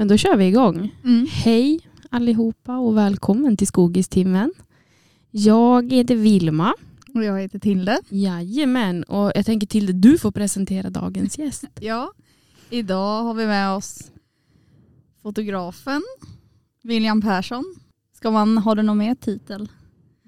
Men 0.00 0.08
då 0.08 0.16
kör 0.16 0.36
vi 0.36 0.46
igång. 0.46 0.94
Mm. 1.04 1.26
Hej 1.30 1.80
allihopa 2.10 2.78
och 2.78 2.96
välkommen 2.96 3.56
till 3.56 3.66
Skogistimmen. 3.66 4.52
Jag 5.30 5.92
heter 5.92 6.16
Vilma. 6.16 6.74
Och 7.14 7.24
jag 7.24 7.40
heter 7.40 7.58
Tilde. 7.58 8.00
Jajamän, 8.08 9.02
och 9.02 9.32
jag 9.34 9.46
tänker 9.46 9.66
Tilde, 9.66 9.92
du 9.92 10.18
får 10.18 10.30
presentera 10.30 10.90
dagens 10.90 11.38
gäst. 11.38 11.64
Ja. 11.80 12.12
Idag 12.70 13.22
har 13.22 13.34
vi 13.34 13.46
med 13.46 13.70
oss 13.70 14.10
fotografen 15.22 16.02
William 16.82 17.22
Persson. 17.22 17.64
Ska 18.16 18.30
man 18.30 18.58
ha 18.58 18.74
det 18.74 18.82
någon 18.82 18.98
mer 18.98 19.14
titel? 19.14 19.68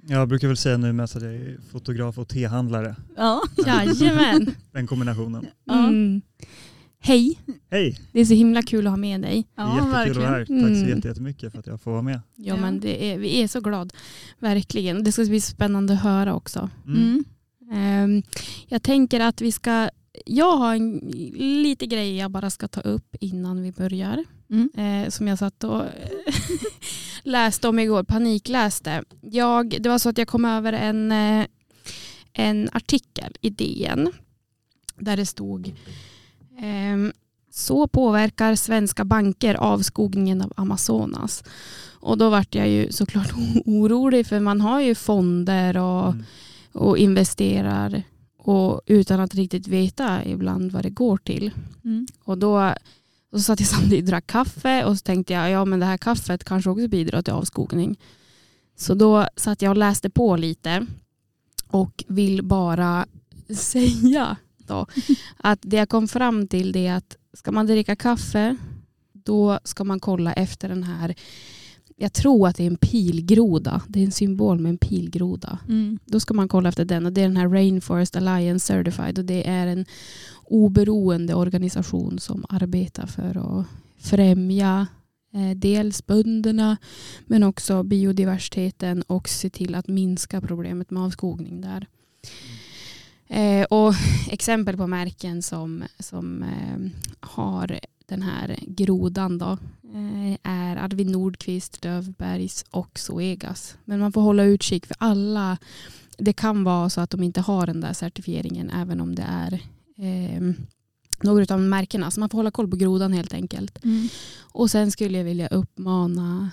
Jag 0.09 0.29
brukar 0.29 0.49
väl 0.49 0.57
säga 0.57 0.77
nu 0.77 0.93
mest 0.93 1.17
att 1.17 1.23
jag 1.23 1.35
är 1.35 1.59
fotograf 1.71 2.19
och 2.19 2.29
tehandlare. 2.29 2.97
Ja. 3.17 3.43
Jajamän. 3.67 4.55
Den 4.73 4.87
kombinationen. 4.87 5.47
Mm. 5.71 6.23
Hej, 7.05 7.39
Hej! 7.71 7.99
det 8.13 8.21
är 8.21 8.25
så 8.25 8.35
himla 8.35 8.63
kul 8.63 8.87
att 8.87 8.93
ha 8.93 8.97
med 8.97 9.21
dig. 9.21 9.47
Det 9.55 9.63
är 9.63 9.67
Ja, 9.67 9.77
jättekul 9.77 10.11
att 10.11 10.17
vara 10.17 10.31
här. 10.31 10.41
Tack 10.41 10.51
Mm. 10.51 10.81
så 10.85 10.89
jätte- 10.91 11.09
jättemycket 11.09 11.53
för 11.53 11.59
att 11.59 11.67
jag 11.67 11.81
får 11.81 11.91
vara 11.91 12.03
med. 12.03 12.15
Ja, 12.37 12.55
Ja. 12.55 12.57
men 12.57 12.81
det 12.81 13.05
är, 13.13 13.19
vi 13.19 13.43
är 13.43 13.49
så 13.49 13.61
glad. 13.61 13.93
Verkligen. 14.39 15.05
Det 15.05 15.13
ska 15.13 15.25
bli 15.25 15.41
spännande 15.41 15.93
att 15.95 16.03
höra 16.03 16.35
också. 16.35 16.71
Mm. 16.87 16.99
Mm. 17.01 17.25
Ehm, 17.73 18.23
jag 18.69 18.83
tänker 18.83 19.21
att 19.21 19.41
vi 19.41 19.53
ska, 19.53 19.89
jag 20.27 20.57
har 20.57 20.75
en, 20.75 20.99
lite 21.37 21.87
grejer 21.87 22.21
jag 22.21 22.31
bara 22.31 22.51
ska 22.51 22.69
ta 22.69 22.81
upp 22.81 23.17
innan 23.21 23.63
vi 23.63 23.73
börjar. 23.73 24.25
Mm. 24.51 24.71
Eh, 25.05 25.11
som 25.11 25.29
jag 25.29 25.39
satt 25.39 25.65
och 25.65 25.83
läste 27.23 27.69
om 27.69 27.79
igår, 27.79 28.03
panikläste. 28.03 29.05
Jag, 29.21 29.83
det 29.83 29.89
var 29.89 29.99
så 29.99 30.09
att 30.09 30.19
jag 30.19 30.29
kom 30.29 30.45
över 30.45 30.73
en, 30.73 31.13
eh, 31.13 31.47
en 32.33 32.69
artikel 32.73 33.33
i 33.41 33.51
DN 33.51 34.13
där 34.99 35.17
det 35.17 35.27
stod 35.27 35.73
så 37.51 37.87
påverkar 37.87 38.55
svenska 38.55 39.05
banker 39.05 39.55
avskogningen 39.55 40.43
av 40.43 40.53
Amazonas. 40.57 41.45
Och 42.01 42.19
då 42.19 42.31
vart 42.31 42.55
jag 42.55 42.69
ju 42.69 42.93
såklart 42.93 43.33
orolig 43.65 44.27
för 44.27 44.41
man 44.41 44.61
har 44.61 44.81
ju 44.81 44.95
fonder 44.95 45.77
och 45.77 46.15
Mm. 46.75 46.85
och 46.85 46.99
investerar 46.99 48.03
och 48.39 48.81
utan 48.87 49.21
att 49.21 49.35
riktigt 49.35 49.67
veta 49.69 50.25
ibland 50.25 50.73
vad 50.73 50.83
det 50.83 50.91
går 50.91 51.17
till. 51.17 51.51
Mm. 51.85 52.07
Och 52.25 52.39
då 52.39 52.75
och 53.33 53.39
så 53.39 53.41
satt 53.41 53.61
jag 53.61 53.69
samtidigt 53.69 54.05
och 54.05 54.09
drack 54.09 54.27
kaffe 54.27 54.85
och 54.85 54.97
så 54.99 55.03
tänkte 55.03 55.33
jag 55.33 55.51
ja 55.51 55.65
men 55.65 55.81
det 55.81 55.87
här 55.87 55.99
kaffet 55.99 56.45
kanske 56.45 56.71
också 56.71 56.89
bidrar 56.89 57.23
till 57.23 57.33
avskogning. 57.33 57.99
Så 58.77 58.95
då 58.95 59.27
satt 59.37 59.63
jag 59.63 59.71
och 59.71 59.77
läste 59.77 60.11
på 60.11 60.37
lite 60.37 60.87
och 61.69 62.05
vill 62.09 62.45
bara 62.45 63.07
säga 63.57 64.37
då 64.67 64.87
att 65.37 65.59
det 65.63 65.77
jag 65.77 65.89
kom 65.89 66.09
fram 66.09 66.47
till 66.47 66.73
det 66.73 66.87
är 66.87 66.97
att 66.97 67.17
ska 67.33 67.53
man 67.53 67.67
dricka 67.67 67.97
kaffe 67.97 68.57
då 69.13 69.59
ska 69.65 69.85
man 69.85 70.01
kolla 70.01 70.33
efter 70.33 70.69
den 70.69 70.83
här 70.83 71.15
jag 71.97 72.13
tror 72.13 72.49
att 72.49 72.57
det 72.57 72.63
är 72.63 72.67
en 72.67 72.77
pilgroda. 72.77 73.83
Det 73.89 74.01
är 74.01 74.05
en 74.05 74.13
symbol 74.13 74.59
med 74.59 74.71
en 74.71 74.79
pilgroda 74.79 75.59
Mm. 75.69 75.99
då 76.05 76.21
ska 76.21 76.35
man 76.35 76.49
kolla 76.49 76.69
efter 76.69 76.85
den 76.85 77.07
och 77.07 77.13
det 77.13 77.21
är 77.21 77.29
den 77.29 77.37
här 77.37 77.49
Rainforest 77.49 78.17
Alliance 78.17 78.67
Certified 78.67 79.19
och 79.19 79.25
det 79.25 79.49
är 79.49 79.67
en 79.67 79.87
oberoende 80.45 81.35
organisation 81.35 82.19
som 82.19 82.45
arbetar 82.49 83.07
för 83.07 83.61
att 83.61 83.67
främja 83.99 84.87
eh, 85.35 85.57
dels 85.57 86.07
bönderna 86.07 86.77
men 87.27 87.43
också 87.43 87.83
biodiversiteten 87.83 89.03
och 89.03 89.29
se 89.29 89.51
till 89.51 89.75
att 89.75 89.89
minska 89.89 90.41
problemet 90.41 90.91
med 90.91 91.03
avskogning 91.03 91.61
där. 91.61 91.87
Eh, 93.33 93.65
och 93.65 93.95
exempel 94.31 94.77
på 94.77 94.87
märken 94.87 95.43
som, 95.43 95.85
som 95.99 96.43
eh, 96.43 96.91
har 97.21 97.81
den 98.07 98.23
här 98.23 98.59
grodan 98.67 99.39
då, 99.39 99.59
eh, 99.95 100.39
är 100.43 100.77
Arvid 100.77 101.11
Nordqvist, 101.11 101.83
Dövbergs 101.83 102.65
och 102.71 102.99
Zoegas. 102.99 103.77
Men 103.85 104.01
man 104.01 104.13
får 104.13 104.21
hålla 104.21 104.45
utkik 104.45 104.87
för 104.87 104.97
alla. 104.99 105.59
Det 106.19 106.33
kan 106.33 106.65
vara 106.65 106.91
så 106.91 107.01
att 107.01 107.11
de 107.11 107.23
inte 107.23 107.41
har 107.41 107.67
den 107.67 107.81
där 107.81 107.93
certifieringen 107.93 108.71
även 108.71 109.01
om 109.01 109.15
det 109.15 109.27
är 109.29 109.53
eh, 109.99 110.53
några 111.23 111.55
av 111.55 111.61
märkena. 111.61 112.11
Så 112.11 112.21
man 112.21 112.31
får 112.31 112.39
hålla 112.39 112.51
koll 112.51 112.71
på 112.71 112.77
grodan 112.77 113.13
helt 113.13 113.35
enkelt. 113.35 113.85
Mm. 113.85 114.09
Och 114.41 114.71
sen 114.71 114.91
skulle 114.91 115.19
jag 115.19 115.25
vilja 115.25 115.49
uppmana 115.49 116.51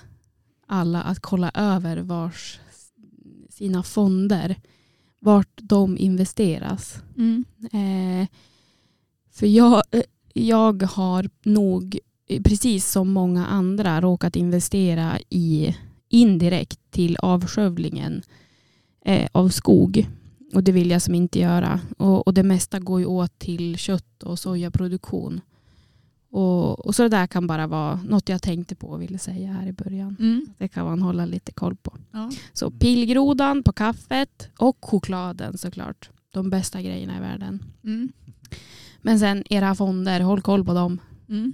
alla 0.68 1.02
att 1.02 1.20
kolla 1.20 1.52
över 1.54 1.98
vars 1.98 2.60
sina 3.50 3.84
fonder, 3.84 4.56
vart 5.20 5.60
de 5.62 5.98
investeras. 5.98 7.02
Mm. 7.18 7.46
Eh, 7.64 8.28
för 9.32 9.48
jag, 9.48 9.84
eh, 9.92 10.02
jag 10.34 10.84
har 10.84 11.30
nog, 11.44 12.00
eh, 12.28 12.42
precis 12.42 12.92
som 12.92 13.12
många 13.12 13.46
andra, 13.46 14.02
råkat 14.02 14.36
investera 14.36 15.20
i 15.30 15.76
indirekt 16.10 16.80
till 16.92 17.18
avskövlingen 17.18 18.22
eh, 19.06 19.30
av 19.32 19.50
skog. 19.50 20.08
Och 20.54 20.64
det 20.64 20.72
vill 20.72 20.92
jag 20.92 21.02
som 21.02 21.16
inte 21.16 21.40
göra. 21.40 21.80
Och, 21.98 22.28
och 22.28 22.34
det 22.34 22.44
mesta 22.44 22.80
går 22.80 23.00
ju 23.00 23.06
åt 23.06 23.40
till 23.40 23.78
kött 23.78 24.24
och 24.24 24.40
sojaproduktion. 24.40 25.42
Och, 26.32 26.86
och 26.86 26.96
så 26.96 27.04
det 27.04 27.10
där 27.10 27.28
kan 27.28 27.48
bara 27.48 27.68
vara 27.68 27.96
något 27.96 28.30
jag 28.30 28.42
tänkte 28.42 28.76
på 28.76 28.88
och 28.88 29.02
ville 29.02 29.18
säga 29.18 29.52
här 29.52 29.68
i 29.68 29.74
början. 29.74 30.16
Mm. 30.20 30.46
Det 30.58 30.68
kan 30.68 30.86
man 30.86 31.02
hålla 31.02 31.26
lite 31.26 31.52
koll 31.52 31.76
på. 31.76 31.98
Ja. 32.12 32.32
Så 32.54 32.72
pilgrodan 32.72 33.64
på 33.64 33.74
kaffet 33.74 34.50
och 34.58 34.78
chokladen 34.82 35.58
såklart. 35.58 36.10
De 36.32 36.50
bästa 36.50 36.82
grejerna 36.82 37.18
i 37.18 37.20
världen. 37.20 37.64
Mm. 37.84 38.12
Men 39.02 39.20
sen 39.20 39.44
era 39.50 39.76
fonder, 39.76 40.20
håll 40.20 40.42
koll 40.42 40.66
på 40.66 40.74
dem. 40.74 41.02
Mm. 41.30 41.54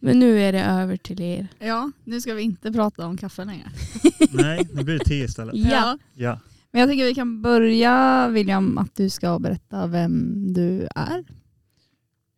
Men 0.00 0.18
nu 0.18 0.40
är 0.40 0.52
det 0.52 0.64
över 0.64 0.96
till 0.96 1.20
er. 1.20 1.48
ja, 1.58 1.90
nu 2.04 2.20
ska 2.20 2.34
vi 2.34 2.42
inte 2.42 2.72
prata 2.72 3.06
om 3.06 3.16
kaffe 3.16 3.44
längre. 3.44 3.70
Nej, 4.30 4.68
nu 4.72 4.84
blir 4.84 4.98
det 4.98 5.04
te 5.04 5.14
istället. 5.14 5.54
Ja. 5.56 5.98
Ja. 6.14 6.40
Men 6.70 6.80
jag 6.80 6.90
tycker 6.90 7.04
vi 7.04 7.14
kan 7.14 7.42
börja 7.42 8.28
William 8.28 8.78
att 8.78 8.94
du 8.94 9.10
ska 9.10 9.38
berätta 9.38 9.86
vem 9.86 10.52
du 10.52 10.88
är. 10.94 11.24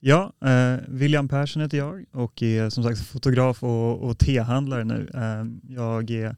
Ja, 0.08 0.32
eh, 0.44 0.80
William 0.88 1.28
Persson 1.28 1.62
heter 1.62 1.78
jag 1.78 2.04
och 2.12 2.42
är 2.42 2.70
som 2.70 2.84
sagt 2.84 3.00
fotograf 3.00 3.62
och, 3.62 4.02
och 4.02 4.18
tehandlare 4.18 4.84
nu. 4.84 5.10
Eh, 5.14 5.74
jag 5.74 6.10
är 6.10 6.36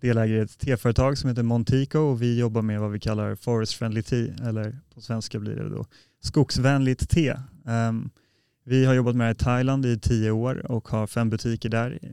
delägare 0.00 0.38
i 0.38 0.40
ett 0.40 0.58
teföretag 0.58 1.18
som 1.18 1.30
heter 1.30 1.42
Montico 1.42 1.98
och 1.98 2.22
vi 2.22 2.38
jobbar 2.38 2.62
med 2.62 2.80
vad 2.80 2.90
vi 2.90 3.00
kallar 3.00 3.34
forest 3.34 3.74
friendly 3.74 4.02
tea, 4.02 4.34
eller 4.48 4.78
på 4.94 5.00
svenska 5.00 5.38
blir 5.38 5.54
det 5.56 5.68
då 5.68 5.86
skogsvänligt 6.20 7.10
te. 7.10 7.28
Eh, 7.28 7.92
vi 8.64 8.84
har 8.84 8.94
jobbat 8.94 9.16
med 9.16 9.24
det 9.24 9.28
här 9.28 9.34
i 9.34 9.44
Thailand 9.44 9.86
i 9.86 9.98
tio 9.98 10.30
år 10.30 10.72
och 10.72 10.88
har 10.88 11.06
fem 11.06 11.30
butiker 11.30 11.68
där. 11.68 11.98
Eh, 12.02 12.10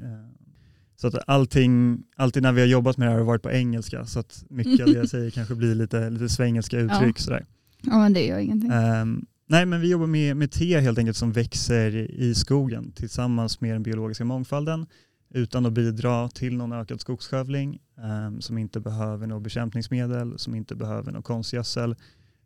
så 0.96 1.08
att 1.08 1.16
allting, 1.28 2.04
alltid 2.16 2.44
när 2.44 2.52
vi 2.52 2.62
har 2.62 2.68
jobbat 2.68 2.98
med 2.98 3.08
det 3.08 3.12
här 3.12 3.18
har 3.18 3.26
varit 3.26 3.44
på 3.44 3.52
engelska 3.52 4.06
så 4.06 4.20
att 4.20 4.46
mycket 4.50 4.88
av 4.88 4.94
det 4.94 5.00
jag 5.00 5.10
säger 5.16 5.32
kanske 5.32 5.56
blir 5.56 5.76
lite, 5.76 6.10
lite 6.10 6.30
svengelska 6.30 6.80
uttryck. 6.80 7.20
Sådär. 7.20 7.46
Ja 7.82 7.98
men 8.00 8.14
det 8.14 8.26
gör 8.26 8.40
ingenting. 8.40 8.72
Ehm, 8.72 9.26
nej, 9.47 9.66
men 9.66 9.81
vi 9.81 9.89
jobbar 9.91 10.07
med, 10.07 10.38
med 10.38 10.51
te 10.51 10.79
helt 10.79 10.97
enkelt 10.97 11.17
som 11.17 11.31
växer 11.31 11.95
i 12.11 12.35
skogen 12.35 12.91
tillsammans 12.91 13.61
med 13.61 13.75
den 13.75 13.83
biologiska 13.83 14.25
mångfalden 14.25 14.85
utan 15.33 15.66
att 15.66 15.73
bidra 15.73 16.29
till 16.29 16.57
någon 16.57 16.73
ökad 16.73 17.01
skogsskövling 17.01 17.79
ehm, 17.97 18.41
som 18.41 18.57
inte 18.57 18.79
behöver 18.79 19.28
något 19.28 19.44
bekämpningsmedel, 19.44 20.39
som 20.39 20.56
inte 20.56 20.75
behöver 20.75 21.11
något 21.11 21.25
konstgödsel 21.25 21.95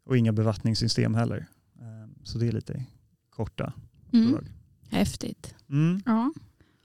och 0.06 0.18
inga 0.18 0.32
bevattningssystem 0.32 1.16
heller. 1.16 1.48
Ehm, 1.82 2.10
så 2.24 2.38
det 2.38 2.48
är 2.48 2.52
lite 2.52 2.86
korta 3.30 3.74
Mm. 4.14 4.32
drag. 4.32 4.46
Häftigt. 4.90 5.56
Mm. 5.70 6.02
Ja. 6.06 6.34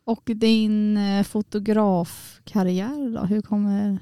Och 0.04 0.22
din 0.34 0.96
eh, 0.96 1.22
fotografkarriär 1.24 3.14
då, 3.14 3.24
hur 3.24 3.42
kommer, 3.42 3.98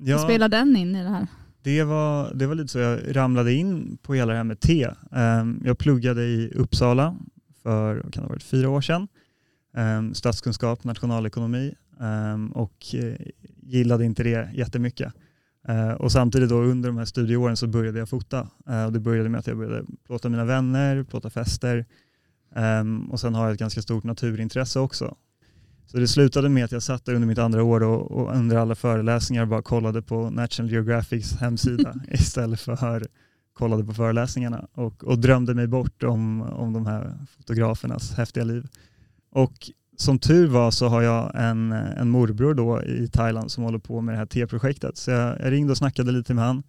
Ja, 0.00 0.18
spelar 0.18 0.48
den 0.48 0.76
in 0.76 0.96
i 0.96 1.02
det 1.02 1.08
här? 1.08 1.26
Det, 1.62 1.84
var, 1.84 2.34
det 2.34 2.46
var 2.46 2.54
lite 2.54 2.68
så 2.68 2.78
jag 2.78 3.16
ramlade 3.16 3.52
in 3.52 3.98
på 4.02 4.14
hela 4.14 4.32
det 4.32 4.36
här 4.36 4.44
med 4.44 4.60
te. 4.60 4.88
Ehm, 5.12 5.62
jag 5.64 5.78
pluggade 5.78 6.22
i 6.22 6.52
Uppsala 6.54 7.16
för 7.62 8.00
kan 8.00 8.10
det 8.10 8.20
ha 8.20 8.28
varit, 8.28 8.42
fyra 8.42 8.68
år 8.68 8.80
sedan. 8.80 9.08
Ehm, 9.76 10.14
statskunskap, 10.14 10.84
nationalekonomi 10.84 11.74
ehm, 12.00 12.52
och 12.52 12.94
eh, 12.94 13.14
gillade 13.62 14.04
inte 14.04 14.22
det 14.22 14.50
jättemycket. 14.54 15.12
Eh, 15.68 15.92
och 15.92 16.12
samtidigt 16.12 16.48
då 16.48 16.56
under 16.56 16.88
de 16.88 16.98
här 16.98 17.04
studieåren 17.04 17.56
så 17.56 17.66
började 17.66 17.98
jag 17.98 18.08
fota. 18.08 18.48
Eh, 18.68 18.84
och 18.84 18.92
det 18.92 19.00
började 19.00 19.28
med 19.28 19.38
att 19.38 19.46
jag 19.46 19.56
började 19.56 19.84
plåta 20.06 20.28
mina 20.28 20.44
vänner, 20.44 21.02
plåta 21.02 21.30
fester 21.30 21.86
och 23.10 23.20
sen 23.20 23.34
har 23.34 23.44
jag 23.44 23.52
ett 23.52 23.58
ganska 23.58 23.82
stort 23.82 24.04
naturintresse 24.04 24.80
också. 24.80 25.16
Så 25.86 25.98
det 25.98 26.08
slutade 26.08 26.48
med 26.48 26.64
att 26.64 26.72
jag 26.72 26.82
satt 26.82 27.04
där 27.04 27.14
under 27.14 27.28
mitt 27.28 27.38
andra 27.38 27.62
år 27.62 27.82
och, 27.82 28.10
och 28.10 28.36
under 28.36 28.56
alla 28.56 28.74
föreläsningar 28.74 29.46
bara 29.46 29.62
kollade 29.62 30.02
på 30.02 30.30
National 30.30 30.72
Geographics 30.72 31.32
hemsida 31.36 31.94
istället 32.10 32.60
för 32.60 33.02
kollade 33.52 33.84
på 33.84 33.94
föreläsningarna 33.94 34.66
och, 34.72 35.04
och 35.04 35.18
drömde 35.18 35.54
mig 35.54 35.66
bort 35.66 36.02
om, 36.02 36.42
om 36.42 36.72
de 36.72 36.86
här 36.86 37.12
fotografernas 37.36 38.12
häftiga 38.12 38.44
liv. 38.44 38.66
Och 39.30 39.70
som 39.96 40.18
tur 40.18 40.46
var 40.48 40.70
så 40.70 40.88
har 40.88 41.02
jag 41.02 41.32
en, 41.34 41.72
en 41.72 42.10
morbror 42.10 42.54
då 42.54 42.82
i 42.82 43.08
Thailand 43.08 43.50
som 43.50 43.64
håller 43.64 43.78
på 43.78 44.00
med 44.00 44.14
det 44.14 44.18
här 44.18 44.26
T-projektet. 44.26 44.96
Så 44.96 45.10
jag, 45.10 45.40
jag 45.40 45.52
ringde 45.52 45.70
och 45.70 45.78
snackade 45.78 46.12
lite 46.12 46.34
med 46.34 46.44
han. 46.44 46.62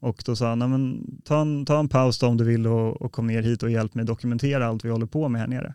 Och 0.00 0.22
då 0.26 0.36
sa 0.36 0.48
han, 0.48 0.58
"Nej, 0.58 0.68
men 0.68 1.04
ta, 1.24 1.40
en, 1.40 1.66
ta 1.66 1.78
en 1.78 1.88
paus 1.88 2.18
då 2.18 2.26
om 2.26 2.36
du 2.36 2.44
vill 2.44 2.66
och, 2.66 3.02
och 3.02 3.12
kom 3.12 3.26
ner 3.26 3.42
hit 3.42 3.62
och 3.62 3.70
hjälp 3.70 3.94
mig 3.94 4.04
dokumentera 4.04 4.66
allt 4.66 4.84
vi 4.84 4.90
håller 4.90 5.06
på 5.06 5.28
med 5.28 5.40
här 5.40 5.48
nere. 5.48 5.74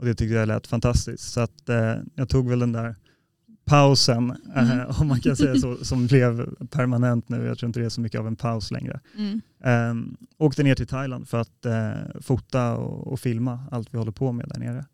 Och 0.00 0.06
det 0.06 0.14
tyckte 0.14 0.34
jag 0.34 0.48
lät 0.48 0.66
fantastiskt. 0.66 1.32
Så 1.32 1.40
att, 1.40 1.68
eh, 1.68 1.94
jag 2.14 2.28
tog 2.28 2.48
väl 2.48 2.58
den 2.58 2.72
där 2.72 2.96
pausen, 3.64 4.30
eh, 4.56 4.72
Mm. 4.72 4.86
om 5.00 5.08
man 5.08 5.20
kan 5.20 5.36
säga 5.36 5.54
så, 5.54 5.76
som 5.84 6.06
blev 6.06 6.54
permanent 6.66 7.28
nu. 7.28 7.46
Jag 7.46 7.58
tror 7.58 7.66
inte 7.66 7.80
det 7.80 7.86
är 7.86 7.90
så 7.90 8.00
mycket 8.00 8.20
av 8.20 8.26
en 8.26 8.36
paus 8.36 8.70
längre. 8.70 9.00
Mm. 9.18 9.40
Um, 9.90 10.16
åkte 10.38 10.62
ner 10.62 10.74
till 10.74 10.86
Thailand 10.86 11.28
för 11.28 11.40
att 11.40 11.66
eh, 11.66 12.20
fota 12.20 12.76
och, 12.76 13.12
och 13.12 13.20
filma 13.20 13.60
allt 13.70 13.94
vi 13.94 13.98
håller 13.98 14.12
på 14.12 14.32
med 14.32 14.48
där 14.48 14.60
nere. 14.60 14.84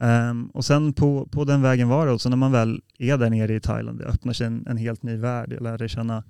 Ehm, 0.00 0.46
och 0.46 0.64
sen 0.64 0.92
på, 0.92 1.26
på 1.26 1.44
den 1.44 1.62
vägen 1.62 1.88
var 1.88 2.06
det, 2.06 2.12
och 2.12 2.20
så 2.20 2.28
när 2.28 2.36
man 2.36 2.52
väl 2.52 2.82
är 2.98 3.18
där 3.18 3.30
nere 3.30 3.54
i 3.54 3.60
Thailand, 3.60 3.98
det 3.98 4.04
öppnar 4.04 4.32
sig 4.32 4.46
en, 4.46 4.66
en 4.66 4.76
helt 4.76 5.02
ny 5.02 5.16
värld. 5.16 5.52
Jag 5.52 5.62
lärde 5.62 5.88
känna 5.88 6.24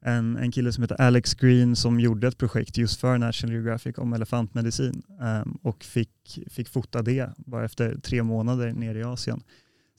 en, 0.00 0.36
en 0.36 0.52
kille 0.52 0.72
som 0.72 0.82
heter 0.82 1.00
Alex 1.00 1.34
Green 1.34 1.76
som 1.76 2.00
gjorde 2.00 2.28
ett 2.28 2.38
projekt 2.38 2.76
just 2.78 3.00
för 3.00 3.18
National 3.18 3.54
Geographic 3.54 3.98
om 3.98 4.12
elefantmedicin 4.12 5.02
ehm, 5.20 5.58
och 5.62 5.84
fick, 5.84 6.38
fick 6.50 6.68
fota 6.68 7.02
det 7.02 7.30
bara 7.36 7.64
efter 7.64 7.98
tre 7.98 8.22
månader 8.22 8.72
nere 8.72 8.98
i 8.98 9.02
Asien. 9.02 9.42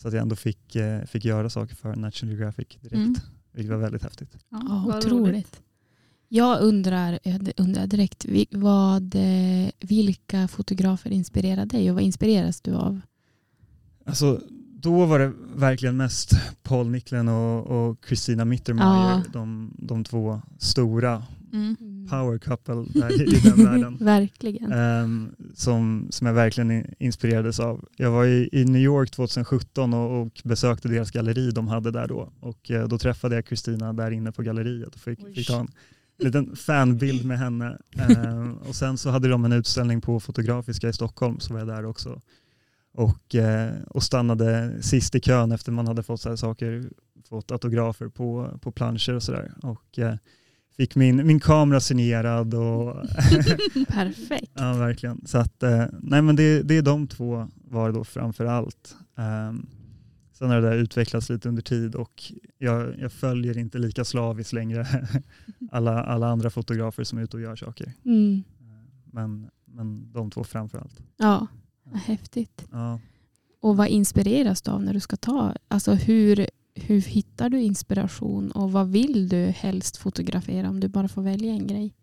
Så 0.01 0.07
att 0.07 0.13
jag 0.13 0.21
ändå 0.21 0.35
fick, 0.35 0.75
eh, 0.75 1.01
fick 1.03 1.25
göra 1.25 1.49
saker 1.49 1.75
för 1.75 1.95
National 1.95 2.35
Geographic 2.35 2.67
direkt, 2.81 2.93
Mm. 2.95 3.15
vilket 3.51 3.71
var 3.71 3.77
väldigt 3.77 4.03
häftigt. 4.03 4.37
Ja, 4.49 4.85
otroligt. 4.97 5.11
roligt. 5.27 5.61
Jag 6.31 6.61
undrar, 6.61 7.19
jag 7.23 7.51
undrar 7.57 7.87
direkt, 7.87 8.25
vad, 8.51 9.15
eh, 9.15 9.69
vilka 9.79 10.47
fotografer 10.47 11.09
inspirerar 11.11 11.65
dig 11.65 11.89
och 11.89 11.95
vad 11.95 12.03
inspireras 12.03 12.61
du 12.61 12.73
av? 12.73 13.01
Alltså, 14.05 14.41
då 14.81 15.05
var 15.05 15.19
det 15.19 15.31
verkligen 15.55 15.97
mest 15.97 16.31
Paul 16.63 16.89
Nicklin 16.89 17.27
och, 17.27 17.67
och 17.89 17.97
Christina 18.07 18.45
Mittermeier, 18.45 19.09
Ja. 19.11 19.23
de, 19.33 19.73
de 19.77 20.03
två 20.03 20.41
stora 20.59 21.23
Mm. 21.53 21.75
power 22.09 22.37
couple 22.37 22.85
där 22.99 23.21
i, 23.21 23.39
den 23.49 23.65
världen. 23.65 23.97
Verkligen. 23.99 24.71
ehm, 24.71 25.31
som, 25.53 26.07
som 26.09 26.27
jag 26.27 26.33
verkligen 26.33 26.85
inspirerades 26.99 27.59
av. 27.59 27.85
Jag 27.97 28.11
var 28.11 28.25
i, 28.25 28.49
i 28.51 28.65
New 28.65 28.81
York 28.81 29.11
2017 29.11 29.93
och, 29.93 30.21
och 30.21 30.41
besökte 30.43 30.87
deras 30.87 31.11
galleri 31.11 31.51
de 31.51 31.67
hade 31.67 31.91
där 31.91 32.07
då. 32.07 32.31
Och 32.39 32.71
eh, 32.71 32.87
då 32.87 32.97
träffade 32.97 33.35
jag 33.35 33.47
Christina 33.47 33.93
där 33.93 34.11
inne 34.11 34.31
på 34.31 34.41
galleriet 34.41 34.95
och 34.95 35.01
fick, 35.01 35.19
Oj. 35.23 35.33
fick 35.33 35.47
ta 35.47 35.59
en 35.59 35.67
liten 36.19 36.55
fanbild 36.55 37.25
med 37.25 37.39
henne. 37.39 37.77
Ehm, 37.97 38.53
och 38.53 38.75
sen 38.75 38.97
så 38.97 39.09
hade 39.09 39.27
de 39.27 39.45
en 39.45 39.51
utställning 39.53 40.01
på 40.01 40.19
Fotografiska 40.19 40.89
i 40.89 40.93
Stockholm 40.93 41.39
så 41.39 41.53
var 41.53 41.59
jag 41.59 41.67
där 41.67 41.85
också. 41.85 42.21
Och, 42.93 43.35
eh, 43.35 43.73
och 43.87 44.03
stannade 44.03 44.83
sist 44.83 45.15
i 45.15 45.19
kön 45.19 45.51
efter 45.51 45.71
man 45.71 45.87
hade 45.87 46.03
fått 46.03 46.21
så 46.21 46.29
här 46.29 46.35
saker, 46.35 46.89
fått 47.29 47.51
autografer 47.51 48.07
på, 48.07 48.59
på 48.61 48.71
planscher 48.71 49.15
och 49.15 49.23
sådär. 49.23 49.51
Och 49.61 49.99
eh, 49.99 50.15
fick 50.77 50.95
min, 50.95 51.27
min 51.27 51.39
kamera 51.39 51.79
signerad 51.79 52.53
och 52.53 52.95
Perfekt. 53.87 54.51
Ja, 54.53 54.73
verkligen. 54.73 55.21
Så 55.25 55.37
att, 55.37 55.63
eh, 55.63 55.85
nej 56.01 56.21
men 56.21 56.35
det, 56.35 56.61
det 56.61 56.77
är 56.77 56.81
de 56.81 57.07
två 57.07 57.47
var 57.55 57.91
då 57.91 58.03
framför 58.03 58.45
allt. 58.45 58.95
Um, 59.15 59.67
sen 60.33 60.49
har 60.49 60.61
det 60.61 60.69
där 60.69 60.75
utvecklats 60.75 61.29
lite 61.29 61.49
under 61.49 61.61
tid 61.61 61.95
och 61.95 62.23
jag, 62.57 62.99
jag 62.99 63.11
följer 63.11 63.57
inte 63.57 63.77
lika 63.77 64.05
slaviskt 64.05 64.53
längre 64.53 64.87
alla, 65.71 66.03
alla 66.03 66.27
andra 66.27 66.49
fotografer 66.49 67.03
som 67.03 67.19
är 67.19 67.23
ute 67.23 67.37
och 67.37 67.43
gör 67.43 67.55
saker. 67.55 67.93
Mm. 68.05 68.43
Eh, 68.59 68.65
Men, 69.11 69.49
men 69.65 70.11
de 70.11 70.31
två 70.31 70.43
framför 70.43 70.77
allt. 70.77 70.99
Ja, 71.17 71.47
häftigt. 71.97 72.67
Ja. 72.71 72.99
Och 73.61 73.77
vad 73.77 73.87
inspireras 73.87 74.61
du 74.61 74.71
av 74.71 74.83
när 74.83 74.93
du 74.93 74.99
ska 74.99 75.15
ta? 75.15 75.55
Alltså 75.67 75.93
hur, 75.93 76.47
hur 76.75 77.01
hittar 77.01 77.49
du 77.49 77.61
inspiration 77.61 78.51
och 78.51 78.71
vad 78.71 78.87
vill 78.87 79.29
du 79.29 79.45
helst 79.45 79.97
fotografera 79.97 80.69
om 80.69 80.79
du 80.79 80.87
bara 80.87 81.07
får 81.07 81.21
välja 81.21 81.51
en 81.51 81.67
grej? 81.67 81.93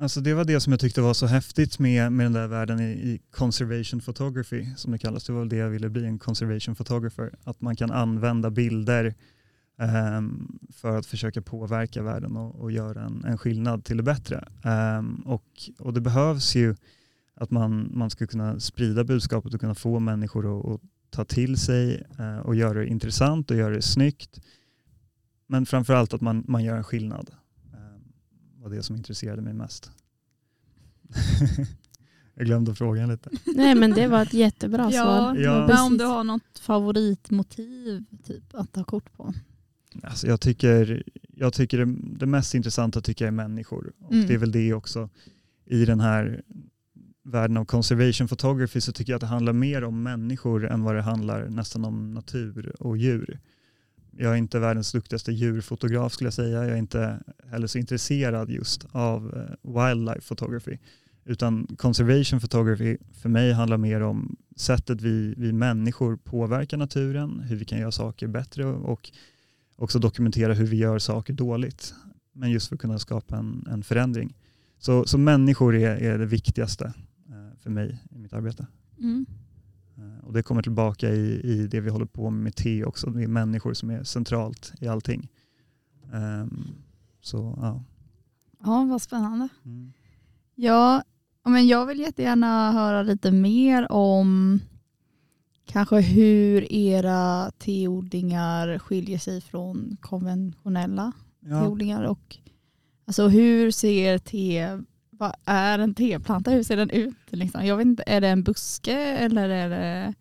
Alltså 0.00 0.20
det 0.20 0.34
var 0.34 0.44
det 0.44 0.60
som 0.60 0.72
jag 0.72 0.80
tyckte 0.80 1.00
var 1.00 1.14
så 1.14 1.26
häftigt 1.26 1.78
med, 1.78 2.12
med 2.12 2.26
den 2.26 2.32
där 2.32 2.46
världen 2.46 2.80
i, 2.80 2.84
i 2.84 3.20
conservation 3.30 4.00
photography 4.00 4.66
som 4.76 4.92
det 4.92 4.98
kallas. 4.98 5.24
Det 5.24 5.32
var 5.32 5.40
väl 5.40 5.48
det 5.48 5.56
jag 5.56 5.70
ville 5.70 5.88
bli, 5.88 6.06
en 6.06 6.18
conservation 6.18 6.74
photographer. 6.74 7.34
Att 7.44 7.60
man 7.60 7.76
kan 7.76 7.90
använda 7.90 8.50
bilder 8.50 9.14
ehm, 9.78 10.58
för 10.72 10.98
att 10.98 11.06
försöka 11.06 11.42
påverka 11.42 12.02
världen 12.02 12.36
och, 12.36 12.60
och 12.60 12.72
göra 12.72 13.02
en, 13.02 13.24
en 13.24 13.38
skillnad 13.38 13.84
till 13.84 13.96
det 13.96 14.02
bättre. 14.02 14.48
Ehm, 14.64 15.14
och, 15.14 15.44
och 15.78 15.94
det 15.94 16.00
behövs 16.00 16.54
ju 16.54 16.76
att 17.40 17.50
man, 17.50 17.90
man 17.94 18.10
ska 18.10 18.26
kunna 18.26 18.60
sprida 18.60 19.04
budskapet 19.04 19.54
och 19.54 19.60
kunna 19.60 19.74
få 19.74 19.98
människor 20.00 20.58
att, 20.60 20.66
att 20.74 20.80
ta 21.10 21.24
till 21.24 21.56
sig 21.56 22.06
eh, 22.18 22.38
och 22.38 22.54
göra 22.54 22.78
det 22.78 22.86
intressant 22.86 23.50
och 23.50 23.56
göra 23.56 23.74
det 23.74 23.82
snyggt. 23.82 24.40
Men 25.46 25.66
framförallt 25.66 26.14
att 26.14 26.20
man, 26.20 26.44
man 26.48 26.64
gör 26.64 26.76
en 26.76 26.84
skillnad 26.84 27.30
eh, 27.72 28.62
var 28.62 28.70
det 28.70 28.82
som 28.82 28.96
intresserade 28.96 29.42
mig 29.42 29.52
mest. 29.52 29.90
jag 32.34 32.46
glömde 32.46 32.74
frågan 32.74 33.08
lite. 33.08 33.30
Nej 33.54 33.74
men 33.74 33.90
det 33.90 34.06
var 34.08 34.22
ett 34.22 34.34
jättebra 34.34 34.90
Ja, 34.92 35.04
svar. 35.04 35.36
Ja. 35.36 35.66
men 35.66 35.78
om 35.86 35.98
du 35.98 36.04
har 36.04 36.24
något 36.24 36.58
favoritmotiv 36.60 38.04
typ, 38.26 38.54
att 38.54 38.72
ta 38.72 38.84
kort 38.84 39.12
på. 39.12 39.34
Alltså 40.02 40.26
jag 40.26 40.40
tycker, 40.40 41.02
jag 41.28 41.52
tycker 41.52 41.78
det, 41.78 41.96
det 42.18 42.26
mest 42.26 42.54
intressanta 42.54 43.00
tycker 43.00 43.24
jag 43.24 43.32
är 43.32 43.36
människor. 43.36 43.92
Och 43.98 44.12
Mm. 44.12 44.26
Det 44.26 44.34
är 44.34 44.38
väl 44.38 44.52
det 44.52 44.74
också 44.74 45.08
i 45.66 45.84
den 45.84 46.00
här 46.00 46.42
världen 47.22 47.56
av 47.56 47.64
conservation 47.64 48.28
photography 48.28 48.80
så 48.80 48.92
tycker 48.92 49.12
jag 49.12 49.16
att 49.16 49.20
det 49.20 49.26
handlar 49.26 49.52
mer 49.52 49.84
om 49.84 50.02
människor 50.02 50.70
än 50.70 50.82
vad 50.82 50.94
det 50.94 51.02
handlar 51.02 51.48
nästan 51.48 51.84
om 51.84 52.14
natur 52.14 52.72
och 52.82 52.96
djur. 52.96 53.40
Jag 54.16 54.32
är 54.32 54.36
inte 54.36 54.58
världens 54.58 54.92
duktigaste 54.92 55.32
djurfotograf 55.32 56.12
skulle 56.12 56.26
jag 56.26 56.34
säga. 56.34 56.64
Jag 56.64 56.72
är 56.72 56.76
inte 56.76 57.20
heller 57.50 57.66
så 57.66 57.78
intresserad 57.78 58.50
just 58.50 58.86
av 58.92 59.34
eh, 59.36 59.72
wildlife 59.74 60.20
photography. 60.20 60.78
Utan 61.24 61.66
conservation 61.66 62.40
photography 62.40 62.96
för 63.22 63.28
mig 63.28 63.52
handlar 63.52 63.76
mer 63.76 64.00
om 64.00 64.36
sättet 64.56 65.00
vi, 65.00 65.34
vi 65.36 65.52
människor 65.52 66.16
påverkar 66.16 66.76
naturen, 66.76 67.40
hur 67.40 67.56
vi 67.56 67.64
kan 67.64 67.78
göra 67.78 67.92
saker 67.92 68.26
bättre 68.26 68.64
och 68.66 69.10
också 69.76 69.98
dokumentera 69.98 70.54
hur 70.54 70.66
vi 70.66 70.76
gör 70.76 70.98
saker 70.98 71.32
dåligt. 71.32 71.94
Men 72.32 72.50
just 72.50 72.68
för 72.68 72.74
att 72.74 72.80
kunna 72.80 72.98
skapa 72.98 73.36
en, 73.36 73.66
en 73.70 73.82
förändring. 73.82 74.36
Så, 74.78 75.04
så 75.04 75.18
människor 75.18 75.74
är, 75.74 75.96
är 75.96 76.18
det 76.18 76.26
viktigaste 76.26 76.92
för 77.60 77.70
mig 77.70 77.98
i 78.10 78.18
mitt 78.18 78.32
arbete. 78.32 78.66
Mm. 78.98 79.26
Eh, 79.96 80.24
Och 80.26 80.32
det 80.32 80.42
kommer 80.42 80.62
tillbaka 80.62 81.08
i, 81.10 81.40
i 81.44 81.66
det 81.66 81.80
vi 81.80 81.90
håller 81.90 82.06
på 82.06 82.30
med 82.30 82.42
med 82.42 82.56
T 82.56 82.84
också. 82.84 83.10
Det 83.10 83.22
är 83.22 83.28
människor 83.28 83.74
som 83.74 83.90
är 83.90 84.04
centralt 84.04 84.72
i 84.80 84.88
allting. 84.88 85.28
Ehm, 86.12 86.64
så 87.20 87.54
ja. 87.60 87.84
Ja, 88.64 88.84
vad 88.90 89.02
spännande. 89.02 89.48
Mm. 89.64 89.92
Ja, 90.54 91.02
ja, 91.44 91.50
men 91.50 91.66
jag 91.66 91.86
vill 91.86 91.98
jättegärna 92.00 92.72
höra 92.72 93.02
lite 93.02 93.30
mer 93.32 93.92
om 93.92 94.60
kanske 95.64 96.00
hur 96.00 96.72
era 96.72 97.50
teodlingar 97.58 98.78
skiljer 98.78 99.18
sig 99.18 99.40
från 99.40 99.96
konventionella 100.00 101.12
Ja. 101.40 101.60
teodlingar 101.64 102.02
och 102.04 102.36
alltså 103.04 103.28
hur 103.28 103.70
ser 103.70 104.18
te, 104.18 104.78
vad 105.20 105.32
är 105.44 105.78
en 105.78 105.94
teplanta, 105.94 106.50
hur 106.50 106.62
ser 106.62 106.76
den 106.76 106.90
ut? 106.90 107.16
Liksom? 107.30 107.66
Jag 107.66 107.76
vet 107.76 107.86
inte, 107.86 108.02
är 108.06 108.20
det 108.20 108.28
en 108.28 108.42
buske 108.42 108.96
eller 108.96 109.48
är 109.48 109.68
det 109.68 110.14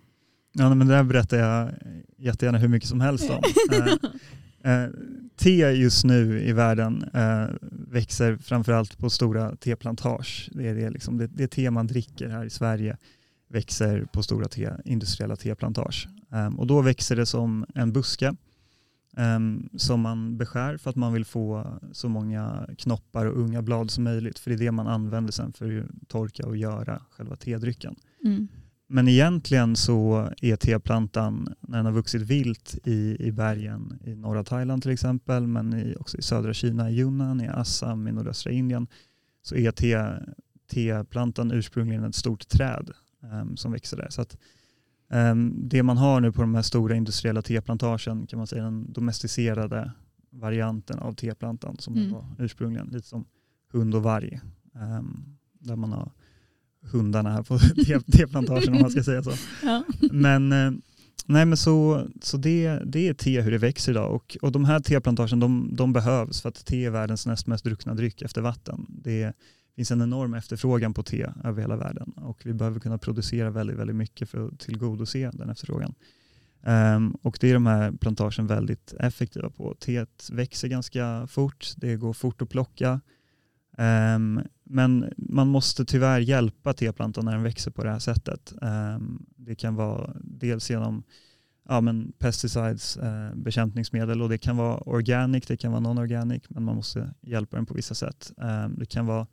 Ja, 0.54 0.76
men 0.76 0.88
det 0.88 0.94
där 0.94 1.04
berättar 1.04 1.38
jag 1.38 1.72
jättegärna 2.18 2.58
hur 2.58 2.68
mycket 2.68 2.90
som 2.90 3.02
helst 3.02 3.30
om. 3.30 3.42
Eh, 4.64 4.84
eh, 4.84 4.90
te 5.38 5.72
just 5.72 6.06
nu 6.06 6.42
i 6.42 6.54
världen 6.54 7.10
eh, 7.14 7.48
växer 7.72 8.38
framförallt 8.38 8.98
på 8.98 9.10
stora 9.10 9.56
teplantage. 9.56 10.50
Det 10.52 10.68
är 10.68 10.76
det, 10.76 10.90
liksom, 10.90 11.18
det, 11.18 11.28
det 11.28 11.48
te 11.48 11.72
man 11.72 11.88
dricker 11.88 12.30
här 12.30 12.46
i 12.46 12.50
Sverige 12.50 12.98
växer 13.50 14.06
på 14.14 14.24
stora 14.24 14.48
te, 14.48 14.70
industriella 14.86 15.36
teplantage. 15.36 16.08
Um, 16.30 16.60
och 16.60 16.68
då 16.68 16.82
växer 16.82 17.16
det 17.16 17.26
som 17.26 17.66
en 17.76 17.94
buske 17.94 18.36
um, 19.20 19.70
som 19.78 20.02
man 20.02 20.38
beskär 20.38 20.78
för 20.78 20.90
att 20.90 20.96
man 20.96 21.14
vill 21.14 21.26
få 21.26 21.80
så 21.92 22.10
många 22.10 22.68
knoppar 22.78 23.26
och 23.26 23.40
unga 23.40 23.62
blad 23.62 23.92
som 23.92 24.04
möjligt. 24.04 24.40
För 24.40 24.50
det 24.50 24.56
är 24.56 24.60
det 24.60 24.72
man 24.72 24.88
använder 24.88 25.32
sen 25.32 25.54
för 25.54 25.80
att 25.80 26.10
torka 26.10 26.48
och 26.48 26.58
göra 26.58 27.02
själva 27.12 27.36
tedrycken. 27.36 27.96
mm. 28.26 28.48
Men 28.92 29.08
egentligen 29.08 29.76
så 29.76 30.30
är 30.42 30.56
teplantan, 30.56 31.56
när 31.62 31.78
den 31.78 31.86
har 31.86 31.94
vuxit 31.94 32.22
vilt 32.22 32.78
i, 32.84 33.18
i 33.20 33.32
bergen 33.32 34.00
i 34.06 34.16
norra 34.16 34.44
Thailand 34.44 34.82
till 34.82 34.92
exempel, 34.92 35.48
men 35.48 35.74
i, 35.74 35.96
också 36.00 36.18
i 36.18 36.22
södra 36.22 36.54
Kina, 36.54 36.92
i 36.92 37.00
Yunnan, 37.00 37.42
i 37.42 37.48
Assam, 37.48 38.08
i 38.08 38.12
nordöstra 38.12 38.52
Indien, 38.52 38.88
så 39.42 39.56
är 39.56 39.72
te, 39.72 40.14
teplantan 40.72 41.52
ursprungligen 41.52 42.04
ett 42.04 42.16
stort 42.16 42.48
träd 42.48 42.92
em, 43.24 43.58
som 43.58 43.72
växer 43.72 43.98
där. 43.98 44.10
Så 44.10 44.22
att, 44.22 44.38
det 45.70 45.84
man 45.84 45.98
har 45.98 46.22
nu 46.22 46.32
på 46.32 46.42
de 46.42 46.56
här 46.56 46.62
stora 46.62 46.96
industriella 46.96 47.42
teplantagen 47.42 48.28
kan 48.28 48.38
man 48.38 48.48
säga 48.48 48.64
den 48.64 48.94
domesticerade 48.94 49.92
varianten 50.32 51.00
av 51.00 51.14
teplantan 51.14 51.76
som 51.80 51.98
Mm. 51.98 52.12
var 52.12 52.26
ursprungligen, 52.40 52.88
lite 52.88 53.08
som 53.08 53.26
hund 53.72 53.96
och 53.96 54.04
varg. 54.04 54.40
em, 54.76 55.26
där 55.60 55.76
man 55.76 55.92
har 55.92 56.12
hundarna 56.92 57.32
här 57.32 57.44
på 57.44 57.60
te- 57.86 58.00
teplantagen 58.18 58.74
om 58.74 58.82
man 58.82 58.92
ska 58.92 59.04
säga 59.04 59.24
så. 59.24 59.32
ja. 59.66 59.84
Men, 60.12 60.52
eh, 60.52 60.72
nej, 61.26 61.46
men 61.46 61.58
så, 61.58 62.08
så 62.22 62.38
det, 62.38 62.82
det 62.86 63.08
är 63.08 63.14
te 63.14 63.42
hur 63.42 63.52
det 63.52 63.58
växer 63.58 63.92
idag 63.92 64.16
och, 64.16 64.38
och 64.42 64.52
de 64.52 64.66
här 64.66 64.80
teplantagen 64.80 65.40
de, 65.40 65.70
de 65.76 65.94
behövs 65.94 66.42
för 66.42 66.50
att 66.50 66.66
te 66.66 66.86
är 66.86 66.90
världens 66.90 67.26
näst 67.26 67.48
mest 67.48 67.64
druckna 67.64 67.94
dryck 67.94 68.22
efter 68.22 68.42
vatten. 68.42 68.86
Det 68.90 69.34
finns 69.80 69.92
en 69.92 70.02
enorm 70.02 70.34
efterfrågan 70.34 70.94
på 70.94 71.04
te 71.04 71.28
över 71.44 71.62
hela 71.62 71.76
världen 71.76 72.12
och 72.12 72.42
vi 72.46 72.54
behöver 72.54 72.80
kunna 72.80 72.98
producera 72.98 73.50
väldigt, 73.50 73.78
väldigt 73.78 73.96
mycket 73.96 74.30
för 74.30 74.48
att 74.48 74.60
tillgodose 74.60 75.32
den 75.34 75.50
efterfrågan. 75.50 75.94
Um, 76.62 77.12
och 77.22 77.38
det 77.42 77.50
är 77.50 77.54
de 77.54 77.66
här 77.66 77.92
plantagen 77.92 78.48
väldigt 78.48 78.94
effektiva 78.94 79.50
på. 79.50 79.76
Teet 79.80 80.30
växer 80.32 80.68
ganska 80.68 81.28
fort, 81.28 81.74
det 81.78 81.96
går 81.96 82.14
fort 82.14 82.42
att 82.42 82.50
plocka. 82.50 83.02
Um, 83.78 84.42
men 84.64 85.14
man 85.18 85.48
måste 85.48 85.86
tyvärr 85.86 86.20
hjälpa 86.20 86.74
teplantan 86.74 87.26
när 87.26 87.32
den 87.32 87.44
växer 87.44 87.72
på 87.72 87.84
det 87.84 87.92
här 87.92 88.00
sättet. 88.00 88.54
Um, 88.62 89.26
det 89.36 89.56
kan 89.56 89.76
vara 89.76 90.14
dels 90.24 90.70
genom 90.70 91.04
ja, 91.70 91.82
men 91.82 92.12
pesticides, 92.12 92.98
eh, 92.98 93.36
bekämpningsmedel 93.36 94.22
och 94.22 94.30
det 94.30 94.38
kan 94.38 94.58
vara 94.58 94.78
organic, 94.78 95.46
det 95.46 95.58
kan 95.58 95.72
vara 95.72 95.82
non-organic, 95.82 96.44
men 96.50 96.64
man 96.64 96.76
måste 96.76 97.14
hjälpa 97.22 97.56
den 97.58 97.66
på 97.66 97.74
vissa 97.74 97.96
sätt. 97.96 98.32
Um, 98.38 98.76
det 98.78 98.86
kan 98.86 99.06
vara 99.06 99.28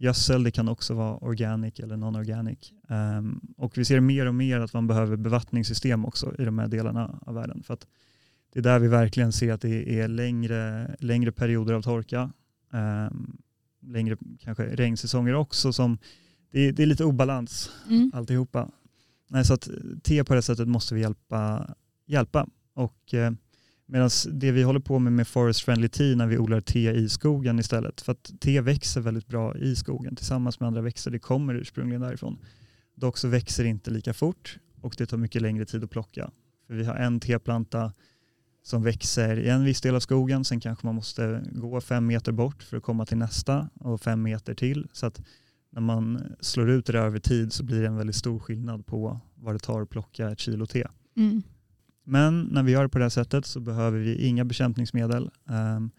gödsel, 0.00 0.42
det 0.42 0.50
kan 0.50 0.68
också 0.68 0.94
vara 0.94 1.16
organic 1.16 1.80
eller 1.80 1.96
non-organic. 1.96 2.72
Um, 2.88 3.40
och 3.56 3.78
vi 3.78 3.84
ser 3.84 4.00
mer 4.00 4.26
och 4.26 4.34
mer 4.34 4.60
att 4.60 4.72
man 4.72 4.86
behöver 4.86 5.16
bevattningssystem 5.16 6.04
också 6.04 6.34
i 6.38 6.44
de 6.44 6.58
här 6.58 6.68
delarna 6.68 7.18
av 7.26 7.34
världen. 7.34 7.62
För 7.62 7.74
att 7.74 7.86
det 8.52 8.58
är 8.58 8.62
där 8.62 8.78
vi 8.78 8.88
verkligen 8.88 9.32
ser 9.32 9.52
att 9.52 9.60
det 9.60 10.00
är 10.00 10.08
längre, 10.08 10.90
längre 10.98 11.32
perioder 11.32 11.74
av 11.74 11.82
torka, 11.82 12.30
um, 12.70 13.36
längre 13.80 14.16
kanske 14.38 14.76
regnsäsonger 14.76 15.34
också. 15.34 15.72
Som, 15.72 15.98
det, 16.50 16.72
det 16.72 16.82
är 16.82 16.86
lite 16.86 17.04
obalans 17.04 17.70
mm. 17.88 18.10
alltihopa. 18.14 18.70
Nej, 19.28 19.44
så 19.44 19.54
att 19.54 19.68
te 20.02 20.24
på 20.24 20.34
det 20.34 20.42
sättet 20.42 20.68
måste 20.68 20.94
vi 20.94 21.00
hjälpa, 21.00 21.74
hjälpa. 22.06 22.46
Och 22.74 23.14
eh, 23.14 23.32
Medan 23.92 24.10
det 24.32 24.52
vi 24.52 24.62
håller 24.62 24.80
på 24.80 24.98
med 24.98 25.12
med 25.12 25.28
Forest 25.28 25.60
Friendly 25.60 25.88
Tea 25.88 26.16
när 26.16 26.26
vi 26.26 26.38
odlar 26.38 26.60
te 26.60 26.90
i 26.90 27.08
skogen 27.08 27.58
istället. 27.58 28.00
För 28.00 28.12
att 28.12 28.32
te 28.40 28.60
växer 28.60 29.00
väldigt 29.00 29.26
bra 29.26 29.56
i 29.56 29.76
skogen 29.76 30.16
tillsammans 30.16 30.60
med 30.60 30.66
andra 30.66 30.80
växter. 30.80 31.10
Det 31.10 31.18
kommer 31.18 31.54
ursprungligen 31.54 32.00
därifrån. 32.00 32.38
Dock 32.94 33.18
så 33.18 33.28
växer 33.28 33.62
det 33.62 33.68
inte 33.68 33.90
lika 33.90 34.14
fort 34.14 34.58
och 34.80 34.94
det 34.98 35.06
tar 35.06 35.16
mycket 35.16 35.42
längre 35.42 35.64
tid 35.64 35.84
att 35.84 35.90
plocka. 35.90 36.30
För 36.66 36.74
vi 36.74 36.84
har 36.84 36.94
en 36.94 37.20
teplanta 37.20 37.92
som 38.62 38.82
växer 38.82 39.38
i 39.38 39.48
en 39.48 39.64
viss 39.64 39.80
del 39.80 39.94
av 39.94 40.00
skogen. 40.00 40.44
Sen 40.44 40.60
kanske 40.60 40.86
man 40.86 40.94
måste 40.94 41.44
gå 41.52 41.80
fem 41.80 42.06
meter 42.06 42.32
bort 42.32 42.62
för 42.62 42.76
att 42.76 42.82
komma 42.82 43.06
till 43.06 43.18
nästa 43.18 43.68
och 43.74 44.00
fem 44.00 44.22
meter 44.22 44.54
till. 44.54 44.88
Så 44.92 45.06
att 45.06 45.20
när 45.70 45.80
man 45.80 46.22
slår 46.40 46.70
ut 46.70 46.86
det 46.86 46.98
över 46.98 47.18
tid 47.18 47.52
så 47.52 47.64
blir 47.64 47.80
det 47.80 47.86
en 47.86 47.96
väldigt 47.96 48.16
stor 48.16 48.38
skillnad 48.38 48.86
på 48.86 49.20
vad 49.34 49.54
det 49.54 49.58
tar 49.58 49.82
att 49.82 49.90
plocka 49.90 50.30
ett 50.30 50.38
kilo 50.38 50.66
te. 50.66 50.86
Mm. 51.16 51.42
Men 52.10 52.42
när 52.42 52.62
vi 52.62 52.72
gör 52.72 52.82
det 52.82 52.88
på 52.88 52.98
det 52.98 53.04
här 53.04 53.10
sättet 53.10 53.46
så 53.46 53.60
behöver 53.60 53.98
vi 53.98 54.26
inga 54.26 54.44
bekämpningsmedel. 54.44 55.30
Ehm, 55.48 55.90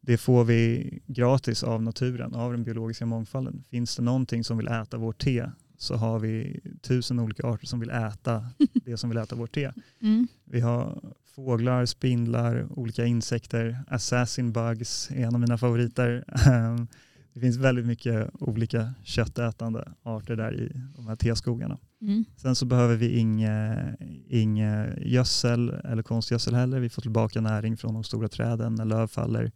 det 0.00 0.16
får 0.16 0.44
vi 0.44 0.90
gratis 1.06 1.62
av 1.62 1.82
naturen, 1.82 2.34
av 2.34 2.52
den 2.52 2.64
biologiska 2.64 3.06
mångfalden. 3.06 3.64
Finns 3.70 3.96
det 3.96 4.02
någonting 4.02 4.44
som 4.44 4.56
vill 4.56 4.68
äta 4.68 4.96
vårt 4.96 5.18
te 5.18 5.50
så 5.78 5.94
har 5.94 6.18
vi 6.18 6.60
tusen 6.82 7.20
olika 7.20 7.46
arter 7.46 7.66
som 7.66 7.80
vill 7.80 7.90
äta 7.90 8.46
det 8.84 8.96
som 8.96 9.10
vill 9.10 9.18
äta 9.18 9.36
vårt 9.36 9.54
te. 9.54 9.72
Mm. 10.02 10.28
Vi 10.44 10.60
har 10.60 11.00
fåglar, 11.34 11.86
spindlar, 11.86 12.66
olika 12.70 13.04
insekter. 13.04 13.78
Assassin 13.88 14.52
bugs 14.52 15.10
är 15.10 15.26
en 15.26 15.34
av 15.34 15.40
mina 15.40 15.58
favoriter. 15.58 16.24
Ehm, 16.46 16.86
det 17.32 17.40
finns 17.40 17.56
väldigt 17.56 17.86
mycket 17.86 18.30
olika 18.32 18.94
köttätande 19.02 19.92
arter 20.02 20.36
där 20.36 20.54
i 20.54 20.72
de 20.96 21.06
här 21.06 21.16
teskogarna. 21.16 21.78
Mm. 22.02 22.24
Sen 22.36 22.54
så 22.54 22.66
behöver 22.66 22.96
vi 22.96 23.18
inget 23.18 24.00
inge 24.28 24.98
gödsel 25.00 25.68
eller 25.68 26.02
konstgödsel 26.02 26.54
heller. 26.54 26.80
Vi 26.80 26.88
får 26.88 27.02
tillbaka 27.02 27.40
näring 27.40 27.76
från 27.76 27.94
de 27.94 28.04
stora 28.04 28.28
träden 28.28 28.74
när 28.74 28.84
löv 28.84 29.06
faller 29.06 29.52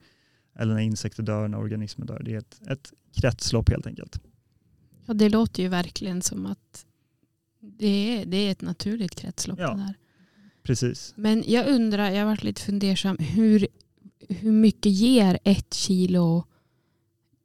eller 0.59 0.75
när 0.75 0.81
insekter 0.81 1.23
dör, 1.23 1.49
när 1.49 1.59
organismer 1.59 2.07
dör. 2.07 2.23
Det 2.25 2.35
är 2.35 2.39
ett, 2.39 2.61
ett 2.69 2.93
kretslopp 3.13 3.69
helt 3.71 3.87
enkelt. 3.87 4.21
Ja, 5.07 5.15
det 5.15 5.29
låter 5.29 5.63
ju 5.63 5.69
verkligen 5.69 6.23
som 6.23 6.47
att 6.47 6.87
det 7.61 7.87
är, 7.87 8.27
det 8.27 8.37
är 8.37 8.53
ett 8.53 8.63
naturligt 8.63 9.15
kretslopp. 9.15 9.59
Ja, 9.59 9.75
där. 9.75 9.95
precis. 10.63 11.15
Men 11.17 11.45
jag 11.47 11.69
undrar, 11.69 12.11
jag 12.11 12.19
har 12.19 12.27
varit 12.27 12.45
lite 12.45 12.63
fundersam, 12.63 13.17
hur, 13.19 13.67
hur 14.29 14.53
mycket 14.53 14.93
ger 14.93 15.39
ett 15.45 15.75
kilo 15.75 16.45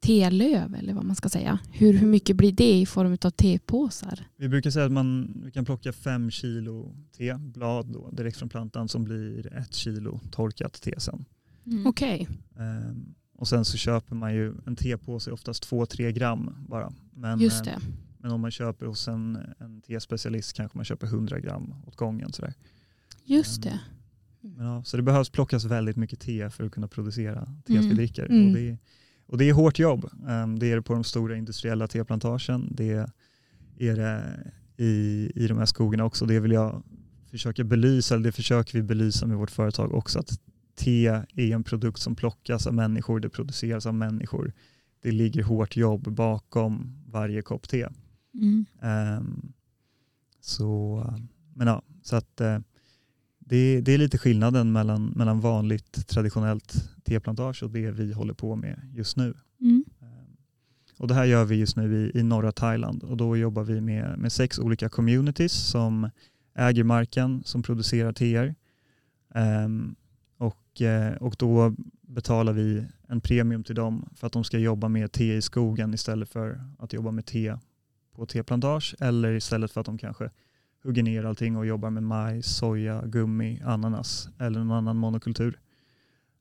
telöv 0.00 0.74
eller 0.74 0.94
vad 0.94 1.04
man 1.04 1.16
ska 1.16 1.28
säga. 1.28 1.58
Hur, 1.72 1.92
hur 1.92 2.06
mycket 2.06 2.36
blir 2.36 2.52
det 2.52 2.80
i 2.80 2.86
form 2.86 3.16
av 3.22 3.30
tepåsar? 3.30 4.26
Vi 4.36 4.48
brukar 4.48 4.70
säga 4.70 4.86
att 4.86 4.92
man 4.92 5.40
vi 5.44 5.50
kan 5.50 5.64
plocka 5.64 5.92
fem 5.92 6.30
kilo 6.30 6.94
teblad 7.16 7.86
då, 7.86 8.10
direkt 8.10 8.36
från 8.36 8.48
plantan 8.48 8.88
som 8.88 9.04
blir 9.04 9.52
ett 9.52 9.74
kilo 9.74 10.20
torkat 10.30 10.82
te 10.82 11.00
sen. 11.00 11.24
Mm. 11.66 11.86
Okej. 11.86 12.28
Okay. 12.54 12.66
Um, 12.66 13.14
och 13.34 13.48
sen 13.48 13.64
så 13.64 13.76
köper 13.76 14.14
man 14.14 14.34
ju 14.34 14.54
en 14.66 14.76
tepåse 14.76 15.30
oftast 15.30 15.70
2-3 15.70 16.10
gram 16.10 16.50
bara. 16.68 16.92
Men, 17.14 17.40
Just 17.40 17.64
det. 17.64 17.78
men 18.18 18.30
om 18.30 18.40
man 18.40 18.50
köper 18.50 18.86
hos 18.86 19.08
en, 19.08 19.38
en 19.58 19.80
tespecialist 19.80 20.52
kanske 20.52 20.78
man 20.78 20.84
köper 20.84 21.06
100 21.06 21.40
gram 21.40 21.74
åt 21.86 21.96
gången. 21.96 22.32
Sådär. 22.32 22.54
Just 23.24 23.62
det. 23.62 23.80
Um, 24.40 24.50
men 24.56 24.66
ja, 24.66 24.84
så 24.84 24.96
det 24.96 25.02
behövs 25.02 25.30
plockas 25.30 25.64
väldigt 25.64 25.96
mycket 25.96 26.20
te 26.20 26.50
för 26.50 26.64
att 26.64 26.72
kunna 26.72 26.88
producera 26.88 27.48
te 27.66 27.76
mm. 27.76 27.88
vi 27.88 27.94
dricker. 27.94 28.26
Mm. 28.26 28.46
Och 28.46 28.54
det, 28.54 28.78
och 29.30 29.38
det 29.38 29.48
är 29.48 29.52
hårt 29.52 29.78
jobb. 29.78 30.10
Ehm, 30.28 30.58
det 30.58 30.72
är 30.72 30.76
det 30.76 30.82
på 30.82 30.94
de 30.94 31.04
stora 31.04 31.36
industriella 31.36 31.86
teplantagen. 31.86 32.68
Det 32.70 33.06
är 33.78 33.96
det 33.96 34.40
i, 34.76 35.32
i 35.34 35.46
de 35.48 35.58
här 35.58 35.66
skogarna 35.66 36.04
också. 36.04 36.26
Det 36.26 36.40
vill 36.40 36.52
jag 36.52 36.82
försöka 37.30 37.64
belysa, 37.64 38.14
eller 38.14 38.24
det 38.24 38.32
försöker 38.32 38.78
vi 38.78 38.82
belysa 38.82 39.26
med 39.26 39.36
vårt 39.36 39.50
företag 39.50 39.94
också, 39.94 40.18
att 40.18 40.30
te 40.74 41.06
är 41.06 41.54
en 41.54 41.64
produkt 41.64 42.00
som 42.00 42.16
plockas 42.16 42.66
av 42.66 42.74
människor, 42.74 43.20
det 43.20 43.28
produceras 43.28 43.86
av 43.86 43.94
människor. 43.94 44.52
Det 45.02 45.10
ligger 45.10 45.42
hårt 45.42 45.76
jobb 45.76 46.12
bakom 46.12 47.02
varje 47.06 47.42
kopp 47.42 47.68
te. 47.68 47.88
Mm. 48.34 48.66
Um, 49.18 49.52
så, 50.40 51.04
men 51.54 51.66
ja, 51.66 51.82
så 52.02 52.16
att 52.16 52.40
uh, 52.40 52.58
det, 53.50 53.80
det, 53.80 53.92
är 53.92 53.98
lite 53.98 54.18
skillnaden 54.18 54.72
mellan, 54.72 55.06
mellan 55.16 55.40
vanligt 55.40 56.08
traditionellt 56.08 56.90
teplantage 57.04 57.62
och 57.62 57.70
det 57.70 57.90
vi 57.90 58.12
håller 58.12 58.34
på 58.34 58.56
med 58.56 58.80
just 58.94 59.16
nu. 59.16 59.34
Mm. 59.60 59.84
Ehm, 60.00 60.36
och 60.98 61.08
det 61.08 61.14
här 61.14 61.24
gör 61.24 61.44
vi 61.44 61.56
just 61.56 61.76
nu 61.76 61.96
i, 61.96 62.18
i 62.18 62.22
norra 62.22 62.52
Thailand 62.52 63.02
och 63.02 63.16
då 63.16 63.36
jobbar 63.36 63.64
vi 63.64 63.80
med, 63.80 64.18
med 64.18 64.32
sex 64.32 64.58
olika 64.58 64.88
communities 64.88 65.52
som 65.52 66.10
äger 66.54 66.84
marken 66.84 67.42
som 67.44 67.62
producerar 67.62 68.12
teer. 68.12 68.54
Um, 69.34 69.96
och, 70.38 70.82
eh, 70.82 71.14
och 71.16 71.34
då 71.38 71.74
betalar 72.02 72.52
vi 72.52 72.84
en 73.08 73.20
premium 73.20 73.64
till 73.64 73.74
dem 73.74 74.08
för 74.14 74.26
att 74.26 74.32
de 74.32 74.44
ska 74.44 74.58
jobba 74.58 74.88
med 74.88 75.12
te 75.12 75.36
i 75.36 75.42
skogen 75.42 75.94
istället 75.94 76.28
för 76.28 76.60
att 76.78 76.92
jobba 76.92 77.10
med 77.10 77.26
te 77.26 77.56
på 78.14 78.26
teplantage 78.26 78.94
eller 79.00 79.32
istället 79.32 79.70
för 79.70 79.80
att 79.80 79.86
de 79.86 79.98
kanske 79.98 80.30
hugger 80.84 81.02
ner 81.02 81.24
allting 81.24 81.56
och 81.56 81.66
jobbar 81.66 81.90
med 81.90 82.02
majs, 82.02 82.56
soja, 82.56 83.02
gummi, 83.06 83.60
ananas 83.64 84.28
eller 84.38 84.58
någon 84.60 84.76
annan 84.76 84.96
monokultur. 84.96 85.58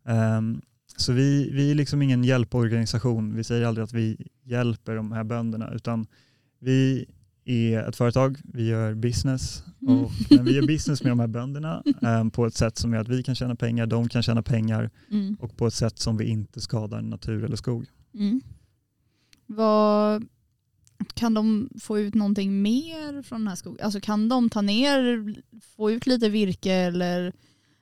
Um, 0.04 0.62
så 0.98 1.14
vi, 1.14 1.50
vi 1.54 1.72
är 1.72 1.76
liksom 1.76 2.02
ingen 2.02 2.24
hjälporganisation. 2.24 3.36
Vi 3.36 3.44
säger 3.44 3.66
aldrig 3.66 3.84
att 3.84 3.94
vi 3.94 4.28
hjälper 4.44 4.96
de 4.96 5.12
här 5.12 5.24
bönderna 5.24 5.72
utan 5.74 6.08
vi 6.60 7.06
är 7.46 7.90
ett 7.90 7.96
företag, 7.96 8.38
vi 8.44 8.68
gör 8.68 8.94
business 8.94 9.64
mm. 9.82 10.00
och 10.00 10.12
mm. 10.32 10.46
vi 10.46 10.56
gör 10.56 10.68
business 10.68 11.04
med 11.04 11.12
de 11.12 11.20
här 11.20 11.28
bönderna 11.28 11.84
um, 12.02 12.32
på 12.32 12.46
ett 12.46 12.54
sätt 12.54 12.78
som 12.78 12.94
gör 12.94 13.02
att 13.02 13.08
vi 13.08 13.24
kan 13.24 13.36
tjäna 13.36 13.56
pengar, 13.56 13.86
de 13.86 14.10
kan 14.10 14.24
tjäna 14.24 14.44
pengar 14.44 14.90
mm. 15.12 15.38
och 15.40 15.58
på 15.58 15.68
ett 15.68 15.74
sätt 15.74 16.00
som 16.00 16.18
vi 16.18 16.26
inte 16.26 16.62
skadar 16.62 17.02
natur 17.02 17.44
eller 17.44 17.56
skog. 17.56 17.86
Mm. 18.14 18.42
Vad 19.46 20.28
kan 21.14 21.34
de 21.34 21.70
få 21.80 22.00
ut 22.00 22.14
någonting 22.14 22.62
mer 22.62 23.22
från 23.22 23.42
den 23.42 23.48
här 23.48 23.56
skogen? 23.56 23.86
Alltså 23.86 24.00
kan 24.02 24.30
de 24.30 24.50
ta 24.50 24.62
ner, 24.62 25.36
få 25.76 25.92
ut 25.92 26.08
lite 26.08 26.30
virke 26.30 26.74
eller 26.74 27.34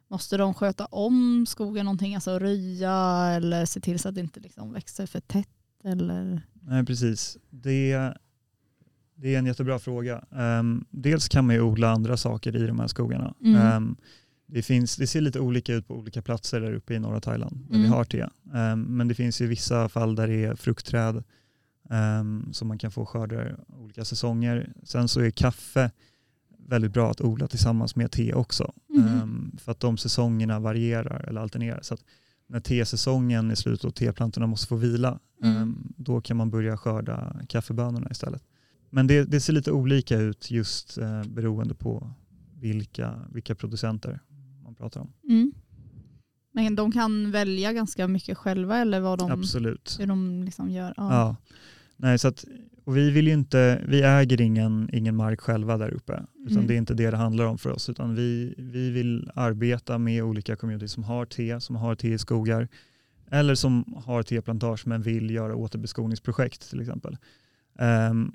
måste 0.08 0.38
de 0.38 0.54
sköta 0.54 0.86
om 0.86 1.46
skogen 1.46 1.86
någonting, 1.86 2.16
alltså 2.16 2.40
röja 2.40 3.28
eller 3.36 3.66
se 3.66 3.80
till 3.80 4.00
så 4.00 4.10
att 4.10 4.16
det 4.16 4.22
inte 4.22 4.40
liksom 4.40 4.74
växer 4.74 5.06
för 5.06 5.20
tätt? 5.20 5.48
Eller? 5.84 6.42
Nej, 6.62 6.86
precis. 6.86 7.38
Det, 7.50 8.14
det 9.16 9.36
är 9.36 9.40
en 9.40 9.46
jättebra 9.46 9.80
fråga. 9.80 10.26
Um, 10.30 10.86
dels 10.90 11.28
kan 11.28 11.46
man 11.46 11.56
ju 11.56 11.62
odla 11.62 11.90
andra 11.92 12.18
saker 12.18 12.56
i 12.56 12.68
de 12.68 12.80
här 12.80 12.88
skogarna. 12.88 13.34
Mm. 13.44 13.78
Um, 13.78 13.96
det, 14.46 14.62
finns, 14.62 14.96
det 14.96 15.08
ser 15.08 15.22
lite 15.22 15.40
olika 15.40 15.74
ut 15.74 15.88
på 15.88 15.96
olika 15.96 16.22
platser 16.22 16.62
där 16.62 16.74
uppe 16.74 16.94
i 16.94 17.00
norra 17.00 17.22
Thailand 17.22 17.66
där 17.70 17.76
mm. 17.76 17.82
vi 17.82 17.88
har 17.88 18.04
te. 18.04 18.22
Um, 18.24 18.82
men 18.82 19.08
det 19.08 19.16
finns 19.16 19.42
ju 19.42 19.48
vissa 19.48 19.90
fall 19.90 20.16
där 20.16 20.28
det 20.28 20.46
är 20.46 20.56
fruktträd 20.56 21.24
um, 21.90 22.54
som 22.54 22.68
man 22.68 22.78
kan 22.78 22.92
få 22.92 23.06
skördar 23.06 23.60
olika 23.68 24.06
säsonger. 24.06 24.74
Sen 24.84 25.08
så 25.08 25.22
är 25.22 25.30
kaffe 25.30 25.92
väldigt 26.68 26.94
bra 26.94 27.12
att 27.12 27.22
odla 27.22 27.48
tillsammans 27.48 27.96
med 27.96 28.12
te 28.12 28.34
också. 28.34 28.74
Mm. 28.96 29.22
Um, 29.22 29.58
för 29.60 29.72
att 29.72 29.80
de 29.80 29.98
säsongerna 29.98 30.60
varierar 30.60 31.26
eller 31.28 31.42
alternerar. 31.42 31.82
Så 31.82 31.94
att 31.94 32.04
när 32.48 32.60
tesäsongen 32.60 33.52
är 33.52 33.56
slut 33.56 33.84
och 33.84 33.96
teplantorna 33.96 34.48
måste 34.48 34.68
få 34.68 34.76
vila, 34.76 35.20
mm. 35.44 35.62
um, 35.62 35.94
då 35.98 36.22
kan 36.22 36.38
man 36.38 36.50
börja 36.50 36.78
skörda 36.78 37.36
kaffebönorna 37.50 38.08
istället. 38.12 38.44
Men 38.90 39.08
det, 39.08 39.24
det 39.24 39.40
ser 39.42 39.54
lite 39.54 39.72
olika 39.72 40.18
ut 40.18 40.52
just 40.52 40.98
uh, 40.98 41.24
beroende 41.24 41.76
på 41.76 42.12
vilka, 42.60 43.22
vilka 43.32 43.56
producenter 43.56 44.20
man 44.64 44.76
pratar 44.76 45.02
om. 45.02 45.14
Mm. 45.30 45.52
Men 46.52 46.76
de 46.76 46.92
kan 46.92 47.32
välja 47.32 47.74
ganska 47.74 48.08
mycket 48.08 48.38
själva 48.38 48.78
eller 48.78 49.00
vad 49.00 49.20
de, 49.20 49.32
Absolut. 49.32 49.98
hur 50.00 50.08
de 50.08 50.44
liksom 50.44 50.70
gör? 50.70 50.94
Ja. 50.98 51.14
ja. 51.14 51.36
Nej, 51.98 52.20
så 52.20 52.28
att, 52.28 52.46
och 52.84 52.98
vi, 52.98 53.12
vill 53.12 53.28
inte, 53.28 53.82
vi 53.88 54.02
äger 54.02 54.42
ingen, 54.42 54.90
ingen 54.94 55.16
mark 55.16 55.42
själva 55.42 55.78
där 55.78 55.94
uppe. 55.94 56.24
Utan 56.46 56.58
Mm. 56.58 56.68
Det 56.68 56.74
är 56.74 56.78
inte 56.78 56.94
det 56.94 57.12
det 57.12 57.18
handlar 57.18 57.46
om 57.46 57.58
för 57.58 57.70
oss. 57.72 57.90
Utan 57.90 58.16
vi, 58.16 58.56
vi 58.58 58.90
vill 58.92 59.32
arbeta 59.36 59.98
med 59.98 60.24
olika 60.24 60.56
communities 60.56 60.92
som 60.92 61.04
har 61.04 61.26
te, 61.26 61.60
som 61.60 61.76
har 61.76 61.96
te 61.96 62.14
i 62.14 62.18
skogar. 62.18 62.68
Eller 63.32 63.56
som 63.56 63.94
har 64.06 64.24
teplantage 64.24 64.88
men 64.88 65.02
vill 65.02 65.30
göra 65.30 65.56
återbeskogningsprojekt 65.56 66.70
till 66.70 66.82
exempel. 66.82 67.18
Ehm, 67.80 68.32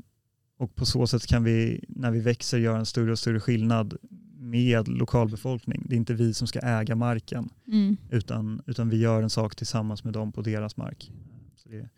och 0.59 0.75
på 0.75 0.87
så 0.87 1.07
sätt 1.07 1.27
kan 1.27 1.45
vi, 1.45 1.85
när 1.89 2.11
vi 2.11 2.21
växer, 2.21 2.59
göra 2.59 2.79
en 2.79 2.87
större 2.87 3.13
och 3.13 3.19
större 3.19 3.41
skillnad 3.41 3.97
med 4.39 4.89
lokalbefolkning. 4.89 5.83
Det 5.89 5.95
är 5.95 5.97
inte 5.97 6.15
vi 6.15 6.35
som 6.35 6.47
ska 6.47 6.59
äga 6.59 6.97
marken 6.97 7.51
Mm. 7.67 7.97
utan, 8.11 8.63
utan 8.67 8.89
vi 8.89 8.97
gör 8.97 9.23
en 9.23 9.31
sak 9.31 9.57
tillsammans 9.57 10.05
med 10.05 10.13
dem 10.13 10.33
på 10.33 10.43
deras 10.43 10.77
mark. 10.77 11.13
Så 11.57 11.69
det, 11.69 11.89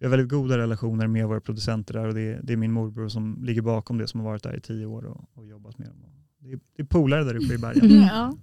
vi 0.00 0.06
har 0.06 0.10
väldigt 0.10 0.28
goda 0.30 0.58
relationer 0.58 1.06
med 1.06 1.28
våra 1.28 1.40
producenter 1.40 1.94
där 1.94 2.06
och 2.08 2.14
det, 2.14 2.40
det 2.42 2.52
är 2.52 2.56
min 2.56 2.72
morbror 2.72 3.08
som 3.08 3.38
ligger 3.44 3.62
bakom 3.62 3.98
det 3.98 4.06
som 4.08 4.20
har 4.20 4.26
varit 4.26 4.42
där 4.42 4.56
i 4.56 4.60
tio 4.60 4.86
år 4.86 5.04
och, 5.04 5.24
och 5.34 5.46
jobbat 5.46 5.78
med 5.78 5.88
dem. 5.88 5.96
Det 6.42 6.52
är, 6.52 6.60
det 6.76 6.82
är 6.82 6.86
polare 6.86 7.24
där 7.24 7.34
uppe 7.44 7.54
i 7.54 7.58
bergen. 7.58 7.90
Mm. 7.90 8.02
Ja. 8.12 8.34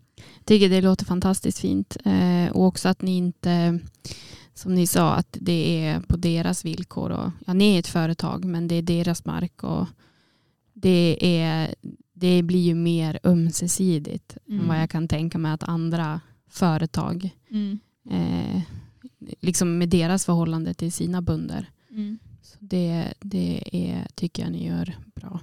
tycker 0.45 0.69
det 0.69 0.81
låter 0.81 1.05
fantastiskt 1.05 1.59
fint. 1.59 1.97
Eh, 2.05 2.51
och 2.51 2.65
också 2.65 2.89
att 2.89 3.01
ni 3.01 3.17
inte, 3.17 3.79
som 4.53 4.75
ni 4.75 4.87
sa, 4.87 5.13
att 5.15 5.37
det 5.41 5.85
är 5.85 5.99
på 5.99 6.17
deras 6.17 6.65
villkor. 6.65 7.09
Och, 7.11 7.31
ja, 7.45 7.53
ni 7.53 7.75
är 7.75 7.79
ett 7.79 7.87
företag 7.87 8.45
men 8.45 8.67
det 8.67 8.75
är 8.75 8.81
deras 8.81 9.25
mark 9.25 9.63
och 9.63 9.87
det, 10.73 11.17
är, 11.41 11.75
det 12.13 12.43
blir 12.43 12.59
ju 12.61 12.75
mer 12.75 13.19
ömsesidigt 13.23 14.37
än 14.47 14.53
Mm. 14.55 14.67
vad 14.67 14.81
jag 14.81 14.89
kan 14.89 15.07
tänka 15.07 15.37
mig 15.37 15.51
att 15.51 15.63
andra 15.63 16.21
företag, 16.49 17.29
Mm. 17.49 17.79
eh, 18.09 18.61
liksom 19.19 19.77
med 19.77 19.89
deras 19.89 20.25
förhållande 20.25 20.73
till 20.73 20.91
sina 20.91 21.21
bönder. 21.21 21.69
Mm. 21.89 22.19
Så 22.41 22.57
det, 22.59 23.13
det 23.19 23.63
är, 23.71 24.07
tycker 24.15 24.43
jag 24.43 24.51
ni 24.51 24.67
gör 24.67 24.95
bra. 25.15 25.39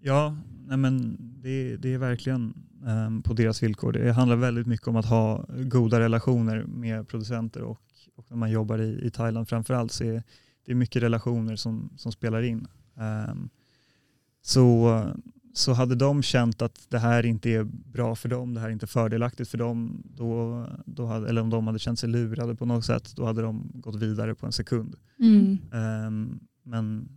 Ja, 0.00 0.36
nej 0.66 0.76
men 0.76 1.16
det, 1.42 1.76
det 1.76 1.94
är 1.94 1.98
verkligen 1.98 2.54
ehm, 2.86 3.22
på 3.22 3.32
deras 3.32 3.62
villkor. 3.62 3.92
Det 3.92 4.12
handlar 4.12 4.36
väldigt 4.36 4.66
mycket 4.66 4.88
om 4.88 4.96
att 4.96 5.06
ha 5.06 5.46
goda 5.48 6.00
relationer 6.00 6.64
med 6.64 7.08
producenter 7.08 7.62
och, 7.62 7.80
och 8.16 8.26
när 8.28 8.36
man 8.36 8.50
jobbar 8.50 8.78
i, 8.78 9.06
i 9.06 9.10
Thailand 9.10 9.48
framförallt 9.48 9.92
så 9.92 10.04
är 10.04 10.22
det 10.66 10.72
är 10.72 10.76
mycket 10.76 11.02
relationer 11.02 11.56
som, 11.56 11.90
som 11.96 12.12
spelar 12.12 12.42
in. 12.42 12.66
Ehm, 12.96 13.48
så, 14.42 15.02
så 15.56 15.72
hade 15.72 15.94
de 15.94 16.22
känt 16.22 16.62
att 16.62 16.86
det 16.88 16.98
här 16.98 17.26
inte 17.26 17.50
är 17.50 17.64
bra 17.64 18.14
för 18.14 18.28
dem, 18.28 18.54
det 18.54 18.60
här 18.60 18.68
är 18.68 18.72
inte 18.72 18.86
fördelaktigt 18.86 19.48
för 19.48 19.58
dem, 19.58 20.02
då, 20.04 20.66
då 20.86 21.06
hade, 21.06 21.28
eller 21.28 21.40
om 21.40 21.50
de 21.50 21.66
hade 21.66 21.78
känt 21.78 21.98
sig 21.98 22.08
lurade 22.08 22.54
på 22.54 22.66
något 22.66 22.84
sätt, 22.84 23.12
då 23.16 23.26
hade 23.26 23.42
de 23.42 23.70
gått 23.74 23.94
vidare 23.94 24.34
på 24.34 24.46
en 24.46 24.52
sekund. 24.52 24.96
Mm. 25.20 25.58
Ehm, 25.72 26.40
men 26.62 27.08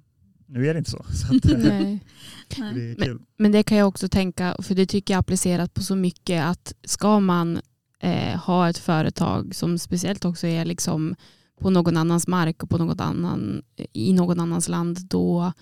nu 0.46 0.68
är 0.68 0.74
det 0.74 0.78
inte 0.78 0.92
så. 0.92 1.06
så 1.14 1.36
att, 1.36 1.44
Nej. 1.58 2.04
Det 2.50 2.92
är 2.92 2.96
kul. 2.96 3.20
Men 3.38 3.52
det 3.52 3.64
kan 3.64 3.78
jag 3.78 3.88
också 3.88 4.10
tänka, 4.10 4.56
för 4.60 4.76
det 4.76 4.86
tycker 4.86 5.14
jag 5.14 5.18
är 5.18 5.20
applicerat 5.20 5.74
på 5.74 5.84
så 5.84 5.96
mycket 5.96 6.44
att 6.46 6.74
ska 6.84 7.20
man 7.20 7.60
eh, 8.00 8.38
ha 8.40 8.70
ett 8.70 8.78
företag 8.78 9.56
som 9.56 9.80
speciellt 9.80 10.26
också 10.26 10.48
är 10.48 10.66
liksom 10.66 11.16
på 11.60 11.70
någon 11.70 11.98
annans 11.98 12.28
mark 12.28 12.64
och 12.64 12.70
på 12.70 12.78
någon 12.78 13.00
annan, 13.00 13.62
i 13.94 14.14
någon 14.14 14.40
annans 14.40 14.70
land 14.70 14.98
då 15.10 15.54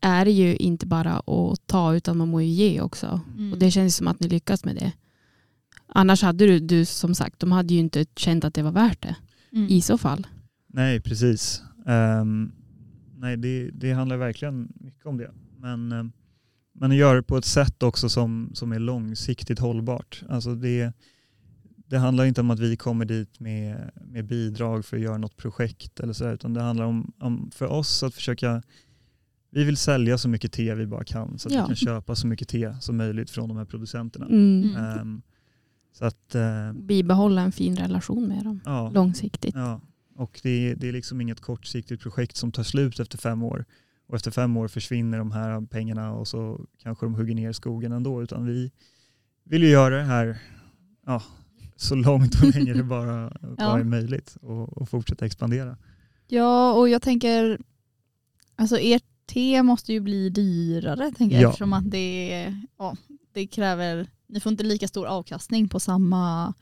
är 0.00 0.24
det 0.24 0.30
ju 0.30 0.56
inte 0.56 0.86
bara 0.86 1.12
att 1.16 1.66
ta 1.66 1.94
utan 1.94 2.16
man 2.16 2.28
må 2.28 2.40
ju 2.40 2.48
ge 2.48 2.80
också. 2.80 3.20
Mm. 3.36 3.52
Och 3.52 3.58
det 3.58 3.70
känns 3.70 3.96
som 3.96 4.08
att 4.08 4.20
ni 4.20 4.28
lyckas 4.28 4.64
med 4.64 4.76
det. 4.76 4.92
Annars 5.86 6.22
hade 6.22 6.46
du, 6.46 6.58
du 6.58 6.84
som 6.84 7.14
sagt, 7.14 7.38
de 7.40 7.52
hade 7.52 7.74
ju 7.74 7.80
inte 7.80 8.06
känt 8.16 8.44
att 8.44 8.54
det 8.54 8.62
var 8.62 8.72
värt 8.72 9.02
det 9.02 9.16
Mm. 9.52 9.68
i 9.68 9.80
så 9.80 9.98
fall. 9.98 10.26
Nej, 10.66 11.00
precis. 11.00 11.62
Ehm, 11.86 12.52
nej, 13.16 13.36
det, 13.36 13.70
det 13.70 13.92
handlar 13.92 14.16
verkligen 14.16 14.72
mycket 14.74 15.06
om 15.06 15.16
det. 15.16 15.30
Men, 15.58 15.92
um, 15.92 16.12
men 16.72 16.90
att 16.90 16.96
göra 16.96 17.16
det 17.16 17.22
på 17.22 17.36
ett 17.36 17.44
sätt 17.44 17.82
också 17.82 18.08
som, 18.08 18.50
som 18.54 18.72
är 18.72 18.78
långsiktigt 18.78 19.58
hållbart. 19.58 20.22
Alltså 20.28 20.54
det, 20.54 20.92
det 21.86 21.98
handlar 21.98 22.24
inte 22.24 22.40
om 22.40 22.50
att 22.50 22.60
vi 22.60 22.76
kommer 22.76 23.04
dit 23.04 23.40
med, 23.40 23.90
med 24.10 24.24
bidrag 24.26 24.84
för 24.84 24.96
att 24.96 25.02
göra 25.02 25.18
något 25.18 25.36
projekt 25.36 26.00
eller 26.00 26.12
så, 26.12 26.30
utan 26.30 26.54
det 26.54 26.62
handlar 26.62 26.84
om, 26.84 27.12
om 27.18 27.50
för 27.54 27.66
oss 27.66 28.02
att 28.02 28.14
försöka 28.14 28.62
vi 29.50 29.64
vill 29.64 29.76
sälja 29.76 30.18
så 30.18 30.28
mycket 30.28 30.52
te 30.52 30.74
vi 30.74 30.86
bara 30.86 31.04
kan 31.04 31.38
så 31.38 31.48
att 31.48 31.54
Ja. 31.54 31.62
vi 31.62 31.66
kan 31.66 31.76
köpa 31.76 32.14
så 32.14 32.26
mycket 32.26 32.48
te 32.48 32.74
som 32.80 32.96
möjligt 32.96 33.30
från 33.30 33.48
de 33.48 33.56
här 33.58 33.64
producenterna. 33.64 34.26
Mm. 34.26 34.76
Ehm, 34.76 35.22
så 35.92 36.04
att, 36.04 36.34
eh, 36.34 36.72
Bibehålla 36.72 37.42
en 37.42 37.52
fin 37.52 37.76
relation 37.76 38.28
med 38.28 38.44
dem 38.44 38.60
ja. 38.64 38.90
långsiktigt. 38.90 39.54
Ja, 39.54 39.80
och 40.16 40.40
det 40.42 40.50
är, 40.70 40.76
det 40.76 40.88
är 40.88 40.92
liksom 40.92 41.20
inget 41.20 41.40
kortsiktigt 41.40 42.02
projekt 42.02 42.36
som 42.36 42.52
tar 42.52 42.62
slut 42.62 43.00
efter 43.00 43.18
fem 43.18 43.42
år. 43.42 43.64
Och 44.06 44.16
efter 44.16 44.30
fem 44.30 44.56
år 44.56 44.68
försvinner 44.68 45.18
de 45.18 45.32
här 45.32 45.66
pengarna 45.66 46.12
och 46.12 46.28
så 46.28 46.66
kanske 46.82 47.06
de 47.06 47.14
hugger 47.14 47.34
ner 47.34 47.52
skogen 47.52 47.92
ändå. 47.92 48.22
Utan 48.22 48.46
vi 48.46 48.70
vill 49.44 49.62
ju 49.62 49.68
göra 49.68 49.96
det 49.96 50.02
här 50.04 50.38
ja, 51.06 51.22
så 51.76 51.94
långt 51.94 52.34
och 52.42 52.54
länge 52.54 52.72
det 52.74 52.82
bara, 52.82 53.32
bara 53.58 53.80
är 53.80 53.84
möjligt 53.84 54.36
och, 54.42 54.68
och 54.78 54.88
fortsätta 54.88 55.26
expandera. 55.26 55.76
Ja, 56.28 56.72
och 56.72 56.88
jag 56.88 57.02
tänker, 57.02 57.58
alltså 58.56 58.78
ert 58.78 59.04
te 59.32 59.62
måste 59.62 59.92
ju 59.92 60.00
bli 60.00 60.30
dyrare 60.30 61.10
tänker 61.12 61.36
jag, 61.36 61.42
Ja. 61.42 61.48
eftersom 61.48 61.72
att 61.72 61.90
det, 61.90 62.54
ja, 62.78 62.96
det 63.32 63.46
kräver, 63.46 64.06
ni 64.28 64.40
får 64.40 64.52
inte 64.52 64.64
lika 64.64 64.88
stor 64.88 65.06
avkastning 65.06 65.68
på 65.68 65.80
samma 65.80 66.54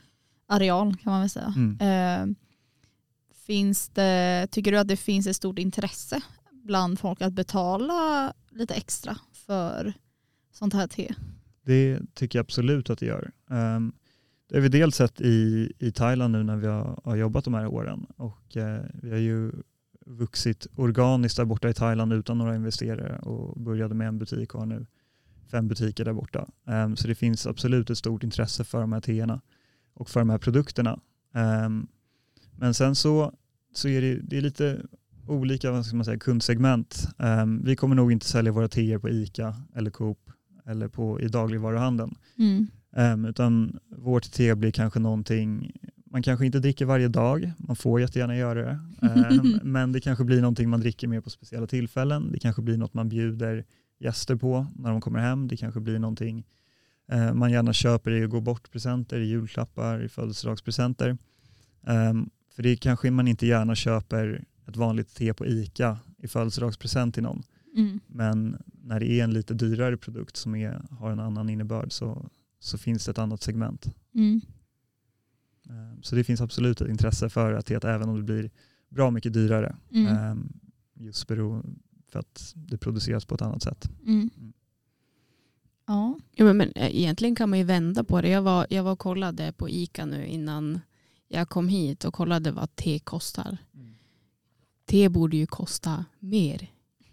areal 0.47 0.95
kan 0.97 1.11
man 1.11 1.21
väl 1.21 1.29
säga. 1.29 1.53
Mm. 1.57 1.77
Eh, 1.81 2.35
finns 3.45 3.89
det, 3.89 4.47
tycker 4.51 4.71
du 4.71 4.77
att 4.77 4.87
det 4.87 4.97
finns 4.97 5.27
ett 5.27 5.35
stort 5.35 5.59
intresse 5.59 6.21
bland 6.51 6.99
folk 6.99 7.21
att 7.21 7.33
betala 7.33 8.33
lite 8.51 8.73
extra 8.73 9.17
för 9.33 9.93
sånt 10.53 10.73
här 10.73 10.87
te? 10.87 11.13
Det 11.65 11.99
tycker 12.13 12.39
jag 12.39 12.43
absolut 12.43 12.89
att 12.89 12.99
det 12.99 13.05
gör. 13.05 13.31
Um, 13.49 13.93
det 14.49 14.55
har 14.55 14.61
vi 14.61 14.69
dels 14.69 14.95
sett 14.95 15.21
i, 15.21 15.71
i 15.79 15.91
Thailand 15.91 16.31
nu 16.31 16.43
när 16.43 16.55
vi 16.55 16.67
har, 16.67 16.99
har 17.03 17.15
jobbat 17.15 17.43
de 17.45 17.53
här 17.53 17.67
åren 17.67 18.05
och 18.17 18.57
eh, 18.57 18.81
vi 18.93 19.09
har 19.09 19.17
ju 19.17 19.51
vuxit 20.09 20.67
organiskt 20.75 21.37
där 21.37 21.45
borta 21.45 21.69
i 21.69 21.73
Thailand 21.73 22.13
utan 22.13 22.37
några 22.37 22.55
investerare 22.55 23.19
och 23.19 23.61
började 23.61 23.95
med 23.95 24.07
en 24.07 24.19
butik 24.19 24.53
och 24.53 24.59
har 24.59 24.67
nu 24.67 24.85
fem 25.51 25.67
butiker 25.67 26.05
där 26.05 26.13
borta. 26.13 26.47
Ehm, 26.67 26.95
så 26.95 27.07
det 27.07 27.15
finns 27.15 27.47
absolut 27.47 27.89
ett 27.89 27.97
stort 27.97 28.23
intresse 28.23 28.63
för 28.63 28.81
de 28.81 28.93
här 28.93 29.01
teerna 29.01 29.41
och 29.93 30.09
för 30.09 30.19
de 30.19 30.29
här 30.29 30.37
produkterna. 30.37 30.99
Ehm, 31.33 31.87
men 32.57 32.73
sen 32.73 32.95
så, 32.95 33.33
så 33.73 33.87
är 33.87 34.01
det, 34.01 34.15
det 34.15 34.37
är 34.37 34.41
lite 34.41 34.81
olika 35.27 35.71
vad 35.71 35.85
ska 35.85 35.95
man 35.95 36.05
säga, 36.05 36.19
kundsegment. 36.19 37.07
Ehm, 37.17 37.61
vi 37.65 37.75
kommer 37.75 37.95
nog 37.95 38.11
inte 38.11 38.25
sälja 38.25 38.51
våra 38.51 38.67
teer 38.67 38.97
på 38.97 39.09
ICA 39.09 39.55
eller 39.75 39.91
Coop 39.91 40.31
eller 40.65 40.87
på, 40.87 41.21
i 41.21 41.27
dagligvaruhandeln. 41.27 42.15
Mm. 42.37 42.67
Um, 42.91 43.25
utan 43.25 43.79
vårt 43.97 44.31
te 44.31 44.55
blir 44.55 44.71
kanske 44.71 44.99
någonting, 44.99 45.71
man 46.11 46.23
kanske 46.23 46.45
inte 46.45 46.59
dricker 46.59 46.85
varje 46.85 47.07
dag, 47.07 47.51
man 47.57 47.75
får 47.75 48.01
jättegärna 48.01 48.37
göra 48.37 48.61
det. 48.61 48.79
Ehm, 49.07 49.59
men 49.63 49.91
det 49.91 50.01
kanske 50.01 50.23
blir 50.23 50.41
någonting 50.41 50.69
man 50.69 50.79
dricker 50.79 51.07
mer 51.07 51.21
på 51.21 51.29
speciella 51.29 51.67
tillfällen. 51.67 52.31
Det 52.31 52.39
kanske 52.39 52.61
blir 52.61 52.77
något 52.77 52.93
man 52.93 53.09
bjuder 53.09 53.65
gäster 53.99 54.35
på 54.35 54.67
när 54.75 54.89
de 54.89 55.01
kommer 55.01 55.19
hem. 55.19 55.47
Det 55.47 55.57
kanske 55.57 55.79
blir 55.79 55.99
någonting 55.99 56.45
eh, 57.11 57.33
man 57.33 57.51
gärna 57.51 57.73
köper 57.73 58.11
i 58.11 58.27
gå 58.27 58.41
bort-presenter, 58.41 59.19
i 59.19 59.25
julklappar, 59.25 60.03
i 60.03 60.09
födelsedagspresenter. 60.09 61.17
Ehm, 61.87 62.29
för 62.55 62.63
det 62.63 62.75
kanske 62.75 63.11
man 63.11 63.27
inte 63.27 63.47
gärna 63.47 63.75
köper 63.75 64.45
ett 64.67 64.77
vanligt 64.77 65.15
te 65.15 65.33
på 65.33 65.45
ICA 65.45 65.97
i 66.17 66.27
födelsedagspresent 66.27 67.13
till 67.13 67.23
någon. 67.23 67.43
Mm. 67.75 67.99
Men 68.07 68.57
när 68.83 68.99
det 68.99 69.11
är 69.11 69.23
en 69.23 69.33
lite 69.33 69.53
dyrare 69.53 69.97
produkt 69.97 70.37
som 70.37 70.55
är, 70.55 70.81
har 70.99 71.11
en 71.11 71.19
annan 71.19 71.49
innebörd 71.49 71.91
så, 71.91 72.29
så 72.59 72.77
finns 72.77 73.05
det 73.05 73.11
ett 73.11 73.17
annat 73.17 73.41
segment. 73.41 73.85
Mm. 74.15 74.41
Eh, 75.69 75.99
Så 76.01 76.15
det 76.15 76.23
finns 76.23 76.41
absolut 76.41 76.81
ett 76.81 76.89
intresse 76.89 77.29
för 77.29 77.53
att 77.53 77.65
det 77.65 77.83
även 77.83 78.09
om 78.09 78.15
det 78.17 78.23
blir 78.23 78.49
bra 78.89 79.11
mycket 79.11 79.33
dyrare. 79.33 79.75
Mm. 79.91 80.07
eh, 80.15 80.35
Just 81.05 81.27
för 81.27 81.63
att 82.19 82.53
det 82.55 82.77
produceras 82.77 83.25
på 83.25 83.35
ett 83.35 83.41
annat 83.41 83.63
sätt. 83.63 83.89
Mm. 84.05 84.29
Mm. 84.37 84.53
Ja. 85.87 86.19
Ja, 86.35 86.45
men, 86.45 86.57
men 86.57 86.71
eh, 86.75 86.95
egentligen 86.95 87.35
kan 87.35 87.49
man 87.49 87.59
ju 87.59 87.65
vända 87.65 88.03
på 88.03 88.21
det. 88.21 88.29
Jag 88.29 88.41
var, 88.41 88.67
jag 88.69 88.83
var 88.83 88.91
och 88.91 88.99
kollade 88.99 89.51
på 89.51 89.69
ICA 89.69 90.05
nu 90.05 90.25
innan 90.25 90.79
jag 91.27 91.49
kom 91.49 91.67
hit 91.67 92.05
och 92.05 92.13
kollade 92.13 92.51
vad 92.51 92.75
te 92.75 92.99
kostar. 92.99 93.57
Te 94.85 95.09
borde 95.09 95.37
ju 95.37 95.45
kosta 95.47 96.05
mer 96.19 96.69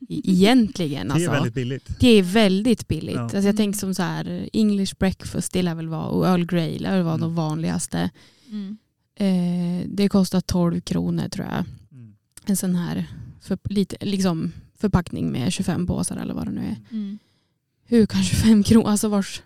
i- 0.09 0.31
egentligen. 0.33 1.09
Det 1.09 1.13
är 1.13 1.15
Alltså. 1.15 1.31
väldigt 1.31 1.55
billigt. 1.55 2.01
Det 2.01 2.09
är 2.09 2.23
väldigt 2.23 2.89
billigt. 2.89 3.15
Ja. 3.15 3.21
Alltså 3.23 3.39
jag 3.39 3.57
tänker 3.57 3.79
som 3.79 3.95
så 3.95 4.03
här 4.03 4.49
English 4.53 4.95
breakfast, 4.99 5.53
det 5.53 5.63
lär 5.63 5.75
väl 5.75 5.89
vara, 5.89 6.07
och 6.07 6.27
Earl 6.29 6.45
Grey 6.45 6.79
lär 6.79 6.91
väl 6.97 7.03
vara 7.05 7.15
Mm. 7.15 7.21
de 7.29 7.35
vanligaste. 7.35 8.11
Mm. 8.51 8.77
Eh, 9.15 9.89
det 9.89 10.09
kostar 10.09 10.41
12 10.41 10.81
kronor 10.81 11.29
tror 11.29 11.47
jag. 11.47 11.65
Mm. 11.93 12.15
En 12.47 12.57
sån 12.57 12.75
här 12.75 13.07
för, 13.41 13.59
lite, 13.65 13.97
liksom, 14.07 14.53
förpackning 14.75 15.33
med 15.33 15.53
25 15.53 15.87
påsar 15.87 16.17
eller 16.17 16.35
vad 16.35 16.47
det 16.47 16.53
nu 16.53 16.61
är. 16.61 16.77
Mm. 16.97 17.19
Hur 17.85 18.07
kan 18.07 18.23
25 18.23 18.63
kronor, 18.63 18.89
alltså 18.89 19.09
vars, 19.09 19.43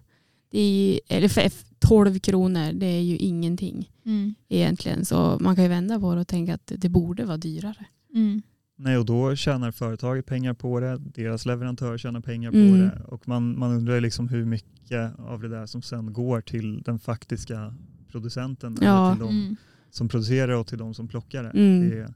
det 0.50 0.60
är, 0.60 1.16
eller 1.16 1.28
för 1.28 1.50
12 1.78 2.18
kronor, 2.18 2.72
det 2.72 2.86
är 2.86 3.00
ju 3.00 3.16
ingenting 3.16 3.90
Mm. 4.04 4.34
egentligen. 4.48 5.04
Så 5.04 5.38
man 5.40 5.54
kan 5.54 5.64
ju 5.64 5.68
vända 5.70 6.00
på 6.00 6.14
det 6.14 6.20
och 6.20 6.28
tänka 6.28 6.54
att 6.54 6.72
det 6.76 6.88
borde 6.88 7.24
vara 7.24 7.36
dyrare. 7.36 7.86
Mm. 8.14 8.42
Nej, 8.76 8.96
och 8.98 9.04
då 9.06 9.36
tjänar 9.36 9.70
företaget 9.70 10.26
pengar 10.26 10.54
på 10.54 10.80
det, 10.80 10.98
deras 10.98 11.46
leverantör 11.46 11.98
tjänar 11.98 12.20
pengar 12.20 12.50
på 12.50 12.56
Mm. 12.56 12.80
det 12.80 13.02
och 13.06 13.28
man, 13.28 13.58
man 13.58 13.72
undrar 13.76 14.00
liksom 14.00 14.28
hur 14.28 14.44
mycket 14.44 15.18
av 15.18 15.40
det 15.42 15.48
där 15.48 15.66
som 15.66 15.82
sen 15.82 16.12
går 16.12 16.40
till 16.40 16.82
den 16.82 16.98
faktiska 16.98 17.74
producenten 18.10 18.78
Ja. 18.80 19.06
eller 19.06 19.14
till 19.16 19.26
de 19.26 19.30
Mm. 19.42 19.56
som 19.90 20.08
producerar 20.08 20.52
och 20.52 20.66
till 20.66 20.78
de 20.78 20.94
som 20.94 21.08
plockar 21.08 21.42
det. 21.42 21.50
Mm. 21.50 21.90
Det, 21.90 22.14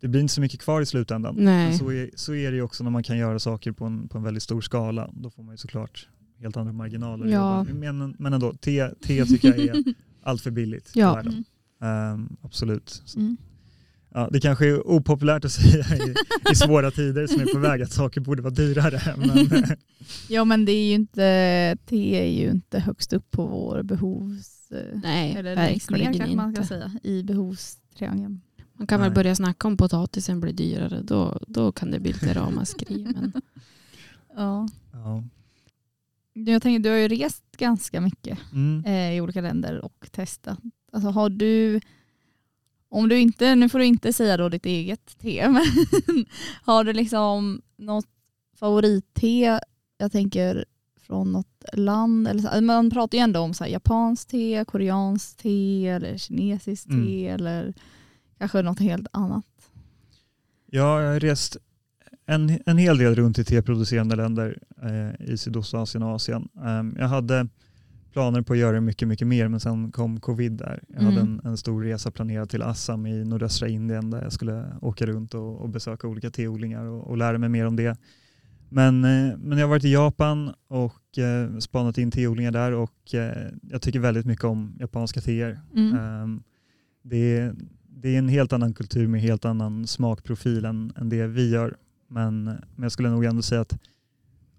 det 0.00 0.08
blir 0.08 0.20
inte 0.20 0.34
så 0.34 0.40
mycket 0.40 0.60
kvar 0.60 0.80
i 0.80 0.86
slutändan. 0.86 1.34
Men 1.34 1.44
Nej. 1.44 1.78
så 1.78 1.92
är, 1.92 2.10
så 2.14 2.34
är 2.34 2.50
det 2.50 2.56
ju 2.56 2.62
också 2.62 2.84
när 2.84 2.90
man 2.90 3.02
kan 3.02 3.18
göra 3.18 3.38
saker 3.38 3.72
på 3.72 3.84
en, 3.84 4.08
på 4.08 4.18
en 4.18 4.24
väldigt 4.24 4.42
stor 4.42 4.60
skala. 4.60 5.10
Då 5.12 5.30
får 5.30 5.42
man 5.42 5.52
ju 5.54 5.56
såklart 5.58 6.08
helt 6.38 6.56
andra 6.56 6.72
marginaler. 6.72 7.26
Ja. 7.26 7.64
Men, 7.64 8.14
men 8.18 8.32
ändå, 8.32 8.52
te, 8.52 8.88
te 9.06 9.24
tycker 9.26 9.48
jag 9.48 9.58
är 9.76 9.84
allt 10.22 10.42
för 10.42 10.50
billigt 10.50 10.96
i 10.96 11.00
Ja. 11.00 11.14
världen. 11.14 11.32
Mm. 11.32 12.12
Ehm, 12.14 12.36
absolut. 12.42 13.02
Mm. 13.16 13.36
ja, 14.14 14.28
det 14.32 14.40
kanske 14.40 14.66
är 14.66 14.88
opopulärt 14.90 15.44
att 15.44 15.52
säga 15.62 15.96
i, 15.96 16.14
i 16.52 16.54
svåra 16.54 16.90
tider 16.90 17.26
som 17.26 17.40
är 17.40 17.46
på 17.46 17.58
väg 17.58 17.82
att 17.82 17.92
saker 17.92 18.20
borde 18.20 18.42
vara 18.42 18.54
dyrare. 18.54 19.14
Men, 19.50 19.64
Ja 20.28 20.44
men 20.44 20.64
det 20.64 20.72
är 20.72 20.88
ju 20.88 20.94
inte, 20.94 21.76
te 21.86 22.16
är 22.28 22.42
ju 22.44 22.50
inte 22.50 22.78
högst 22.80 23.12
upp 23.12 23.30
på 23.30 23.46
vår 23.46 23.82
behovs... 23.82 24.56
eh, 24.72 25.00
Nej, 25.02 25.36
Eller 25.36 25.56
längst 25.56 25.90
ner 25.90 26.04
kanske 26.04 26.36
man 26.36 26.52
ska 26.52 26.62
inte. 26.62 26.74
säga 26.74 26.92
i 27.02 27.22
behovstriangeln. 27.22 28.40
Man 28.72 28.86
kan 28.86 29.00
väl 29.00 29.08
Nej. 29.08 29.14
börja 29.14 29.34
snacka 29.34 29.68
om 29.68 29.76
potatisen 29.76 30.40
blir 30.40 30.52
dyrare. 30.52 31.02
Då, 31.02 31.38
då 31.46 31.72
kan 31.72 31.90
det 31.90 32.00
bli 32.00 32.12
lite 32.12 32.34
ramaskri. 32.34 33.06
Men 33.14 33.32
Ja. 34.36 34.68
ja. 34.92 35.22
Jag 36.32 36.62
tänker, 36.62 36.78
du 36.78 36.90
har 36.90 36.96
ju 36.96 37.08
rest 37.08 37.44
ganska 37.56 38.00
mycket 38.00 38.38
mm. 38.52 38.84
eh, 38.84 39.16
i 39.16 39.20
olika 39.20 39.40
länder 39.40 39.84
och 39.84 40.08
testat. 40.10 40.58
Alltså 40.92 41.10
har 41.10 41.30
du, 41.30 41.80
om 42.88 43.08
du 43.08 43.18
inte, 43.18 43.54
nu 43.54 43.68
får 43.68 43.78
du 43.78 43.84
inte 43.84 44.12
säga 44.12 44.36
då 44.36 44.48
ditt 44.48 44.66
eget 44.66 45.18
te, 45.18 45.48
men 45.50 45.64
har 46.62 46.84
du 46.84 46.92
liksom 46.92 47.62
något 47.76 48.06
favoritte, 48.54 49.60
jag 49.98 50.12
tänker 50.12 50.64
från 51.10 51.32
något 51.32 51.64
land, 51.72 52.28
eller 52.28 52.42
så, 52.42 52.60
man 52.60 52.90
pratar 52.90 53.18
ju 53.18 53.22
ändå 53.22 53.40
om 53.40 53.54
så 53.54 53.64
här, 53.64 53.70
japanskt 53.70 54.30
te, 54.30 54.64
koreanskt 54.64 55.38
te 55.42 55.86
eller 55.88 56.16
kinesiskt 56.16 56.86
te 56.90 56.92
Mm. 57.28 57.34
eller 57.34 57.74
kanske 58.38 58.62
något 58.62 58.78
helt 58.80 59.06
annat. 59.12 59.44
Ja, 60.66 61.02
jag 61.02 61.12
har 61.12 61.20
rest 61.20 61.56
en, 62.26 62.58
en 62.66 62.78
hel 62.78 62.98
del 62.98 63.14
runt 63.14 63.38
i 63.38 63.44
teproducerande 63.44 64.16
länder 64.16 64.58
eh, 64.82 65.28
i 65.32 65.36
Sydostasien 65.38 66.02
och 66.02 66.10
Asien. 66.10 66.48
Ehm, 66.64 66.96
jag 66.98 67.08
hade 67.08 67.48
planer 68.12 68.42
på 68.42 68.52
att 68.52 68.58
göra 68.58 68.80
mycket, 68.80 69.08
mycket 69.08 69.26
mer 69.26 69.48
men 69.48 69.60
sen 69.60 69.92
kom 69.92 70.20
covid 70.20 70.52
där. 70.52 70.82
Jag 70.88 71.02
hade 71.02 71.20
Mm. 71.20 71.40
en, 71.44 71.50
en 71.50 71.56
stor 71.56 71.82
resa 71.82 72.10
planerad 72.10 72.50
till 72.50 72.62
Assam 72.62 73.06
i 73.06 73.24
nordöstra 73.24 73.68
Indien 73.68 74.10
där 74.10 74.22
jag 74.22 74.32
skulle 74.32 74.64
åka 74.82 75.06
runt 75.06 75.34
och, 75.34 75.60
och 75.60 75.68
besöka 75.68 76.06
olika 76.06 76.30
teodlingar 76.30 76.84
och, 76.84 77.06
och 77.10 77.16
lära 77.16 77.38
mig 77.38 77.48
mer 77.48 77.66
om 77.66 77.76
det. 77.76 77.96
Men, 78.72 79.04
eh, 79.04 79.36
men 79.38 79.58
jag 79.58 79.66
har 79.66 79.70
varit 79.70 79.84
i 79.84 79.92
Japan 79.92 80.54
och 80.68 80.94
eh, 81.18 81.58
spanat 81.58 81.98
in 81.98 82.10
teodlingar 82.10 82.50
där 82.52 82.72
och 82.72 83.14
eh, 83.14 83.48
jag 83.62 83.82
tycker 83.82 84.00
väldigt 84.00 84.26
mycket 84.26 84.44
om 84.44 84.76
japanska 84.80 85.20
teer. 85.20 85.60
Mm. 85.74 85.98
Ehm, 85.98 86.42
det, 87.02 87.16
är, 87.16 87.54
det 87.88 88.14
är 88.14 88.18
en 88.18 88.28
helt 88.28 88.52
annan 88.52 88.74
kultur 88.74 89.06
med 89.06 89.20
helt 89.20 89.44
annan 89.44 89.86
smakprofil 89.86 90.64
än, 90.64 90.92
än 90.96 91.08
det 91.08 91.26
vi 91.26 91.50
gör. 91.50 91.76
Men, 92.08 92.44
men 92.44 92.82
jag 92.82 92.92
skulle 92.92 93.10
nog 93.10 93.24
ändå 93.24 93.42
säga 93.42 93.60
att 93.60 93.78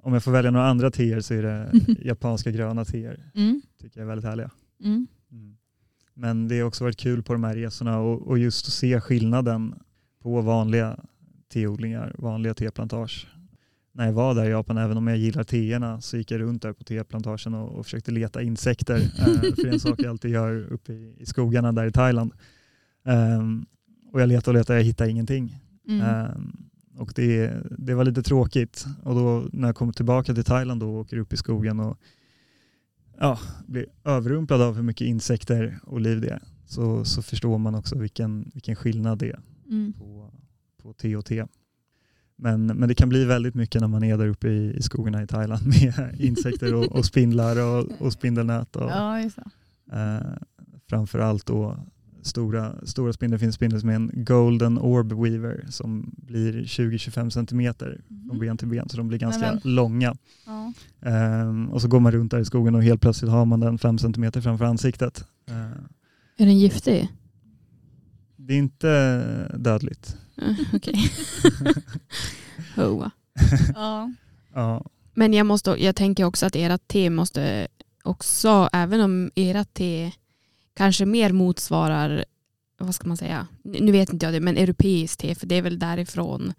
om 0.04 0.14
jag 0.14 0.24
får 0.24 0.32
välja 0.32 0.52
några 0.52 0.68
andra 0.68 0.92
teer 0.92 1.22
så 1.22 1.34
är 1.34 1.44
det 1.44 1.72
japanska 2.02 2.52
gröna 2.52 2.86
teer. 2.86 3.32
Mm. 3.36 3.62
tycker 3.82 4.00
jag 4.00 4.06
är 4.06 4.10
väldigt 4.10 4.26
härliga. 4.26 4.50
Mm. 4.84 5.08
Men 6.14 6.48
det 6.48 6.60
har 6.60 6.68
också 6.68 6.84
varit 6.84 6.98
kul 6.98 7.24
på 7.24 7.34
de 7.34 7.44
här 7.44 7.56
resorna 7.56 8.00
och, 8.00 8.28
och 8.28 8.38
just 8.38 8.68
att 8.68 8.74
se 8.74 9.02
skillnaden 9.02 9.76
på 10.22 10.42
vanliga 10.42 11.00
teodlingar, 11.54 12.16
vanliga 12.18 12.54
teplantage. 12.54 13.28
När 13.94 14.06
jag 14.06 14.14
var 14.14 14.36
där 14.36 14.46
i 14.46 14.50
Japan, 14.50 14.78
även 14.78 14.98
om 14.98 15.08
jag 15.08 15.18
gillar 15.18 15.44
teerna, 15.44 16.02
så 16.02 16.18
gick 16.18 16.32
jag 16.32 16.42
runt 16.42 16.62
där 16.62 16.74
på 16.74 16.84
teplantagen 16.84 17.54
och, 17.54 17.70
och 17.70 17.86
försökte 17.86 18.12
leta 18.12 18.42
insekter. 18.42 18.96
eh, 19.20 19.26
för 19.26 19.64
det 19.64 19.70
är 19.70 19.74
en 19.74 19.80
sak 19.80 20.00
jag 20.02 20.10
alltid 20.10 20.32
gör 20.32 20.74
uppe 20.74 20.94
i, 20.94 21.16
i 21.20 21.26
skogarna 21.26 21.72
där 21.72 21.86
i 21.86 21.92
Thailand. 21.92 22.34
Ehm, 23.06 23.66
och 24.12 24.22
jag 24.22 24.30
letade 24.30 24.50
och 24.50 24.54
letade, 24.54 24.80
jag 24.80 24.86
hittade 24.86 25.10
ingenting. 25.10 25.60
Mm. 25.88 26.02
Ehm, 26.02 26.52
och 26.98 27.12
det, 27.16 27.54
det 27.78 27.94
var 27.94 28.06
lite 28.06 28.24
tråkigt. 28.24 28.86
Och 29.04 29.16
då 29.16 29.46
när 29.54 29.68
jag 29.68 29.76
kom 29.76 29.94
tillbaka 29.94 30.34
till 30.34 30.44
Thailand 30.44 30.82
då 30.82 30.94
och 30.94 31.00
åker 31.00 31.18
upp 31.18 31.34
i 31.34 31.38
skogen 31.38 31.80
och 31.80 31.98
ja, 33.20 33.40
blir 33.68 33.86
överrumplad 34.04 34.62
av 34.62 34.76
hur 34.76 34.84
mycket 34.84 35.08
insekter 35.08 35.80
och 35.84 36.02
liv 36.02 36.22
det 36.22 36.30
är 36.30 36.42
så, 36.66 37.06
så 37.06 37.22
förstår 37.22 37.58
man 37.58 37.76
också 37.76 37.98
vilken, 37.98 38.52
vilken 38.54 38.76
skillnad 38.76 39.20
det 39.20 39.30
är 39.30 39.40
Mm. 39.70 39.94
på, 39.94 40.32
på 40.82 40.94
te 40.94 41.16
och 41.16 41.26
te. 41.26 41.46
Men, 42.44 42.66
men 42.66 42.90
det 42.90 42.96
kan 42.96 43.10
bli 43.10 43.26
väldigt 43.26 43.56
mycket 43.56 43.82
när 43.82 43.88
man 43.88 44.04
är 44.04 44.18
där 44.18 44.28
uppe 44.28 44.48
i, 44.50 44.74
i 44.78 44.82
skogarna 44.82 45.24
i 45.24 45.28
Thailand 45.28 45.62
med 45.68 46.16
insekter 46.20 46.74
och, 46.74 46.86
och 46.86 47.06
spindlar 47.06 47.60
och, 47.66 47.88
och 48.02 48.14
spindelnät. 48.14 48.76
Och, 48.76 48.92
Ja, 48.92 49.22
just 49.22 49.36
det. 49.36 49.96
eh, 49.98 50.44
framförallt 50.90 51.46
då 51.46 51.78
stora, 52.22 52.76
stora 52.84 53.14
spindlar. 53.14 53.36
Det 53.38 53.40
finns 53.40 53.56
spindlar 53.56 53.80
som 53.80 53.90
är 53.90 53.94
en 53.96 54.12
golden 54.14 54.78
orb 54.78 55.14
weaver 55.14 55.66
som 55.70 56.12
blir 56.18 56.54
20-25 56.64 57.30
centimeter 57.30 58.02
från 58.28 58.40
ben 58.40 58.58
till 58.58 58.68
ben 58.68 58.90
så 58.90 58.98
de 58.98 59.08
blir 59.08 59.20
ganska 59.20 59.46
Mm. 59.48 59.60
Men- 59.64 59.76
långa. 59.76 60.16
Ja. 60.46 60.74
Ehm, 61.10 61.70
och 61.70 61.82
så 61.82 61.88
går 61.88 62.00
man 62.00 62.12
runt 62.12 62.32
där 62.32 62.40
i 62.40 62.46
skogen 62.46 62.76
och 62.76 62.84
helt 62.84 63.02
plötsligt 63.02 63.32
har 63.32 63.46
man 63.46 63.60
den 63.60 63.78
5 63.78 63.98
centimeter 63.98 64.42
framför 64.42 64.66
ansiktet. 64.66 65.26
Eh, 65.50 65.56
är 66.38 66.46
den 66.46 66.60
giftig? 66.60 67.08
Det 68.52 68.56
är 68.56 68.60
inte 68.60 69.52
dödligt. 69.58 70.18
Okej. 70.74 71.12
Hoa. 72.76 73.12
Ja. 73.76 74.12
Ja, 74.54 74.86
Men 75.14 75.34
jag, 75.34 75.46
måste, 75.46 75.72
jag 75.72 75.96
tänker 75.96 76.24
också 76.24 76.46
att 76.46 76.56
ert 76.56 76.88
te 76.88 77.10
måste 77.10 77.68
också, 78.04 78.70
även 78.74 79.02
om 79.02 79.32
ert 79.36 79.74
te 79.74 80.12
kanske 80.76 81.06
mer 81.06 81.32
motsvarar, 81.32 82.26
vad 82.80 82.96
ska 82.96 83.08
man 83.08 83.18
säga, 83.18 83.48
nu 83.64 83.92
vet 83.92 84.14
inte 84.14 84.26
jag 84.26 84.34
det, 84.34 84.40
men 84.40 84.58
europeiskt 84.58 85.22
te, 85.22 85.36
för 85.36 85.48
det 85.48 85.56
är 85.56 85.62
väl 85.62 85.80
därifrån, 85.80 86.54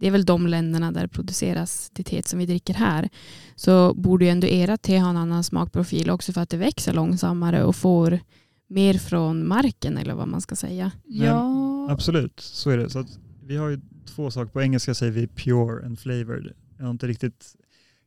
det 0.00 0.06
är 0.06 0.10
väl 0.10 0.24
de 0.24 0.46
länderna 0.46 0.92
där 0.92 1.02
det 1.02 1.08
produceras 1.08 1.90
det 1.92 2.02
teet 2.02 2.28
som 2.28 2.38
vi 2.38 2.46
dricker 2.46 2.74
här, 2.74 3.08
så 3.56 3.94
borde 3.94 4.24
ju 4.24 4.30
ändå 4.30 4.46
ert 4.50 4.82
te 4.82 4.98
ha 4.98 5.10
en 5.10 5.16
annan 5.16 5.44
smakprofil 5.44 6.10
också 6.10 6.32
för 6.32 6.40
att 6.40 6.50
det 6.50 6.56
växer 6.56 6.92
långsammare 6.92 7.64
och 7.64 7.76
får 7.76 8.20
mer 8.66 8.94
från 8.94 9.48
marken 9.48 9.98
eller 9.98 10.14
vad 10.14 10.28
man 10.28 10.40
ska 10.40 10.56
säga. 10.56 10.92
ja. 11.04 11.86
absolut. 11.90 12.40
Så 12.40 12.70
är 12.70 12.78
det. 12.78 12.90
Så 12.90 12.98
att 12.98 13.18
vi 13.46 13.56
har 13.56 13.68
ju 13.68 13.80
två 14.06 14.30
saker. 14.30 14.52
På 14.52 14.62
engelska 14.62 14.94
säger 14.94 15.12
vi 15.12 15.26
pure 15.26 15.86
and 15.86 15.98
flavored. 15.98 16.52
Jag 16.78 16.84
har 16.84 16.90
inte 16.90 17.06
riktigt 17.06 17.56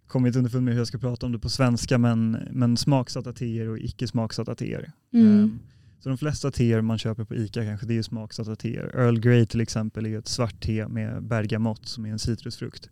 kommit 0.08 0.36
underfund 0.36 0.65
med 0.65 0.74
hur 0.74 0.82
jag 0.82 0.88
ska 0.88 0.98
prata 0.98 1.26
om 1.26 1.32
det 1.32 1.39
på 1.39 1.50
svenska, 1.50 1.98
men, 1.98 2.38
men 2.52 2.78
smaksatta 2.78 3.34
teer 3.34 3.70
och 3.70 3.78
icke 3.80 4.08
smaksatta 4.08 4.56
teer. 4.56 4.91
Mm. 5.13 5.28
Ehm, 5.43 5.60
Så 6.00 6.10
de 6.10 6.17
flesta 6.17 6.52
teer 6.52 6.82
man 6.82 6.98
köper 6.98 7.24
på 7.24 7.36
ICA 7.36 7.63
kanske 7.65 7.86
det 7.88 7.98
är 7.98 8.02
smaksatta 8.02 8.56
teer. 8.56 8.91
Earl 8.96 9.20
Grey 9.20 9.46
till 9.46 9.62
exempel 9.62 10.06
är 10.06 10.20
ett 10.20 10.28
svart 10.28 10.62
te 10.62 10.88
med 10.88 11.24
bergamott 11.24 11.88
som 11.88 12.06
är 12.06 12.10
en 12.10 12.20
citrusfrukt. 12.20 12.89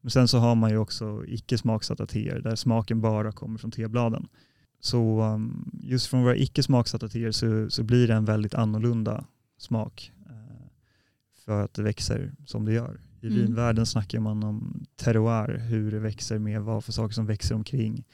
Men 0.00 0.10
sen 0.10 0.28
så 0.28 0.38
har 0.38 0.54
man 0.54 0.70
ju 0.70 0.76
också 0.78 1.24
icke 1.26 1.58
smaksatta 1.58 2.06
teer 2.06 2.40
där 2.40 2.56
smaken 2.56 3.00
bara 3.00 3.32
kommer 3.32 3.58
från 3.58 3.70
tebladen. 3.70 4.26
Så 4.84 5.22
um, 5.22 5.70
just 5.82 6.06
från 6.06 6.22
våra 6.22 6.36
icke 6.36 6.62
smaksatta 6.62 7.08
teer 7.08 7.32
så, 7.32 7.70
så 7.70 7.82
blir 7.82 8.08
det 8.08 8.14
en 8.14 8.24
väldigt 8.24 8.54
annorlunda 8.54 9.24
smak 9.58 10.12
eh, 10.26 10.66
för 11.44 11.64
att 11.64 11.74
det 11.74 11.82
växer 11.82 12.32
som 12.46 12.64
det 12.64 12.72
gör. 12.72 13.00
I 13.20 13.26
Mm. 13.26 13.38
vinvärlden 13.38 13.86
snackar 13.86 14.20
man 14.20 14.42
om 14.42 14.86
terroir, 14.96 15.58
hur 15.58 15.90
det 15.90 15.98
växer 15.98 16.38
med 16.38 16.62
vad 16.62 16.84
för 16.84 16.92
saker 16.92 17.14
som 17.14 17.26
växer 17.26 17.54
omkring. 17.54 18.04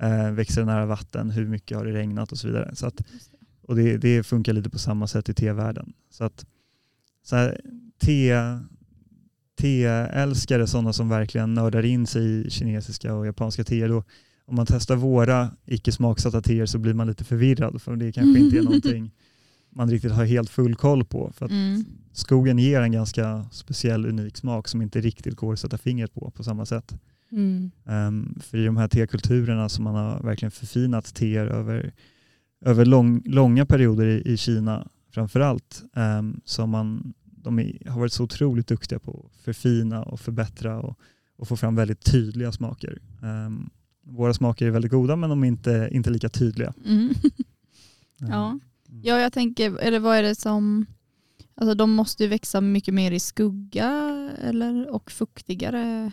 Eh, 0.00 0.30
växer 0.32 0.60
det 0.60 0.66
nära 0.66 0.86
vatten, 0.86 1.30
hur 1.30 1.46
mycket 1.46 1.76
har 1.78 1.84
det 1.84 1.92
regnat 1.92 2.32
och 2.32 2.38
så 2.38 2.46
vidare. 2.46 2.76
Så 2.76 2.86
att 2.86 3.02
och 3.62 3.76
det, 3.76 3.96
det 3.96 4.22
funkar 4.22 4.52
lite 4.52 4.70
på 4.70 4.78
samma 4.78 5.06
sätt 5.06 5.28
i 5.28 5.34
tevärlden. 5.34 5.92
Så 6.10 6.24
att 6.24 6.46
så 7.22 7.36
här, 7.36 7.60
te, 7.98 8.34
teälskare, 9.60 10.66
sådana 10.66 10.92
som 10.92 11.08
verkligen 11.08 11.54
nördar 11.54 11.84
in 11.84 12.06
sig 12.06 12.46
i 12.46 12.50
kinesiska 12.50 13.14
och 13.14 13.26
japanska 13.26 13.64
teer, 13.64 13.88
då, 13.88 14.04
om 14.50 14.56
man 14.56 14.66
testar 14.66 14.96
våra 14.96 15.50
icke 15.66 15.92
smaksatta 15.92 16.42
teer 16.42 16.66
så 16.66 16.78
blir 16.78 16.94
man 16.94 17.06
lite 17.06 17.24
förvirrad 17.24 17.82
för 17.82 17.96
det 17.96 18.12
kanske 18.12 18.40
inte 18.40 18.58
är 18.58 18.62
någonting 18.70 19.10
man 19.70 19.90
riktigt 19.90 20.12
har 20.12 20.24
helt 20.24 20.50
full 20.50 20.74
koll 20.74 21.04
på. 21.04 21.32
För 21.34 21.44
att 21.46 21.50
Mm. 21.50 21.84
skogen 22.12 22.58
ger 22.58 22.80
en 22.80 22.92
ganska 22.92 23.46
speciell 23.52 24.06
unik 24.06 24.36
smak 24.36 24.68
som 24.68 24.82
inte 24.82 25.00
riktigt 25.00 25.36
går 25.36 25.52
att 25.52 25.60
sätta 25.60 25.78
fingret 25.78 26.14
på 26.14 26.30
på 26.30 26.44
samma 26.44 26.66
sätt. 26.66 26.94
Mm. 27.32 27.70
Um, 27.84 28.38
för 28.40 28.58
i 28.58 28.64
de 28.64 28.76
här 28.76 28.88
tekulturerna 28.88 29.68
som 29.68 29.84
man 29.84 29.94
har 29.94 30.22
verkligen 30.22 30.50
förfinat 30.50 31.14
teer 31.14 31.46
över, 31.46 31.92
över 32.64 32.84
lång, 32.84 33.22
långa 33.24 33.66
perioder 33.66 34.06
i, 34.06 34.32
i 34.32 34.36
Kina 34.36 34.88
framförallt, 35.12 35.82
um, 35.96 36.40
så 36.44 36.62
har 36.62 36.66
man, 36.66 37.14
de 37.24 37.58
är, 37.58 37.88
har 37.90 38.00
varit 38.00 38.12
så 38.12 38.24
otroligt 38.24 38.66
duktiga 38.66 38.98
på 38.98 39.26
att 39.26 39.44
förfina 39.44 40.02
och 40.02 40.20
förbättra 40.20 40.80
och, 40.80 40.98
och 41.38 41.48
få 41.48 41.56
fram 41.56 41.74
väldigt 41.74 42.04
tydliga 42.12 42.52
smaker. 42.52 42.98
Um, 43.22 43.70
våra 44.10 44.34
smaker 44.34 44.66
är 44.66 44.70
väldigt 44.70 44.92
goda 44.92 45.16
men 45.16 45.30
de 45.30 45.44
är 45.44 45.48
inte, 45.48 45.88
inte 45.92 46.10
lika 46.10 46.28
tydliga. 46.28 46.74
Mm. 46.86 47.08
Um, 47.08 47.14
Ja. 48.28 48.58
ja, 49.02 49.20
jag 49.20 49.32
tänker, 49.32 49.78
eller 49.78 49.98
vad 49.98 50.16
är 50.16 50.22
det 50.22 50.34
som, 50.34 50.86
Alltså 51.60 51.74
de 51.74 51.90
måste 51.90 52.22
ju 52.22 52.28
växa 52.28 52.60
mycket 52.60 52.94
mer 52.94 53.12
i 53.12 53.20
skugga 53.20 53.90
eller, 54.42 54.94
och 54.94 55.10
fuktigare. 55.10 56.12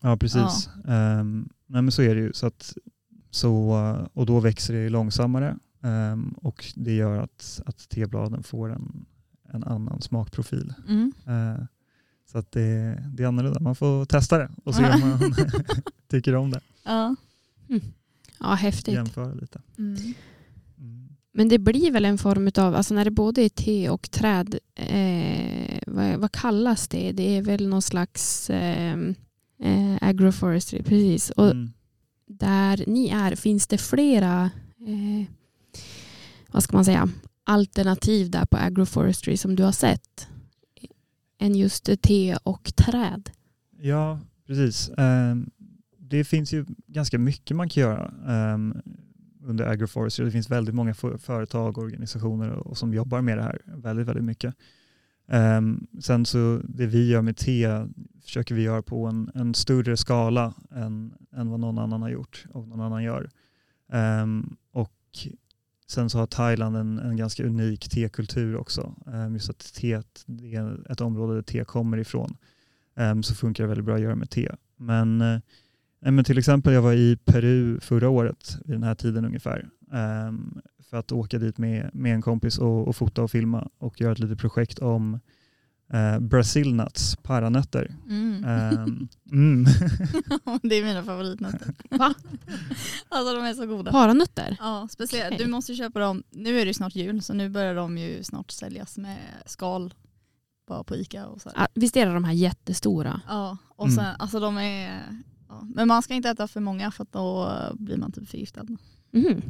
Ja, 0.00 0.16
precis. 0.16 0.68
Ehm, 0.88 1.48
nej, 1.66 1.82
men 1.82 1.92
så 1.92 2.02
är 2.02 2.14
det 2.14 2.20
ju. 2.20 2.32
Så 2.32 2.46
att, 2.46 2.74
så, 3.30 3.72
och 4.12 4.26
då 4.26 4.40
växer 4.40 4.74
det 4.74 4.88
långsammare 4.88 5.58
ehm, 5.82 6.34
och 6.42 6.64
det 6.74 6.94
gör 6.94 7.18
att, 7.18 7.60
att 7.66 7.88
tebladen 7.88 8.42
får 8.42 8.72
en, 8.72 9.06
en 9.52 9.64
annan 9.64 10.02
smakprofil. 10.02 10.74
Mm. 10.88 11.12
Eh, 11.26 11.64
så 12.32 12.38
att 12.38 12.52
det, 12.52 13.02
det 13.14 13.22
är 13.22 13.26
annorlunda. 13.26 13.60
Man 13.60 13.76
får 13.76 14.04
testa 14.04 14.38
det 14.38 14.50
och 14.64 14.74
se 14.74 14.84
om 14.92 15.00
man 15.00 15.34
tycker 16.08 16.34
om 16.34 16.50
det. 16.50 16.60
Ja. 16.86 17.14
Ja, 18.40 18.54
häftigt. 18.54 18.94
Jämföra 18.94 19.34
lite. 19.34 19.60
Mm. 19.78 19.94
Mm. 20.78 21.08
Men 21.32 21.48
det 21.48 21.58
blir 21.58 21.90
väl 21.90 22.04
en 22.04 22.18
form 22.18 22.50
av, 22.58 22.74
alltså 22.74 22.94
när 22.94 23.04
det 23.04 23.10
både 23.10 23.42
är 23.42 23.48
te 23.48 23.90
och 23.90 24.10
träd, 24.10 24.58
eh, 24.74 25.78
vad, 25.86 26.16
vad 26.16 26.32
kallas 26.32 26.88
det? 26.88 27.12
Det 27.12 27.36
är 27.36 27.42
väl 27.42 27.68
någon 27.68 27.82
slags 27.82 28.50
eh, 28.50 28.98
eh, 29.62 29.96
agroforestry, 30.00 30.82
precis. 30.82 31.30
Och 31.30 31.50
Mm. 31.50 31.72
där 32.26 32.84
ni 32.86 33.08
är, 33.08 33.34
finns 33.36 33.66
det 33.66 33.78
flera, 33.78 34.50
eh, 34.80 35.26
vad 36.50 36.62
ska 36.62 36.76
man 36.76 36.84
säga, 36.84 37.08
alternativ 37.44 38.30
där 38.30 38.44
på 38.46 38.56
agroforestry 38.56 39.36
som 39.36 39.56
du 39.56 39.62
har 39.62 39.72
sett? 39.72 40.28
Än 41.38 41.54
just 41.54 42.02
te 42.02 42.36
och 42.42 42.72
träd. 42.76 43.30
Ja, 43.80 44.20
precis. 44.46 44.90
Ehm, 44.98 45.50
det 46.08 46.24
finns 46.24 46.52
ju 46.52 46.64
ganska 46.86 47.18
mycket 47.18 47.56
man 47.56 47.68
kan 47.68 47.80
göra 47.80 48.14
um, 48.54 48.82
under 49.42 49.66
agroforestry. 49.66 50.24
Det 50.24 50.30
finns 50.30 50.50
väldigt 50.50 50.74
många 50.74 50.94
för- 50.94 51.18
företag 51.18 51.78
och 51.78 51.84
organisationer 51.84 52.50
och, 52.50 52.66
och 52.66 52.78
som 52.78 52.94
jobbar 52.94 53.20
med 53.20 53.38
det 53.38 53.42
här 53.42 53.60
väldigt, 53.64 54.06
väldigt 54.06 54.24
mycket. 54.24 54.54
Um, 55.28 55.86
sen 56.00 56.26
så 56.26 56.60
det 56.64 56.86
vi 56.86 57.10
gör 57.10 57.22
med 57.22 57.36
te 57.36 57.86
försöker 58.24 58.54
vi 58.54 58.62
göra 58.62 58.82
på 58.82 59.06
en, 59.06 59.30
en 59.34 59.54
större 59.54 59.96
skala 59.96 60.54
än, 60.70 61.14
än 61.36 61.50
vad 61.50 61.60
någon 61.60 61.78
annan 61.78 62.02
har 62.02 62.08
gjort 62.08 62.46
och 62.52 62.68
någon 62.68 62.80
annan 62.80 63.02
gör. 63.02 63.30
Um, 64.22 64.56
och 64.72 64.92
sen 65.86 66.10
så 66.10 66.18
har 66.18 66.26
Thailand 66.26 66.76
en, 66.76 66.98
en 66.98 67.16
ganska 67.16 67.44
unik 67.44 67.88
tekultur 67.88 68.56
också. 68.56 68.94
Um, 69.06 69.34
just 69.34 69.50
att 69.50 69.74
te 69.74 70.02
det 70.26 70.54
är 70.54 70.92
ett 70.92 71.00
område 71.00 71.34
där 71.34 71.42
te 71.42 71.64
kommer 71.64 71.98
ifrån. 71.98 72.36
Um, 72.94 73.22
så 73.22 73.34
funkar 73.34 73.64
det 73.64 73.68
väldigt 73.68 73.84
bra 73.84 73.94
att 73.94 74.00
göra 74.00 74.14
med 74.14 74.30
te. 74.30 74.52
Men, 74.76 75.22
uh, 75.22 75.40
men 76.10 76.24
till 76.24 76.38
exempel 76.38 76.72
jag 76.72 76.82
var 76.82 76.92
i 76.92 77.16
Peru 77.24 77.80
förra 77.80 78.08
året 78.08 78.56
vid 78.64 78.74
den 78.76 78.82
här 78.82 78.94
tiden 78.94 79.24
ungefär. 79.24 79.68
ehm, 79.92 80.60
för 80.90 80.96
att 80.96 81.12
åka 81.12 81.38
dit 81.38 81.58
med, 81.58 81.90
med 81.94 82.14
en 82.14 82.22
kompis 82.22 82.58
och, 82.58 82.88
och 82.88 82.96
fota 82.96 83.22
och 83.22 83.30
filma 83.30 83.68
och 83.78 84.00
göra 84.00 84.12
ett 84.12 84.18
litet 84.18 84.38
projekt 84.38 84.78
om 84.78 85.20
uh, 85.94 86.18
Brazil 86.20 86.74
nuts, 86.74 87.16
paranötter. 87.16 87.94
Mm. 88.08 88.44
Ehm, 88.44 89.08
mm. 89.32 89.64
det 90.62 90.74
är 90.74 90.84
mina 90.84 91.02
favoritnötter. 91.02 91.74
Va? 91.98 92.14
Alltså 93.08 93.34
de 93.34 93.44
är 93.44 93.54
så 93.54 93.66
goda. 93.66 93.92
Paranötter? 93.92 94.56
Ja, 94.60 94.88
speciellt. 94.90 95.34
Okej. 95.34 95.46
Du 95.46 95.50
måste 95.52 95.74
köpa 95.74 95.98
dem. 96.00 96.22
Nu 96.30 96.50
är 96.60 96.64
det 96.64 96.68
ju 96.68 96.74
snart 96.74 96.94
jul 96.96 97.22
så 97.22 97.34
nu 97.34 97.48
börjar 97.48 97.74
de 97.74 97.98
ju 97.98 98.22
snart 98.22 98.50
säljas 98.50 98.98
med 98.98 99.18
skal 99.46 99.94
bara 100.68 100.84
på 100.84 100.96
Ica 100.96 101.26
och 101.26 101.40
så. 101.40 101.48
här. 101.54 101.64
Ah, 101.64 101.68
Visst 101.74 101.96
är 101.96 102.06
det 102.06 102.12
de 102.14 102.24
här 102.24 102.32
jättestora? 102.32 103.20
Ja, 103.28 103.56
och 103.68 103.84
Mm. 103.86 103.96
sen 103.96 104.14
alltså 104.18 104.40
de 104.40 104.58
är 104.58 105.02
ja. 105.60 105.68
Men 105.74 105.88
man 105.88 106.02
ska 106.02 106.14
inte 106.14 106.30
äta 106.30 106.48
för 106.48 106.60
många 106.60 106.90
för 106.90 107.02
att 107.02 107.12
då 107.12 107.52
blir 107.74 107.96
man 107.96 108.12
typ 108.12 108.28
förgiftad. 108.28 108.66
Mhm. 109.12 109.42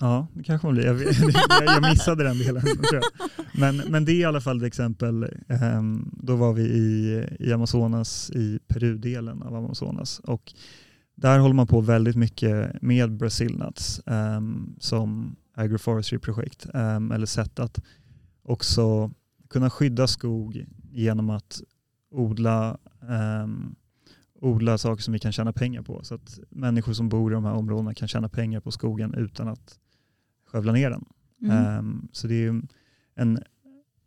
Ja, 0.00 0.26
det 0.32 0.42
kanske 0.42 0.66
man 0.66 0.74
blir. 0.74 0.86
Jag, 0.86 1.82
missade 1.90 2.24
den 2.24 2.38
delen. 2.38 2.62
Men, 3.54 3.76
men 3.76 4.04
det 4.04 4.12
är 4.12 4.16
i 4.16 4.24
alla 4.24 4.40
fall 4.40 4.56
ett 4.56 4.66
exempel. 4.66 5.26
Ehm, 5.48 6.10
då 6.22 6.36
var 6.36 6.52
vi 6.52 6.62
i, 6.62 7.26
i 7.40 7.52
Amazonas, 7.52 8.30
i 8.30 8.58
Peru-delen 8.68 9.42
av 9.42 9.54
Amazonas. 9.54 10.18
Och 10.18 10.54
där 11.14 11.38
håller 11.38 11.54
man 11.54 11.66
på 11.66 11.80
väldigt 11.80 12.16
mycket 12.16 12.82
med 12.82 13.16
Brazil 13.16 13.58
nuts 13.58 14.00
ehm, 14.06 14.74
som 14.78 15.36
agroforestry-projekt. 15.54 16.66
ehm, 16.74 17.12
eller 17.12 17.26
sätt 17.26 17.58
att 17.58 17.78
också 18.42 19.10
kunna 19.50 19.70
skydda 19.70 20.06
skog 20.06 20.66
genom 20.92 21.30
att 21.30 21.60
odla 22.10 22.78
odla 24.40 24.78
saker 24.78 25.02
som 25.02 25.12
vi 25.12 25.18
kan 25.18 25.32
tjäna 25.32 25.52
pengar 25.52 25.82
på. 25.82 26.04
Så 26.04 26.14
att 26.14 26.38
människor 26.50 26.92
som 26.92 27.08
bor 27.08 27.32
i 27.32 27.34
de 27.34 27.44
här 27.44 27.52
områdena 27.52 27.94
kan 27.94 28.08
tjäna 28.08 28.28
pengar 28.28 28.60
på 28.60 28.70
skogen 28.70 29.14
utan 29.14 29.48
att 29.48 29.78
skövla 30.46 30.72
ner 30.72 30.90
den. 30.90 31.04
Mm. 31.42 31.56
Ehm, 31.56 32.08
så 32.12 32.26
det 32.26 32.44
är 32.44 32.62
en 33.14 33.38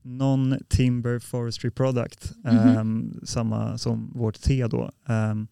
non-timber 0.03 1.19
forestry 1.19 1.71
product, 1.71 2.33
Mhm. 2.43 2.57
ehm, 2.57 3.19
samma 3.23 3.77
som 3.77 4.11
vårt 4.15 4.41
te 4.41 4.67
då. 4.67 4.91
Ehm, 5.07 5.47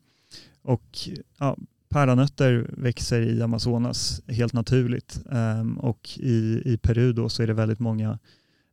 och 0.61 0.97
ja, 1.39 1.57
päronötter 1.89 2.69
växer 2.77 3.21
i 3.21 3.41
Amazonas 3.41 4.21
helt 4.27 4.53
naturligt 4.53 5.21
och 5.77 6.09
i, 6.17 6.61
i 6.65 6.77
Peru 6.77 7.13
då 7.13 7.29
så 7.29 7.43
är 7.43 7.47
det 7.47 7.53
väldigt 7.53 7.79
många 7.79 8.19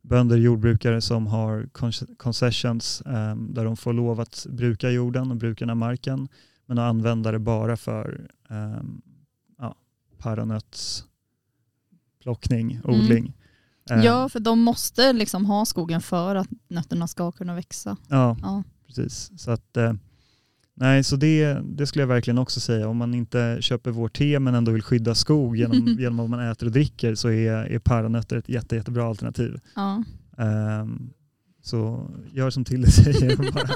bönder 0.07 0.37
jordbrukare 0.37 1.01
som 1.01 1.27
har 1.27 1.63
con- 1.73 2.15
concessions 2.17 3.01
ehm, 3.05 3.53
där 3.53 3.65
de 3.65 3.77
får 3.77 3.93
lov 3.93 4.19
att 4.19 4.45
bruka 4.49 4.89
jorden 4.89 5.31
och 5.31 5.37
bruka 5.37 5.59
den 5.65 5.69
här 5.69 5.75
marken 5.75 6.27
men 6.65 6.79
att 6.79 6.89
använda 6.89 7.31
det 7.31 7.39
bara 7.39 7.77
för 7.77 8.27
um, 8.49 9.01
ja, 9.57 9.75
paranötsplockning, 10.17 12.71
Mm. 12.71 12.81
odling. 12.99 13.33
Ehm, 13.89 14.01
Ja, 14.01 14.29
för 14.29 14.39
de 14.39 14.59
måste 14.61 15.13
liksom 15.13 15.45
ha 15.45 15.65
skogen 15.65 16.01
för 16.01 16.35
att 16.35 16.47
nötterna 16.67 17.07
ska 17.07 17.31
kunna 17.31 17.55
växa. 17.55 17.97
ja, 18.09 18.37
Ja. 18.41 18.63
precis. 18.87 19.31
Så, 19.37 19.51
att, 19.51 19.77
eh, 19.77 19.93
nej, 20.75 21.03
så 21.03 21.15
det, 21.15 21.57
det 21.63 21.87
skulle 21.87 22.01
jag 22.01 22.07
verkligen 22.07 22.37
också 22.37 22.59
säga. 22.59 22.87
Om 22.87 22.97
man 22.97 23.13
inte 23.13 23.57
köper 23.61 23.91
vårt 23.91 24.17
te 24.17 24.39
men 24.39 24.55
ändå 24.55 24.71
vill 24.71 24.81
skydda 24.83 25.15
skog 25.15 25.57
genom, 25.57 25.87
genom 25.99 26.17
vad 26.17 26.29
man 26.29 26.39
äter 26.39 26.65
och 26.65 26.71
dricker 26.71 27.15
så 27.15 27.29
är, 27.29 27.51
är 27.51 27.79
paranötter 27.79 28.37
ett 28.37 28.49
jätte, 28.49 28.75
jättebra 28.75 29.05
alternativ. 29.05 29.59
Ja. 29.75 30.03
Ehm, 30.37 31.09
så 31.61 32.11
gör 32.31 32.49
som 32.49 32.65
Tilde 32.65 32.91
säger 32.91 33.35
bara. 33.53 33.69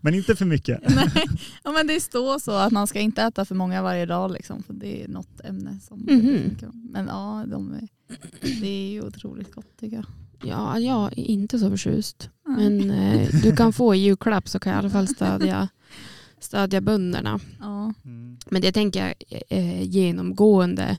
Men 0.00 0.14
inte 0.14 0.36
för 0.36 0.44
mycket. 0.44 0.80
Nej, 0.94 1.26
ja, 1.64 1.72
men 1.72 1.86
det 1.86 2.00
står 2.00 2.38
så 2.38 2.52
att 2.52 2.72
man 2.72 2.86
ska 2.86 3.00
inte 3.00 3.22
äta 3.22 3.44
för 3.44 3.54
många 3.54 3.82
varje 3.82 4.06
dag 4.06 4.30
liksom, 4.32 4.62
för 4.62 4.74
det 4.74 5.04
är 5.04 5.08
något 5.08 5.40
ämne 5.44 5.78
som 5.80 5.98
Mhm. 5.98 6.56
Men 6.72 7.06
ja, 7.06 7.44
de 7.46 7.72
är, 7.72 7.88
det 8.60 8.66
är 8.66 8.90
ju 8.90 9.02
otroligt 9.02 9.54
gott 9.54 9.76
tycker 9.80 9.96
jag. 9.96 10.04
Ja, 10.42 10.78
jag 10.78 11.18
är 11.18 11.24
inte 11.24 11.58
så 11.58 11.70
förtjust. 11.70 12.30
Nej. 12.46 12.70
Men 12.70 12.90
eh, 12.90 13.28
du 13.42 13.56
kan 13.56 13.72
få 13.72 13.94
i 13.94 13.98
julklapp 13.98 14.48
så 14.48 14.58
kan 14.58 14.72
jag 14.72 14.78
i 14.78 14.80
alla 14.80 14.90
fall 14.90 15.08
stödja, 15.08 15.68
stödja 16.40 16.80
bönderna. 16.80 17.40
Ja. 17.60 17.92
Mm. 18.04 18.38
Men 18.46 18.62
det 18.62 18.72
tänker 18.72 19.00
jag 19.06 19.14
eh, 19.48 19.82
genomgående 19.82 20.98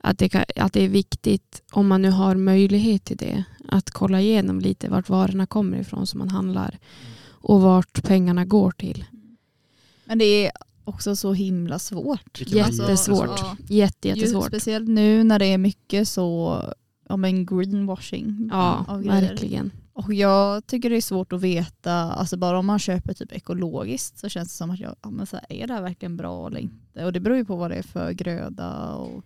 att 0.00 0.18
det, 0.18 0.28
kan, 0.28 0.44
att 0.56 0.72
det 0.72 0.84
är 0.84 0.88
viktigt 0.88 1.62
om 1.72 1.88
man 1.88 2.02
nu 2.02 2.10
har 2.10 2.34
möjlighet 2.34 3.04
till 3.04 3.16
det 3.16 3.44
att 3.68 3.90
kolla 3.90 4.20
igenom 4.20 4.60
lite 4.60 4.88
vart 4.88 5.08
varorna 5.08 5.46
kommer 5.46 5.78
ifrån 5.78 6.06
som 6.06 6.18
man 6.18 6.28
handlar 6.28 6.78
och 7.28 7.60
vart 7.60 8.02
pengarna 8.02 8.44
går 8.44 8.70
till. 8.70 9.04
Men 10.04 10.18
det 10.18 10.24
är 10.24 10.52
också 10.84 11.16
så 11.16 11.32
himla 11.32 11.78
svårt. 11.78 12.40
Jättesvårt. 12.46 13.38
Ja. 13.38 13.56
Jätte, 13.68 14.08
jättesvårt. 14.08 14.46
Speciellt 14.46 14.88
nu 14.88 15.24
när 15.24 15.38
det 15.38 15.46
är 15.46 15.58
mycket 15.58 16.08
så 16.08 16.62
ja, 17.08 17.16
men 17.16 17.46
greenwashing 17.46 18.48
Ja, 18.52 18.84
av 18.88 19.02
verkligen. 19.02 19.70
Och 20.06 20.14
jag 20.14 20.66
tycker 20.66 20.90
det 20.90 20.96
är 20.96 21.00
svårt 21.00 21.32
att 21.32 21.40
veta, 21.40 21.92
alltså 21.92 22.36
bara 22.36 22.58
om 22.58 22.66
man 22.66 22.78
köper 22.78 23.14
typ 23.14 23.32
ekologiskt 23.32 24.18
så 24.18 24.28
känns 24.28 24.48
det 24.48 24.54
som 24.54 24.70
att 24.70 24.80
jag, 24.80 24.96
ja, 25.02 25.10
men 25.10 25.26
så 25.26 25.36
här, 25.36 25.46
är 25.62 25.66
det 25.66 25.74
här 25.74 25.82
verkligen 25.82 26.16
bra 26.16 26.46
eller 26.46 26.60
inte? 26.60 27.04
Och 27.04 27.12
det 27.12 27.20
beror 27.20 27.36
ju 27.36 27.44
på 27.44 27.56
vad 27.56 27.70
det 27.70 27.74
är 27.76 27.82
för 27.82 28.12
gröda. 28.12 28.94
Och, 28.94 29.24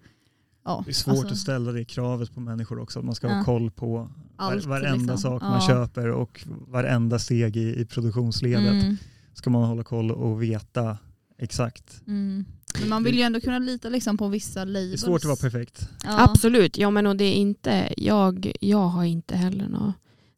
ja, 0.65 0.83
Det 0.85 0.91
är 0.91 0.95
svårt 0.95 1.13
alltså, 1.15 1.29
att 1.33 1.39
ställa 1.39 1.73
det 1.73 1.85
kravet 1.85 2.35
på 2.35 2.41
människor 2.41 2.79
också, 2.79 2.99
att 2.99 3.05
man 3.05 3.15
ska 3.15 3.29
ha 3.29 3.37
Ja. 3.37 3.45
koll 3.45 3.71
på 3.71 3.97
var, 4.37 4.53
allt, 4.53 4.65
varenda 4.65 5.13
liksom. 5.15 5.19
sak 5.19 5.43
Ja. 5.43 5.49
man 5.51 5.61
köper 5.61 6.11
och 6.11 6.45
varenda 6.69 7.19
steg 7.19 7.57
i, 7.57 7.81
i 7.81 7.85
produktionsledet. 7.85 8.83
Mm, 8.85 8.97
Ska 9.35 9.51
man 9.51 9.65
hålla 9.65 9.83
koll 9.85 10.11
och 10.11 10.43
veta 10.43 10.99
exakt. 11.39 12.03
mm. 12.07 12.45
Men 12.81 12.89
man 12.89 13.05
vill 13.05 13.15
ju 13.17 13.23
ändå 13.23 13.41
kunna 13.41 13.59
lita 13.59 13.89
liksom 13.89 14.17
på 14.19 14.29
vissa 14.29 14.65
labels. 14.65 14.91
Det 14.91 14.95
är 15.07 15.09
svårt 15.11 15.21
att 15.21 15.25
vara 15.25 15.37
perfekt. 15.37 15.89
Ja. 16.05 16.25
Absolut, 16.25 16.79
ja 16.79 16.91
men 16.91 17.07
och 17.07 17.17
det 17.17 17.25
är 17.25 17.35
inte, 17.35 17.95
jag, 17.97 18.53
jag 18.61 18.79
har 18.89 19.05
inte 19.05 19.37
heller 19.37 19.69
någon 19.69 19.93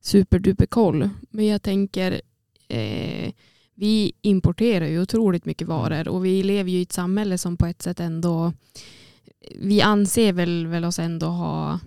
superduper 0.07 0.67
koll. 0.67 1.09
Men 1.31 1.47
jag 1.47 1.63
tänker, 1.63 2.21
eh, 2.69 3.33
vi 3.75 4.13
importerar 4.23 4.87
ju 4.87 5.03
otroligt 5.03 5.45
mycket 5.45 5.69
varor 5.69 6.09
och 6.09 6.25
vi 6.25 6.43
lever 6.43 6.71
ju 6.71 6.79
i 6.79 6.83
ett 6.83 6.93
samhälle 6.93 7.39
som 7.39 7.57
på 7.57 7.67
ett 7.67 7.83
sätt 7.83 8.01
ändå, 8.01 8.53
vi 9.61 9.81
anser 9.83 10.33
väl, 10.33 10.67
väl 10.67 10.85
oss 10.85 10.99
ändå 10.99 11.27
ha 11.27 11.81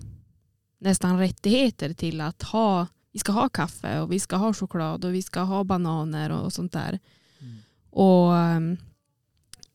nästan 0.78 1.18
rättigheter 1.18 1.92
till 1.94 2.20
att 2.20 2.42
ha, 2.42 2.86
vi 3.12 3.18
ska 3.18 3.32
ha 3.32 3.48
kaffe 3.48 4.00
och 4.00 4.12
vi 4.12 4.20
ska 4.20 4.36
ha 4.36 4.54
choklad 4.54 5.04
och 5.04 5.14
vi 5.14 5.22
ska 5.22 5.40
ha 5.40 5.64
bananer 5.64 6.30
och 6.30 6.52
sånt 6.52 6.72
där. 6.72 6.98
Och 7.90 8.36
ehm, 8.36 8.76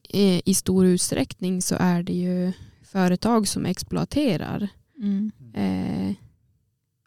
i 0.09 0.41
i 0.45 0.53
stor 0.53 0.85
utsträckning 0.85 1.61
så 1.61 1.75
är 1.79 2.03
det 2.03 2.13
ju 2.13 2.51
företag 2.83 3.47
som 3.47 3.65
exploaterar 3.65 4.67
Mm. 4.97 5.31
eh, 5.53 6.15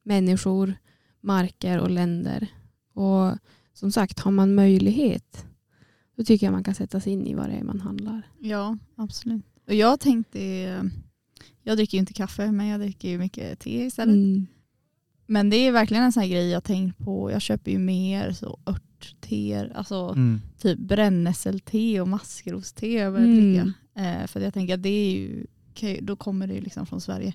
människor, 0.02 0.74
marker 1.20 1.78
och 1.78 1.90
länder. 1.90 2.46
Och 2.94 3.38
som 3.72 3.92
sagt, 3.92 4.18
har 4.20 4.30
man 4.30 4.54
möjlighet 4.54 5.44
då 6.16 6.24
tycker 6.24 6.46
jag 6.46 6.52
man 6.52 6.64
kan 6.64 6.74
sätta 6.74 7.00
sig 7.00 7.12
in 7.12 7.26
i 7.26 7.34
vad 7.34 7.48
det 7.48 7.52
är 7.56 7.64
man 7.64 7.80
handlar. 7.80 8.22
Ja, 8.38 8.76
absolut. 8.96 9.44
Och 9.66 9.74
jag 9.74 10.00
tänkte, 10.00 10.40
jag 11.62 11.76
dricker 11.76 11.96
ju 11.96 12.00
inte 12.00 12.12
kaffe 12.12 12.52
men 12.52 12.66
jag 12.66 12.80
dricker 12.80 13.08
ju 13.08 13.18
mycket 13.18 13.58
te 13.60 13.84
istället. 13.84 14.14
Mm. 14.14 14.46
Men 15.26 15.50
det 15.50 15.56
är 15.56 15.72
verkligen 15.72 16.02
en 16.02 16.12
sån 16.12 16.20
här 16.22 16.30
grej 16.30 16.50
jag 16.50 16.64
tänkt 16.64 16.98
på. 16.98 17.30
Jag 17.30 17.42
köper 17.42 17.70
ju 17.70 17.78
mer 17.78 18.32
så 18.32 18.58
örtteer, 18.66 19.72
alltså 19.74 19.94
Mm. 20.16 20.40
typ 20.58 20.78
brännässelte 20.78 22.00
och 22.00 22.08
maskroste 22.08 22.86
jag 22.92 23.12
börjar 23.12 23.26
Mm. 23.26 23.44
dricka. 23.52 23.72
Eh, 24.02 24.26
för 24.26 24.40
jag 24.40 24.54
tänker 24.54 24.74
att 24.74 24.82
det 24.82 24.88
är 24.88 25.10
ju- 25.12 25.46
då 26.02 26.16
kommer 26.16 26.46
det 26.46 26.54
ju 26.54 26.60
liksom 26.60 26.86
från 26.86 27.00
Sverige. 27.00 27.34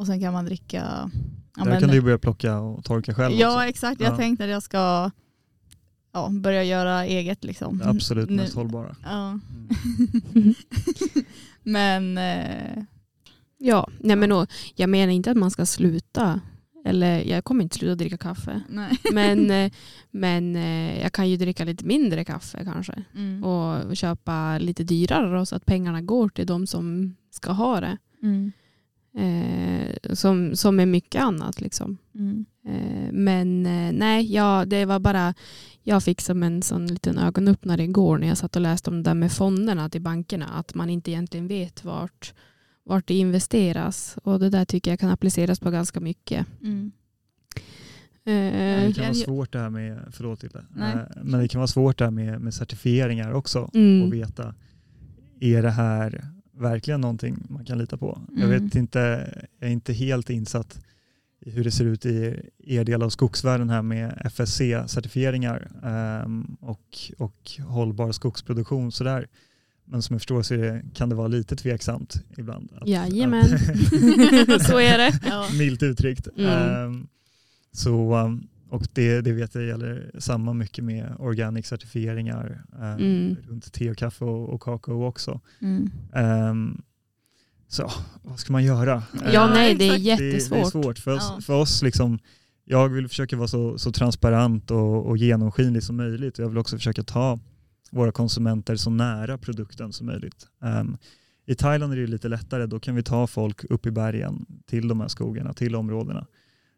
Och 0.00 0.06
sen 0.06 0.20
kan 0.20 0.32
man 0.32 0.44
dricka 0.44 1.10
ja, 1.56 1.64
Där 1.64 1.70
men- 1.70 1.80
kan 1.80 1.88
du 1.88 1.94
ju 1.94 2.00
börja 2.02 2.18
plocka 2.18 2.58
och 2.60 2.84
torka 2.84 3.14
själv 3.14 3.34
Ja 3.34 3.54
också. 3.56 3.68
exakt, 3.68 4.00
jag 4.00 4.12
Ja. 4.12 4.16
tänkte 4.16 4.44
att 4.44 4.50
jag 4.50 4.62
ska 4.62 5.10
ja, 6.12 6.28
börja 6.30 6.64
göra 6.64 7.04
eget 7.06 7.44
liksom. 7.44 7.78
Det 7.78 7.88
absolut 7.88 8.30
Nu- 8.30 8.36
mest 8.36 8.54
hållbara. 8.54 8.96
Ja. 9.04 9.38
Mm. 10.34 10.54
Men 11.62 12.18
eh, 12.18 12.82
Ja, 13.62 13.88
nej 14.00 14.16
men 14.16 14.32
och, 14.32 14.46
jag 14.74 14.90
menar 14.90 15.12
inte 15.12 15.30
att 15.30 15.36
man 15.36 15.50
ska 15.50 15.66
sluta. 15.66 16.40
Eller 16.84 17.24
jag 17.24 17.44
kommer 17.44 17.62
inte 17.62 17.76
sluta 17.78 17.94
dricka 17.94 18.18
kaffe. 18.18 18.60
nej. 18.68 18.98
Men, 19.12 19.50
eh, 19.64 19.72
men 20.10 20.56
eh, 20.56 21.00
jag 21.02 21.12
kan 21.12 21.28
ju 21.30 21.36
dricka 21.36 21.64
lite 21.64 21.84
mindre 21.84 22.24
kaffe 22.24 22.64
kanske. 22.64 23.02
Mm. 23.14 23.44
Och 23.44 23.96
köpa 23.96 24.58
lite 24.58 24.84
dyrare 24.84 25.38
då, 25.38 25.46
så 25.46 25.56
att 25.56 25.66
pengarna 25.66 26.00
går 26.02 26.28
till 26.28 26.46
de 26.46 26.66
som 26.66 27.14
ska 27.30 27.52
ha 27.52 27.80
det. 27.80 27.96
Mm. 28.22 28.52
Eh, 29.14 30.14
som, 30.14 30.56
som 30.56 30.76
med 30.76 30.88
mycket 30.88 31.22
annat. 31.22 31.60
Liksom. 31.60 31.98
Mm. 32.14 32.44
Eh, 32.66 33.12
men 33.12 33.66
eh, 33.66 33.92
nej, 33.92 34.34
ja, 34.34 34.64
det 34.64 34.84
var 34.84 34.98
bara, 34.98 35.34
jag 35.82 36.02
fick 36.02 36.20
som 36.20 36.42
en 36.42 36.62
sån 36.62 36.86
liten 36.86 37.18
ögonöppnare 37.18 37.84
igår 37.84 38.18
när 38.18 38.28
jag 38.28 38.38
satt 38.38 38.56
och 38.56 38.62
läste 38.62 38.90
om 38.90 38.96
det 38.96 39.10
där 39.10 39.14
med 39.14 39.32
fonderna 39.32 39.88
till 39.88 40.02
bankerna. 40.02 40.46
Att 40.46 40.74
man 40.74 40.90
inte 40.90 41.10
egentligen 41.10 41.48
vet 41.48 41.84
vart, 41.84 42.34
vart 42.84 43.06
det 43.06 43.14
investeras. 43.14 44.18
Och 44.22 44.40
det 44.40 44.50
där 44.50 44.64
tycker 44.64 44.90
jag 44.90 45.00
kan 45.00 45.10
appliceras 45.10 45.60
på 45.60 45.70
ganska 45.70 46.00
mycket. 46.00 46.46
Mm. 46.62 46.92
Eh, 48.24 48.86
Det 48.86 48.92
kan 48.96 49.04
vara 49.04 49.14
svårt 49.14 49.52
det 49.52 49.58
här 49.58 49.70
med, 49.70 49.98
förlåt 50.12 50.44
Nej. 50.70 50.92
Eh, 50.92 51.22
men 51.22 51.40
det 51.40 51.48
kan 51.48 51.58
vara 51.58 51.66
svårt 51.66 51.98
det 51.98 52.04
här 52.04 52.10
med, 52.10 52.40
med 52.40 52.54
certifieringar 52.54 53.32
också. 53.32 53.70
Mm. 53.74 54.02
Och 54.02 54.12
veta, 54.14 54.54
är 55.40 55.62
det 55.62 55.70
här 55.70 56.24
verkligen 56.60 57.00
någonting 57.00 57.36
man 57.48 57.64
kan 57.64 57.78
lita 57.78 57.96
på? 57.96 58.20
Jag 58.36 58.44
Mm. 58.50 58.64
vet 58.64 58.74
inte, 58.74 58.98
jag 59.58 59.68
är 59.68 59.72
inte 59.72 59.92
helt 59.92 60.30
insatt 60.30 60.80
i 61.46 61.50
hur 61.50 61.64
det 61.64 61.70
ser 61.70 61.84
ut 61.84 62.06
i 62.06 62.40
er 62.64 62.84
del 62.84 63.02
av 63.02 63.08
skogsvärlden 63.10 63.70
här 63.70 63.82
med 63.82 64.22
FSC-certifieringar 64.24 65.70
ehm, 65.84 66.56
och, 66.60 66.98
och 67.18 67.50
hållbar 67.66 68.12
skogsproduktion 68.12 68.92
sådär. 68.92 69.26
Men 69.84 70.02
som 70.02 70.14
jag 70.14 70.20
förstår 70.20 70.42
så 70.42 70.54
det, 70.54 70.82
kan 70.94 71.08
det 71.08 71.14
vara 71.14 71.28
lite 71.28 71.56
tveksamt 71.56 72.14
ibland. 72.38 72.72
Att, 72.80 72.88
Jajamän. 72.88 73.44
att- 73.44 74.62
Så 74.66 74.78
är 74.80 74.98
det. 74.98 75.20
Ja. 75.26 75.46
Milt 75.58 75.82
uttryckt. 75.82 76.28
Mm. 76.36 76.50
Ehm, 76.86 77.06
så, 77.72 78.16
um, 78.18 78.48
och 78.70 78.82
det, 78.92 79.20
det 79.20 79.32
vet 79.32 79.54
jag 79.54 79.64
gäller 79.64 80.10
samma 80.18 80.52
mycket 80.52 80.84
med 80.84 81.14
organic 81.18 81.66
certifieringar 81.66 82.64
ehm, 82.80 82.98
Mm. 82.98 83.36
runt 83.48 83.72
te 83.72 83.90
och 83.90 83.96
kaffe 83.96 84.24
och, 84.24 84.48
och 84.54 84.62
kakao 84.62 85.04
också. 85.06 85.40
Mm. 85.60 85.90
Ehm, 86.14 86.82
så 87.68 87.90
vad 88.22 88.38
ska 88.38 88.52
man 88.52 88.64
göra? 88.64 89.02
Ja, 89.32 89.46
Ehm, 89.48 89.54
nej, 89.54 89.74
det 89.74 89.88
är 89.88 89.92
exakt. 89.94 90.04
det, 90.04 90.24
det 90.24 90.28
är 90.30 90.32
jättesvårt. 90.32 90.70
svårt. 90.72 90.98
För 90.98 91.10
oss, 91.16 91.32
Ja. 91.36 91.40
för 91.40 91.54
oss 91.54 91.82
liksom, 91.82 92.18
jag 92.64 92.88
vill 92.88 93.08
försöka 93.08 93.36
vara 93.36 93.48
så, 93.48 93.78
så 93.78 93.92
transparent 93.92 94.70
och, 94.70 95.06
och 95.06 95.16
genomskinlig 95.16 95.82
som 95.82 95.96
möjligt. 95.96 96.38
Jag 96.38 96.48
vill 96.48 96.58
också 96.58 96.76
försöka 96.76 97.02
ta 97.02 97.38
våra 97.92 98.12
konsumenter 98.12 98.76
så 98.76 98.90
nära 98.90 99.38
produkten 99.38 99.92
som 99.92 100.06
möjligt. 100.06 100.46
Ehm, 100.64 100.96
I 101.46 101.54
Thailand 101.54 101.92
är 101.92 101.96
det 101.96 102.06
lite 102.06 102.28
lättare, 102.28 102.66
då 102.66 102.80
kan 102.80 102.94
vi 102.94 103.02
ta 103.02 103.26
folk 103.26 103.64
upp 103.64 103.86
i 103.86 103.90
bergen 103.90 104.46
till 104.66 104.88
de 104.88 105.00
här 105.00 105.08
skogarna, 105.08 105.52
till 105.52 105.74
områdena. 105.76 106.26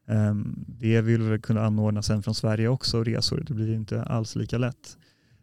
Um, 0.07 0.65
det 0.67 1.01
vill 1.01 1.23
vi 1.23 1.38
kunna 1.38 1.67
anordna 1.67 2.03
sen 2.03 2.23
från 2.23 2.35
Sverige 2.35 2.69
också, 2.69 3.05
resor. 3.05 3.45
Det 3.47 3.55
blir 3.55 3.75
inte 3.75 4.03
alls 4.03 4.37
lika 4.37 4.59
lätt. 4.59 4.97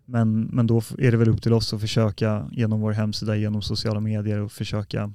Men, 0.06 0.42
men 0.42 0.68
då 0.68 0.82
är 0.98 1.12
det 1.12 1.18
väl 1.18 1.30
upp 1.30 1.42
till 1.42 1.54
oss 1.54 1.74
att 1.74 1.82
försöka 1.82 2.50
genom 2.52 2.82
vår 2.82 2.92
hemsida, 2.92 3.36
genom 3.36 3.62
sociala 3.62 4.00
medier 4.00 4.40
och 4.40 4.52
försöka 4.52 5.14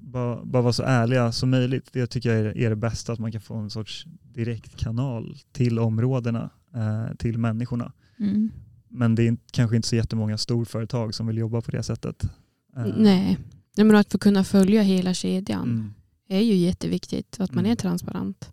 bara, 0.00 0.44
bara 0.44 0.62
vara 0.62 0.72
så 0.72 0.82
ärliga 0.82 1.32
som 1.32 1.50
möjligt. 1.50 1.88
Det 1.92 2.06
tycker 2.06 2.30
jag 2.30 2.38
är, 2.38 2.58
är 2.58 2.70
det 2.70 2.76
bästa, 2.76 3.12
att 3.12 3.18
man 3.18 3.32
kan 3.32 3.40
få 3.40 3.54
en 3.54 3.70
sorts 3.70 4.06
direktkanal 4.22 5.36
till 5.52 5.78
områdena, 5.78 6.50
eh, 6.74 7.16
till 7.16 7.38
människorna. 7.38 7.92
Mm. 8.18 8.50
Men 8.88 9.14
det 9.14 9.28
är 9.28 9.36
kanske 9.50 9.76
inte 9.76 9.88
så 9.88 9.96
jättemånga 9.96 10.38
storföretag 10.38 11.14
som 11.14 11.26
vill 11.26 11.38
jobba 11.38 11.60
på 11.60 11.70
det 11.70 11.82
sättet. 11.82 12.22
Eh, 12.76 12.86
Nej. 12.96 13.38
Nej, 13.76 13.84
men 13.86 13.96
att 13.96 14.12
få 14.12 14.18
kunna 14.18 14.44
följa 14.44 14.82
hela 14.82 15.14
kedjan 15.14 15.62
Mm. 15.62 15.94
Är 16.28 16.40
ju 16.40 16.54
jätteviktigt. 16.54 17.40
Att 17.40 17.52
man 17.52 17.64
Mm. 17.64 17.72
är 17.72 17.76
transparent. 17.76 18.52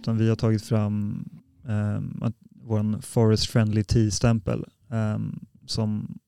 Utan 0.00 0.18
vi 0.18 0.28
har 0.28 0.36
tagit 0.36 0.62
fram 0.62 1.24
um, 1.62 2.32
vår 2.62 3.00
Forest 3.02 3.46
Friendly 3.50 3.84
Tea-stämpel 3.84 4.64
ehm, 4.90 5.38
som 5.66 6.18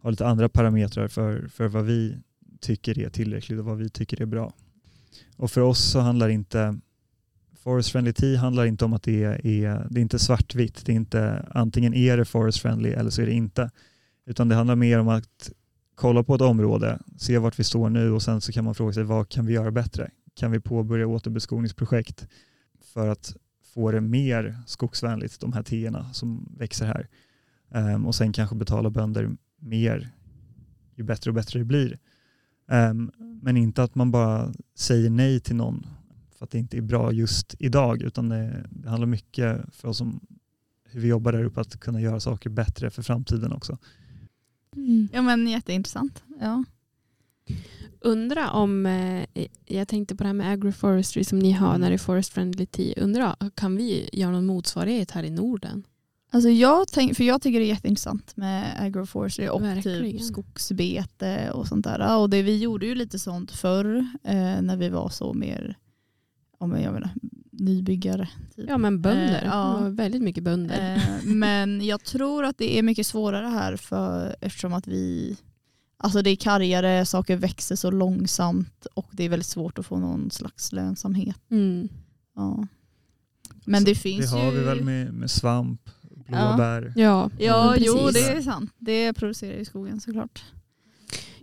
har 0.00 0.10
lite 0.10 0.26
andra 0.26 0.48
parametrar 0.48 1.08
för, 1.08 1.48
för 1.48 1.68
vad 1.68 1.84
vi 1.84 2.18
tycker 2.60 2.98
är 2.98 3.10
tillräckligt 3.10 3.58
och 3.58 3.64
vad 3.64 3.76
vi 3.78 3.88
tycker 3.88 4.22
är 4.22 4.26
bra. 4.26 4.52
Och 5.36 5.50
för 5.50 5.60
oss 5.60 5.90
så 5.90 6.00
handlar 6.00 6.28
inte 6.28 6.78
Forest 7.58 7.90
Friendly 7.90 8.12
Tea 8.12 8.38
handlar 8.38 8.64
inte 8.64 8.84
om 8.84 8.92
att 8.92 9.02
det 9.02 9.24
är, 9.24 9.46
är 9.46 9.86
det 9.90 10.00
är 10.00 10.02
inte 10.02 10.18
svartvitt. 10.18 10.86
Det 10.86 10.92
är 10.92 10.96
inte 10.96 11.48
antingen 11.50 11.94
är 11.94 12.16
det 12.16 12.24
Forest 12.24 12.60
Friendly 12.60 12.90
eller 12.90 13.10
så 13.10 13.22
är 13.22 13.26
det 13.26 13.32
inte. 13.32 13.70
Utan 14.26 14.48
det 14.48 14.54
handlar 14.54 14.76
mer 14.76 14.98
om 14.98 15.08
att 15.08 15.50
kolla 15.94 16.22
på 16.22 16.34
ett 16.34 16.40
område, 16.40 16.98
se 17.16 17.38
vart 17.38 17.58
vi 17.58 17.64
står 17.64 17.90
nu 17.90 18.10
och 18.10 18.22
sen 18.22 18.40
så 18.40 18.52
kan 18.52 18.64
man 18.64 18.74
fråga 18.74 18.92
sig 18.92 19.02
vad 19.04 19.28
kan 19.28 19.46
vi 19.46 19.52
göra 19.52 19.70
bättre? 19.70 20.10
Kan 20.34 20.50
vi 20.50 20.60
påbörja 20.60 21.06
återbeskogningsprojekt 21.06 22.26
för 22.94 23.08
att 23.08 23.36
få 23.74 23.90
det 23.90 24.00
mer 24.00 24.58
skogsvänligt, 24.66 25.40
de 25.40 25.52
här 25.52 25.62
teerna 25.62 26.12
som 26.12 26.54
växer 26.58 26.86
här. 26.86 27.08
Um, 27.94 28.06
och 28.06 28.14
sen 28.14 28.32
kanske 28.32 28.56
betala 28.56 28.90
bönder 28.90 29.36
mer 29.58 30.10
ju 30.96 31.04
bättre 31.04 31.30
och 31.30 31.34
bättre 31.34 31.58
det 31.58 31.64
blir. 31.64 31.98
Ehm, 32.68 33.10
men 33.42 33.56
inte 33.56 33.82
att 33.82 33.94
man 33.94 34.10
bara 34.10 34.52
säger 34.74 35.10
nej 35.10 35.40
till 35.40 35.56
någon 35.56 35.86
för 36.38 36.44
att 36.44 36.50
det 36.50 36.58
inte 36.58 36.76
är 36.76 36.82
bra 36.82 37.12
just 37.12 37.54
idag 37.58 38.02
utan 38.02 38.28
det, 38.28 38.66
det 38.70 38.88
handlar 38.88 39.06
mycket 39.06 39.74
för 39.74 39.88
oss 39.88 39.98
som 39.98 40.20
hur 40.84 41.00
vi 41.00 41.08
jobbar 41.08 41.32
där 41.32 41.44
uppe 41.44 41.60
att 41.60 41.80
kunna 41.80 42.00
göra 42.00 42.20
saker 42.20 42.50
bättre 42.50 42.90
för 42.90 43.02
framtiden 43.02 43.52
också. 43.52 43.78
Ja 45.12 45.22
men 45.22 45.48
jätteintressant. 45.48 46.22
Ja. 46.40 46.64
Undra 48.00 48.50
om, 48.50 48.86
eh, 48.86 49.46
jag 49.66 49.88
tänkte 49.88 50.16
på 50.16 50.22
det 50.22 50.28
här 50.28 50.34
med 50.34 50.52
agroforestry 50.52 51.24
som 51.24 51.38
ni 51.38 51.52
har 51.52 51.68
Mm. 51.68 51.80
när 51.80 51.88
det 51.90 51.96
är 51.96 51.98
forest 51.98 52.32
friendly 52.32 52.66
tea. 52.66 52.94
Undra, 53.02 53.36
kan 53.54 53.76
vi 53.76 54.10
göra 54.12 54.30
någon 54.32 54.46
motsvarighet 54.46 55.10
här 55.10 55.22
i 55.22 55.30
Norden? 55.30 55.84
Alltså 56.30 56.48
jag, 56.50 56.88
tänk, 56.88 57.16
för 57.16 57.24
jag 57.24 57.42
tycker 57.42 57.58
det 57.60 57.64
är 57.64 57.68
jätteintressant 57.68 58.36
med 58.36 58.82
agroforestry 58.82 59.48
och 59.48 59.62
Verkligen. 59.62 60.02
typ 60.12 60.22
skogsbete 60.22 61.50
och 61.50 61.66
sånt 61.66 61.84
där. 61.84 62.18
Och 62.18 62.30
det, 62.30 62.42
vi 62.42 62.58
gjorde 62.58 62.86
ju 62.86 62.94
lite 62.94 63.18
sånt 63.18 63.50
förr 63.50 63.96
eh, 64.24 64.62
när 64.62 64.76
vi 64.76 64.88
var 64.88 65.08
så 65.08 65.32
mer 65.34 65.76
om 66.58 66.80
jag 66.80 66.92
menar, 66.92 67.10
nybyggare. 67.52 68.28
Typ. 68.56 68.64
Ja 68.68 68.78
men 68.78 69.02
bönder, 69.02 69.42
Eh, 69.42 69.48
ja. 69.48 69.78
väldigt 69.88 70.22
mycket 70.22 70.42
bönder. 70.44 70.96
Eh, 70.96 71.24
men 71.24 71.86
jag 71.86 72.04
tror 72.04 72.44
att 72.44 72.58
det 72.58 72.78
är 72.78 72.82
mycket 72.82 73.06
svårare 73.06 73.46
här 73.46 73.76
för, 73.76 74.36
eftersom 74.40 74.72
att 74.72 74.86
vi 74.86 75.36
Alltså 76.00 76.22
det 76.22 76.30
är 76.30 76.36
kargare, 76.36 77.06
saker 77.06 77.36
växer 77.36 77.76
så 77.76 77.90
långsamt 77.90 78.86
och 78.94 79.08
det 79.12 79.24
är 79.24 79.28
väldigt 79.28 79.46
svårt 79.46 79.78
att 79.78 79.86
få 79.86 79.98
någon 79.98 80.30
slags 80.30 80.72
lönsamhet. 80.72 81.40
Mm. 81.50 81.88
Ja. 82.36 82.66
Men 83.64 83.80
Så 83.80 83.86
det 83.86 83.94
finns 83.94 84.30
det 84.30 84.38
har 84.38 84.52
ju... 84.52 84.58
vi 84.58 84.64
väl 84.64 84.84
med, 84.84 85.12
med 85.14 85.30
svamp, 85.30 85.90
blåbär. 86.28 86.92
Ja, 86.96 87.30
Ja, 87.38 87.70
precis. 87.74 87.86
jo 87.86 88.10
det 88.12 88.20
är 88.28 88.42
sant. 88.42 88.70
Det 88.78 89.12
producerar 89.12 89.58
ju 89.58 89.64
skogen 89.64 90.00
såklart. 90.00 90.44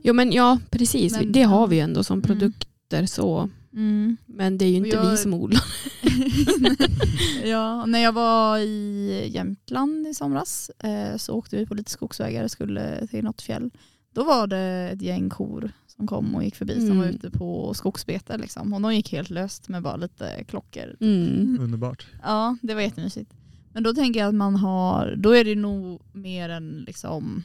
Jo 0.04 0.14
men 0.14 0.32
ja, 0.32 0.60
precis. 0.70 1.14
Men- 1.14 1.32
det 1.32 1.44
har 1.44 1.68
vi 1.68 1.76
ju 1.76 1.82
ändå 1.82 2.04
som 2.04 2.18
Mm. 2.18 2.28
produkter 2.28 3.06
så. 3.06 3.50
Mm. 3.74 4.18
Men 4.26 4.58
det 4.58 4.66
är 4.66 4.70
ju 4.70 4.76
inte 4.76 4.90
jag- 4.90 5.12
vi 5.12 5.18
som 5.18 5.34
odlar. 5.34 5.62
ja, 7.44 7.86
när 7.86 8.00
jag 8.00 8.12
var 8.12 8.58
i 8.58 9.30
Jämtland 9.34 10.08
i 10.08 10.14
somras 10.14 10.72
eh, 10.80 11.18
så 11.18 11.34
åkte 11.34 11.58
vi 11.58 11.66
på 11.66 11.74
lite 11.74 11.92
skogsvägar 11.92 12.44
och 12.44 12.52
skulle 12.52 13.08
till 13.08 13.24
något 13.24 13.42
fjäll. 13.42 13.72
Då 14.14 14.24
var 14.24 14.48
det 14.48 14.90
ett 14.94 15.02
gäng 15.02 15.30
kor 15.30 15.72
som 15.88 16.08
kom 16.08 16.36
och 16.36 16.44
gick 16.44 16.56
förbi 16.56 16.74
som 16.74 16.86
Mm. 16.86 16.98
var 16.98 17.06
ute 17.06 17.32
på 17.32 17.74
skogsbete. 17.74 18.38
Liksom. 18.38 18.74
Och 18.74 18.82
de 18.82 18.96
gick 18.96 19.12
helt 19.12 19.30
löst 19.30 19.70
med 19.70 19.84
bara 19.84 19.96
lite 19.96 20.44
klockor. 20.48 20.96
Mm. 21.02 21.58
Underbart. 21.62 22.06
Ja, 22.24 22.58
det 22.62 22.74
var 22.74 22.82
jättemysigt. 22.82 23.32
Men 23.76 23.84
då 23.84 23.94
tänker 23.94 24.20
jag 24.20 24.30
att 24.30 24.36
man 24.36 24.56
har, 24.56 25.16
då 25.16 25.32
är 25.32 25.44
det 25.44 25.56
nog 25.56 26.02
mer 26.12 26.50
än 26.50 26.84
liksom, 26.88 27.44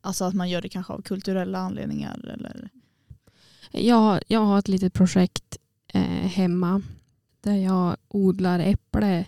alltså 0.00 0.24
att 0.24 0.34
man 0.34 0.50
gör 0.50 0.62
det 0.62 0.68
kanske 0.68 0.92
av 0.92 1.02
kulturella 1.02 1.58
anledningar 1.58 2.30
eller 2.34 2.68
Jag, 3.70 4.20
jag 4.26 4.40
har 4.40 4.58
ett 4.58 4.68
litet 4.68 4.92
projekt 4.92 5.58
eh, 5.92 6.00
hemma 6.02 6.82
där 7.40 7.56
jag 7.56 7.96
odlar 8.08 8.58
äpple 8.58 9.24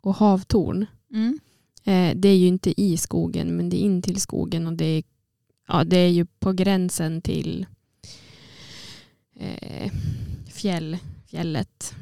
och 0.00 0.14
havtorn. 0.14 0.86
mm. 1.12 1.38
Eh, 1.84 2.16
det 2.16 2.28
är 2.28 2.36
ju 2.36 2.46
inte 2.46 2.80
i 2.80 2.96
skogen 2.96 3.56
men 3.56 3.68
det 3.70 3.76
är 3.76 3.84
in 3.84 4.02
till 4.02 4.20
skogen 4.20 4.66
och 4.66 4.72
det 4.72 4.84
är, 4.84 5.02
ja, 5.68 5.84
det 5.84 5.96
är 5.96 6.08
ju 6.10 6.26
på 6.26 6.52
gränsen 6.52 7.22
till 7.22 7.66
eh, 9.36 9.92
fjäll, 10.46 10.98
fjället. 11.26 11.94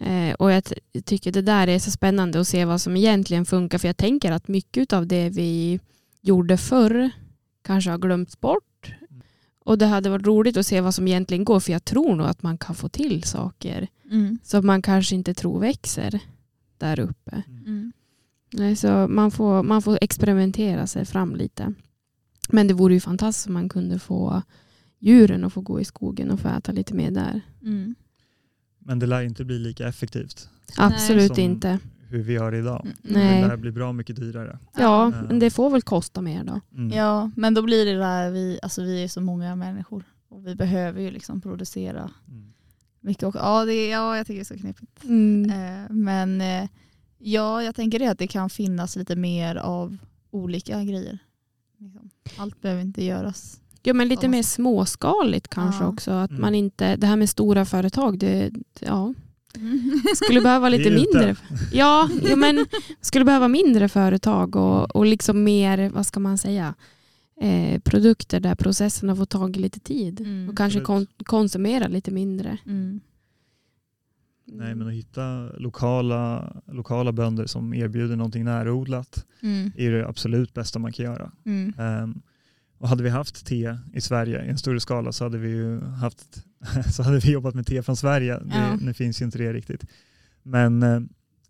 Eh, 0.00 0.34
och 0.34 0.52
jag 0.52 0.64
tycker 1.04 1.32
det 1.32 1.42
där 1.42 1.66
är 1.68 1.78
så 1.78 1.90
spännande 1.90 2.40
att 2.40 2.48
se 2.48 2.64
vad 2.64 2.80
som 2.80 2.96
egentligen 2.96 3.44
funkar 3.44 3.78
för 3.78 3.88
jag 3.88 3.96
tänker 3.96 4.32
att 4.32 4.48
mycket 4.48 4.92
av 4.92 5.06
det 5.06 5.28
vi 5.30 5.80
gjorde 6.20 6.56
förr 6.56 7.10
kanske 7.62 7.90
har 7.90 7.98
glömts 7.98 8.40
bort. 8.40 8.92
Och 9.64 9.78
det 9.78 9.86
hade 9.86 10.10
varit 10.10 10.26
roligt 10.26 10.56
att 10.56 10.66
se 10.66 10.80
vad 10.80 10.94
som 10.94 11.08
egentligen 11.08 11.44
går 11.44 11.60
för 11.60 11.72
jag 11.72 11.84
tror 11.84 12.14
nog 12.16 12.26
att 12.26 12.42
man 12.42 12.58
kan 12.58 12.74
få 12.74 12.88
till 12.88 13.22
saker 13.24 13.88
Mm. 14.10 14.38
som 14.42 14.66
man 14.66 14.82
kanske 14.82 15.14
inte 15.14 15.34
tror 15.34 15.60
växer 15.60 16.20
där 16.78 17.00
uppe. 17.00 17.42
Mm. 17.48 17.92
Nej, 18.52 18.76
så 18.76 19.06
man 19.08 19.30
får, 19.30 19.62
man 19.62 19.82
får 19.82 19.98
experimentera 20.00 20.86
sig 20.86 21.04
fram 21.04 21.36
lite. 21.36 21.74
Men 22.48 22.68
det 22.68 22.74
vore 22.74 22.94
ju 22.94 23.00
fantastiskt 23.00 23.46
om 23.46 23.52
man 23.54 23.68
kunde 23.68 23.98
få 23.98 24.42
djuren 24.98 25.44
att 25.44 25.52
få 25.52 25.60
gå 25.60 25.80
i 25.80 25.84
skogen 25.84 26.30
och 26.30 26.40
få 26.40 26.48
äta 26.48 26.72
lite 26.72 26.94
mer 26.94 27.10
där. 27.10 27.40
Mm. 27.62 27.94
Men 28.80 28.98
det 28.98 29.06
lär 29.06 29.22
inte 29.22 29.44
bli 29.44 29.58
lika 29.58 29.88
effektivt 29.88 30.48
Absolut 30.76 31.34
Som- 31.34 31.44
inte. 31.44 31.78
hur 32.08 32.22
vi 32.22 32.32
gör 32.32 32.54
idag. 32.54 32.80
Mm. 32.84 32.96
Nej. 33.02 33.42
Det 33.42 33.48
lär 33.48 33.56
bli 33.56 33.70
bra 33.72 33.92
mycket 33.92 34.16
dyrare. 34.16 34.58
Ja, 34.76 34.80
Ja. 34.80 35.22
men 35.28 35.38
det 35.38 35.50
får 35.50 35.70
väl 35.70 35.82
kosta 35.82 36.20
mer 36.22 36.44
då. 36.44 36.60
Mm. 36.74 36.90
Ja, 36.96 37.30
men 37.36 37.54
då 37.54 37.62
blir 37.62 37.86
det 37.86 37.98
där, 37.98 38.30
vi, 38.30 38.58
alltså 38.62 38.82
vi 38.82 39.04
är 39.04 39.08
så 39.08 39.20
många 39.20 39.56
människor 39.56 40.04
och 40.28 40.46
vi 40.46 40.54
behöver 40.54 41.00
ju 41.00 41.10
liksom 41.10 41.40
producera 41.40 42.10
Mm. 42.28 42.52
mycket. 43.00 43.22
Och, 43.22 43.36
ja, 43.36 43.64
det, 43.64 43.88
ja, 43.88 44.16
jag 44.16 44.26
tycker 44.26 44.38
det 44.38 44.42
är 44.42 44.56
så 44.56 44.58
knepigt. 44.58 45.04
Mm. 45.04 45.50
Eh, 45.50 45.90
men 45.90 46.40
eh, 46.40 46.68
ja, 47.18 47.62
jag 47.62 47.74
tänker 47.74 47.98
det 47.98 48.06
att 48.06 48.18
det 48.18 48.26
kan 48.26 48.50
finnas 48.50 48.96
lite 48.96 49.16
mer 49.16 49.56
av 49.56 49.96
olika 50.30 50.84
grejer. 50.84 51.18
Liksom. 51.78 52.10
Allt 52.36 52.60
behöver 52.62 52.82
inte 52.82 53.04
göras. 53.04 53.60
Ja, 53.82 53.94
men 53.94 54.08
lite 54.08 54.28
mer 54.28 54.42
småskaligt 54.42 55.48
kanske 55.48 55.84
Ja. 55.84 55.88
också. 55.88 56.10
Att 56.10 56.30
Mm. 56.30 56.42
man 56.42 56.54
inte, 56.54 56.96
det 56.96 57.06
här 57.06 57.16
med 57.16 57.28
stora 57.30 57.64
företag, 57.64 58.18
det, 58.18 58.50
ja, 58.80 59.14
skulle 60.14 60.40
behöva 60.40 60.68
lite 60.68 60.90
mindre. 60.90 61.36
Ja, 61.72 62.08
ja, 62.22 62.36
men 62.36 62.66
skulle 63.00 63.24
behöva 63.24 63.48
mindre 63.48 63.88
företag 63.88 64.56
och, 64.56 64.96
och 64.96 65.06
liksom 65.06 65.44
mer, 65.44 65.88
vad 65.90 66.06
ska 66.06 66.20
man 66.20 66.38
säga, 66.38 66.74
eh, 67.40 67.80
produkter 67.80 68.40
där 68.40 68.54
processerna 68.54 69.16
får 69.16 69.24
tag 69.26 69.56
i 69.56 69.60
lite 69.60 69.80
tid. 69.80 70.20
Mm. 70.20 70.48
Och 70.48 70.56
kanske 70.56 70.80
kon- 70.80 71.06
konsumera 71.24 71.88
lite 71.88 72.10
mindre. 72.10 72.58
Mm. 72.66 73.00
Nej, 74.52 74.74
men 74.74 74.86
att 74.88 74.92
hitta 74.94 75.48
lokala, 75.58 76.52
lokala 76.66 77.12
bönder 77.12 77.46
som 77.46 77.74
erbjuder 77.74 78.16
någonting 78.16 78.44
närodlat 78.44 79.26
Mm. 79.42 79.72
är 79.76 79.90
det 79.90 80.08
absolut 80.08 80.54
bästa 80.54 80.78
man 80.78 80.92
kan 80.92 81.04
göra. 81.04 81.32
Mm. 81.46 81.72
Och 82.80 82.88
hade 82.88 83.02
vi 83.02 83.08
haft 83.10 83.46
te 83.46 83.76
i 83.92 84.00
Sverige 84.00 84.44
i 84.44 84.48
en 84.48 84.58
större 84.58 84.80
skala 84.80 85.12
så 85.12 85.24
hade 85.24 85.38
vi 85.38 85.48
ju 85.48 85.80
haft, 85.80 86.44
så 86.94 87.02
hade 87.02 87.18
vi 87.18 87.32
jobbat 87.32 87.54
med 87.54 87.66
te 87.66 87.82
från 87.82 87.96
Sverige. 87.96 88.38
Det, 88.38 88.44
Ja. 88.54 88.76
Nu 88.80 88.94
finns 88.94 89.20
ju 89.20 89.24
inte 89.24 89.38
det 89.38 89.52
riktigt. 89.52 89.84
Men, 90.42 90.82
eh, 90.82 91.00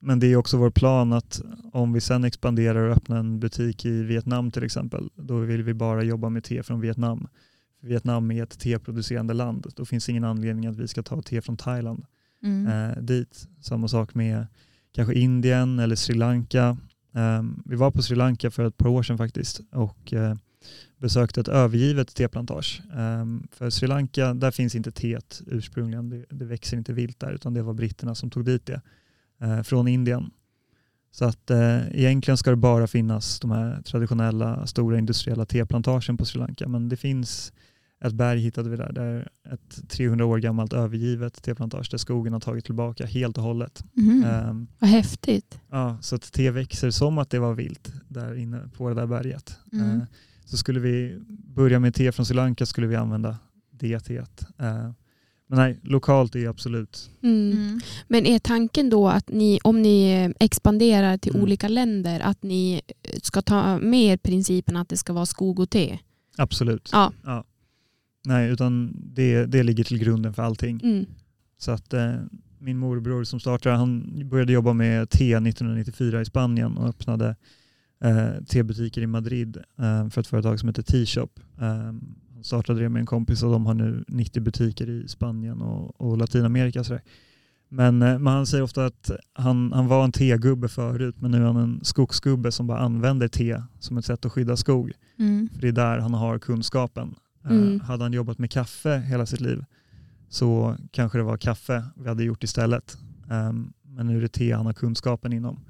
men 0.00 0.20
det 0.20 0.26
är 0.26 0.36
också 0.36 0.56
vår 0.56 0.70
plan 0.70 1.12
att 1.12 1.42
om 1.72 1.92
vi 1.92 2.00
sen 2.00 2.24
expanderar 2.24 2.80
och 2.88 2.96
öppnar 2.96 3.16
en 3.16 3.40
butik 3.40 3.84
i 3.84 4.02
Vietnam 4.02 4.50
till 4.50 4.62
exempel, 4.64 5.10
då 5.16 5.38
vill 5.38 5.62
vi 5.62 5.74
bara 5.74 6.02
jobba 6.02 6.28
med 6.28 6.44
te 6.44 6.62
från 6.62 6.80
Vietnam. 6.80 7.28
Vietnam 7.82 8.30
är 8.30 8.42
ett 8.42 8.58
teproducerande 8.58 9.34
land. 9.34 9.66
Då 9.76 9.84
finns 9.84 10.08
ingen 10.08 10.24
anledning 10.24 10.66
att 10.66 10.76
vi 10.76 10.88
ska 10.88 11.02
ta 11.02 11.22
te 11.22 11.40
från 11.40 11.56
Thailand 11.56 12.04
Mm. 12.42 12.66
eh, 12.90 13.02
dit. 13.02 13.48
Samma 13.60 13.88
sak 13.88 14.14
med 14.14 14.46
kanske 14.92 15.14
Indien 15.14 15.78
eller 15.78 15.96
Sri 15.96 16.14
Lanka. 16.14 16.76
Ehm, 17.14 17.62
vi 17.64 17.76
var 17.76 17.90
på 17.90 18.02
Sri 18.02 18.16
Lanka 18.16 18.50
för 18.50 18.64
ett 18.64 18.76
par 18.76 18.88
år 18.88 19.02
sedan 19.02 19.18
faktiskt 19.18 19.60
och 19.72 20.12
eh, 20.12 20.34
besökte 20.98 21.40
ett 21.40 21.48
övergivet 21.48 22.14
teplantage. 22.14 22.82
Ehm, 22.96 23.46
för 23.52 23.70
Sri 23.70 23.88
Lanka, 23.88 24.34
där 24.34 24.50
finns 24.50 24.74
inte 24.74 24.92
teet 24.92 25.42
ursprungligen. 25.46 26.10
Det, 26.10 26.24
det 26.30 26.44
växer 26.44 26.76
inte 26.76 26.92
vilt 26.92 27.20
där 27.20 27.32
utan 27.32 27.54
det 27.54 27.62
var 27.62 27.74
britterna 27.74 28.14
som 28.14 28.30
tog 28.30 28.44
dit 28.44 28.66
det 28.66 28.80
eh, 29.40 29.62
från 29.62 29.88
Indien. 29.88 30.30
Så 31.12 31.24
att 31.24 31.50
eh, 31.50 31.98
egentligen 31.98 32.36
ska 32.36 32.50
det 32.50 32.56
bara 32.56 32.86
finnas 32.86 33.40
de 33.40 33.50
här 33.50 33.82
traditionella 33.82 34.66
stora 34.66 34.98
industriella 34.98 35.44
teplantagen 35.44 36.16
på 36.16 36.24
Sri 36.24 36.38
Lanka 36.38 36.68
men 36.68 36.88
det 36.88 36.96
finns 36.96 37.52
ett 38.04 38.12
berg 38.12 38.40
hittade 38.40 38.70
vi 38.70 38.76
där, 38.76 38.92
där 38.92 39.28
ett 39.52 39.88
300 39.88 40.24
år 40.26 40.38
gammalt 40.38 40.72
övergivet 40.72 41.42
teplantage 41.42 41.90
där 41.90 41.98
skogen 41.98 42.32
har 42.32 42.40
tagit 42.40 42.64
tillbaka 42.64 43.06
helt 43.06 43.38
och 43.38 43.44
hållet. 43.44 43.84
Mhm. 43.92 44.24
Ehm, 44.24 44.66
Vad 44.78 44.90
häftigt. 44.90 45.60
ja, 45.70 45.98
så 46.00 46.14
att 46.16 46.32
te 46.32 46.50
växer 46.50 46.90
som 46.90 47.18
att 47.18 47.30
det 47.30 47.38
var 47.38 47.54
vilt 47.54 47.92
där 48.08 48.34
inne 48.34 48.68
på 48.76 48.88
det 48.88 48.94
där 48.94 49.06
berget. 49.06 49.58
Mm. 49.72 49.90
Eh, 49.90 50.02
så 50.50 50.56
skulle 50.56 50.80
vi 50.80 51.18
börja 51.54 51.78
med 51.80 51.94
te 51.94 52.12
från 52.12 52.26
Sri 52.26 52.36
Lanka 52.36 52.66
skulle 52.66 52.86
vi 52.86 52.96
använda 52.96 53.38
det 53.70 54.00
teet. 54.00 54.46
Eh, 54.58 54.90
men 55.46 55.58
nej, 55.58 55.80
lokalt 55.82 56.34
är 56.36 56.48
absolut. 56.48 57.10
Mm. 57.22 57.52
Mm. 57.52 57.80
Men 58.08 58.26
är 58.26 58.38
tanken 58.38 58.90
då 58.90 59.08
att 59.08 59.28
ni, 59.28 59.58
om 59.64 59.82
ni 59.82 60.32
expanderar 60.40 61.16
till 61.18 61.32
Mm. 61.32 61.42
olika 61.42 61.68
länder, 61.68 62.20
att 62.20 62.42
ni 62.42 62.80
ska 63.22 63.42
ta 63.42 63.78
med 63.78 64.22
principen 64.22 64.76
att 64.76 64.88
det 64.88 64.96
ska 64.96 65.12
vara 65.12 65.26
skog 65.26 65.60
och 65.60 65.70
te? 65.70 65.98
Absolut. 66.36 66.88
Ja. 66.92 67.12
Nej, 68.26 68.50
utan 68.50 68.92
det, 69.14 69.46
det 69.46 69.62
ligger 69.62 69.84
till 69.84 69.98
grunden 69.98 70.34
för 70.34 70.42
allting. 70.42 70.80
Mm. 70.82 71.06
Så 71.58 71.70
att 71.70 71.92
eh, 71.92 72.14
min 72.58 72.78
morbror 72.78 73.24
som 73.24 73.40
startade, 73.40 73.76
han 73.76 74.28
började 74.28 74.52
jobba 74.52 74.72
med 74.72 75.10
te 75.10 75.34
1994 75.34 76.20
i 76.20 76.24
Spanien 76.24 76.76
och 76.76 76.88
öppnade 76.88 77.36
eh, 78.04 78.44
tebutiker 78.48 79.02
i 79.02 79.06
Madrid 79.06 79.56
eh, 79.78 80.08
för 80.08 80.20
ett 80.20 80.26
företag 80.26 80.60
som 80.60 80.68
heter 80.68 80.82
T-shop. 80.82 81.28
Eh, 81.60 81.66
han 81.66 82.44
startade 82.44 82.80
det 82.80 82.88
med 82.88 83.00
en 83.00 83.06
kompis 83.06 83.42
och 83.42 83.52
de 83.52 83.66
har 83.66 83.74
nu 83.74 84.04
90 84.08 84.42
butiker 84.42 84.88
i 84.90 85.08
Spanien 85.08 85.62
och, 85.62 86.00
och 86.00 86.18
Latinamerika. 86.18 86.84
Så 86.84 86.92
där. 86.92 87.02
Men, 87.68 88.02
eh, 88.02 88.18
men 88.18 88.32
han 88.32 88.46
säger 88.46 88.64
ofta 88.64 88.86
att 88.86 89.10
han, 89.32 89.72
han 89.72 89.86
var 89.86 90.04
en 90.04 90.12
tegubbe 90.12 90.68
förut 90.68 91.16
men 91.18 91.30
nu 91.30 91.36
är 91.38 91.42
han 91.46 91.56
en 91.56 91.80
skogsgubbe 91.84 92.52
som 92.52 92.66
bara 92.66 92.78
använder 92.78 93.28
te 93.28 93.62
som 93.78 93.98
ett 93.98 94.04
sätt 94.04 94.24
att 94.24 94.32
skydda 94.32 94.56
skog. 94.56 94.92
Mm. 95.18 95.48
För 95.54 95.60
det 95.60 95.68
är 95.68 95.72
där 95.72 95.98
han 95.98 96.14
har 96.14 96.38
kunskapen. 96.38 97.14
Eh, 97.44 97.50
Mm. 97.50 97.80
hade 97.80 98.04
han 98.04 98.12
jobbat 98.12 98.38
med 98.38 98.50
kaffe 98.50 98.98
hela 98.98 99.26
sitt 99.26 99.40
liv 99.40 99.64
så 100.28 100.76
kanske 100.90 101.18
det 101.18 101.24
var 101.24 101.36
kaffe 101.36 101.84
vi 101.96 102.08
hade 102.08 102.24
gjort 102.24 102.44
istället. 102.44 102.98
Ehm, 103.30 103.72
men 103.82 104.06
nu 104.06 104.16
är 104.16 104.20
det 104.20 104.28
te 104.28 104.52
han 104.52 104.66
har 104.66 104.72
kunskapen 104.72 105.32
inom. 105.32 105.60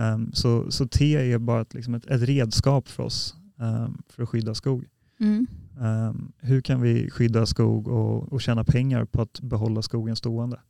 Ehm, 0.00 0.32
så, 0.32 0.70
så 0.70 0.86
te 0.88 1.32
är 1.32 1.38
bara 1.38 1.60
ett, 1.60 1.74
liksom 1.74 1.94
ett, 1.94 2.06
ett 2.06 2.22
redskap 2.22 2.88
för 2.88 3.02
oss 3.02 3.34
ehm, 3.58 4.02
för 4.08 4.22
att 4.22 4.28
skydda 4.28 4.54
skog. 4.54 4.84
Mm. 5.20 5.46
Ehm, 5.80 6.32
hur 6.38 6.60
kan 6.60 6.80
vi 6.80 7.10
skydda 7.10 7.46
skog 7.46 7.88
och, 7.88 8.32
och 8.32 8.42
tjäna 8.42 8.64
pengar 8.64 9.04
på 9.04 9.22
att 9.22 9.40
behålla 9.40 9.82
skogen 9.82 10.16
stående? 10.16 10.60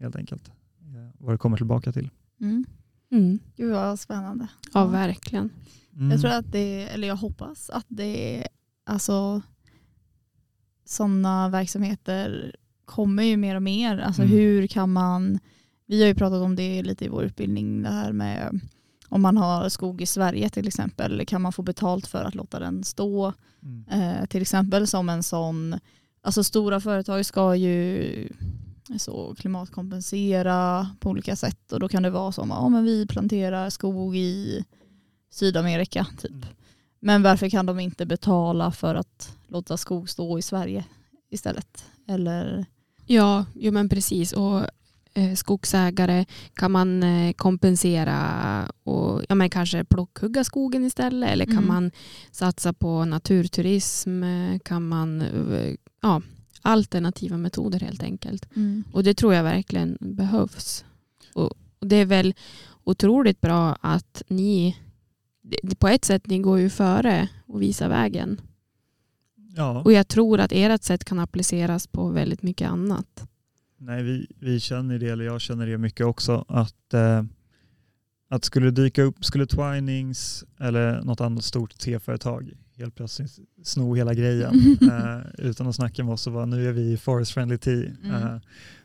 Helt 0.00 0.16
enkelt. 0.16 0.48
Eh, 0.80 1.10
vad 1.18 1.34
det 1.34 1.38
kommer 1.38 1.56
tillbaka 1.56 1.92
till. 1.92 2.10
Mm. 2.40 2.64
Mm. 3.10 3.38
Gud 3.56 3.72
vad 3.72 4.00
spännande. 4.00 4.48
Ja, 4.74 4.86
verkligen. 4.86 5.50
Mm. 5.96 6.10
Jag 6.10 6.20
tror 6.20 6.30
att 6.30 6.52
det, 6.52 6.82
eller 6.88 7.08
jag 7.08 7.16
hoppas 7.16 7.70
att 7.70 7.86
det, 7.88 8.48
alltså 8.86 9.42
sådana 10.84 11.48
verksamheter 11.48 12.56
kommer 12.84 13.22
ju 13.22 13.36
mer 13.36 13.56
och 13.56 13.62
mer. 13.62 13.98
Alltså 13.98 14.22
Mm. 14.22 14.34
hur 14.34 14.66
kan 14.66 14.92
man, 14.92 15.38
vi 15.88 16.00
har 16.00 16.08
ju 16.08 16.14
pratat 16.14 16.42
om 16.42 16.56
det 16.56 16.82
lite 16.82 17.04
i 17.04 17.08
vår 17.08 17.24
utbildning, 17.24 17.82
det 17.82 17.88
här 17.88 18.12
med 18.12 18.60
om 19.08 19.22
man 19.22 19.36
har 19.36 19.68
skog 19.68 20.02
i 20.02 20.06
Sverige 20.06 20.48
till 20.48 20.68
exempel, 20.68 21.26
kan 21.26 21.42
man 21.42 21.52
få 21.52 21.62
betalt 21.62 22.06
för 22.06 22.24
att 22.24 22.34
låta 22.34 22.58
den 22.58 22.84
stå? 22.84 23.32
Mm. 23.62 23.84
Eh, 23.90 24.26
till 24.26 24.42
exempel 24.42 24.86
som 24.86 25.08
en 25.08 25.22
sån, 25.22 25.78
alltså 26.22 26.44
stora 26.44 26.80
företag 26.80 27.26
ska 27.26 27.54
ju 27.54 28.28
så 28.98 29.34
klimatkompensera 29.34 30.90
på 31.00 31.10
olika 31.10 31.36
sätt 31.36 31.72
och 31.72 31.80
då 31.80 31.88
kan 31.88 32.02
det 32.02 32.10
vara 32.10 32.32
som, 32.32 32.50
ja 32.50 32.68
men 32.68 32.84
vi 32.84 33.06
planterar 33.06 33.70
skog 33.70 34.16
i 34.16 34.64
Sydamerika 35.30 36.06
typ. 36.18 36.30
Mm. 36.30 36.46
Men 37.00 37.22
varför 37.22 37.48
kan 37.48 37.66
de 37.66 37.80
inte 37.80 38.06
betala 38.06 38.72
för 38.72 38.94
att 38.94 39.36
låta 39.46 39.76
skog 39.76 40.10
stå 40.10 40.38
i 40.38 40.42
Sverige 40.42 40.84
istället? 41.30 41.84
Eller, 42.06 42.66
Ja, 43.10 43.44
jo, 43.54 43.72
men 43.72 43.88
precis. 43.88 44.32
Och 44.32 44.62
skogsägare 45.36 46.24
kan 46.54 46.72
man 46.72 47.02
eh, 47.02 47.32
kompensera 47.32 48.18
och 48.84 49.22
ja, 49.28 49.34
men 49.34 49.50
kanske 49.50 49.84
plockhugga 49.84 50.44
skogen 50.44 50.84
istället 50.84 51.30
eller 51.30 51.44
kan 51.44 51.54
Mm. 51.54 51.66
man 51.68 51.90
satsa 52.30 52.72
på 52.72 53.04
naturturism? 53.04 54.22
Eh, 54.22 54.58
Kan 54.58 54.88
man 54.88 55.20
eh, 55.20 55.74
ja, 56.02 56.22
alternativa 56.62 57.36
metoder 57.36 57.80
helt 57.80 58.02
enkelt. 58.02 58.56
Mm. 58.56 58.84
Och 58.92 59.04
det 59.04 59.14
tror 59.14 59.34
jag 59.34 59.42
verkligen 59.42 59.96
behövs. 60.00 60.84
Och, 61.34 61.50
det 61.80 61.96
är 61.96 62.06
väl 62.06 62.34
otroligt 62.84 63.40
bra 63.40 63.76
att 63.80 64.22
ni, 64.28 64.76
på 65.78 65.88
ett 65.88 66.04
sätt, 66.04 66.26
ni 66.26 66.38
går 66.38 66.58
ju 66.58 66.70
före 66.70 67.28
och 67.46 67.62
visar 67.62 67.88
vägen. 67.88 68.40
Ja, 69.56 69.82
Och 69.84 69.92
jag 69.92 70.08
tror 70.08 70.40
att 70.40 70.52
ert 70.52 70.82
sätt 70.82 71.04
kan 71.04 71.18
appliceras 71.18 71.86
på 71.86 72.08
väldigt 72.08 72.42
mycket 72.42 72.70
annat. 72.70 73.28
Nej, 73.78 74.02
vi, 74.02 74.26
vi 74.40 74.60
känner 74.60 74.98
det, 74.98 75.08
eller 75.08 75.24
jag 75.24 75.40
känner 75.40 75.66
det 75.66 75.78
mycket 75.78 76.06
också, 76.06 76.44
att, 76.48 76.94
eh, 76.94 77.22
att 78.30 78.44
skulle 78.44 78.70
dyka 78.70 79.02
upp, 79.02 79.24
skulle 79.24 79.46
Twinings 79.46 80.44
eller 80.60 81.02
något 81.02 81.20
annat 81.20 81.44
stort 81.44 81.78
te-företag 81.78 82.52
helt 82.76 82.94
plötsligt 82.94 83.38
sno 83.62 83.94
hela 83.94 84.14
grejen 84.14 84.54
eh, 84.82 85.46
utan 85.46 85.66
att 85.66 85.74
snacka 85.74 86.04
med 86.04 86.12
oss 86.12 86.26
och 86.26 86.32
vara 86.32 86.46
nu 86.46 86.68
är 86.68 86.72
vi 86.72 86.96
Forest 86.96 87.32
Friendly 87.32 87.58
Tea 87.58 87.90
Mm. 88.04 88.10
eh, 88.22 88.36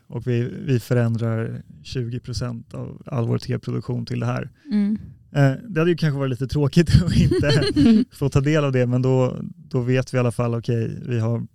och 0.06 0.26
vi, 0.26 0.40
vi 0.66 0.80
förändrar 0.80 1.62
20% 1.82 2.74
av 2.74 3.02
all 3.06 3.26
vår 3.26 3.38
teproduktion 3.38 4.06
till 4.06 4.20
det 4.20 4.26
här. 4.26 4.50
Mm. 4.72 4.98
Eh, 5.32 5.52
det 5.68 5.80
hade 5.80 5.90
ju 5.90 5.96
kanske 5.96 6.18
varit 6.18 6.30
lite 6.30 6.46
tråkigt 6.46 7.02
att 7.04 7.16
inte 7.16 8.04
få 8.12 8.28
ta 8.28 8.40
del 8.40 8.64
av 8.64 8.72
det 8.72 8.86
men 8.86 9.02
då, 9.02 9.38
då 9.56 9.80
vet 9.80 10.14
vi 10.14 10.16
i 10.16 10.20
alla 10.20 10.32
fall 10.32 10.54
okej 10.54 10.98
vi 11.06 11.18
har 11.20 11.46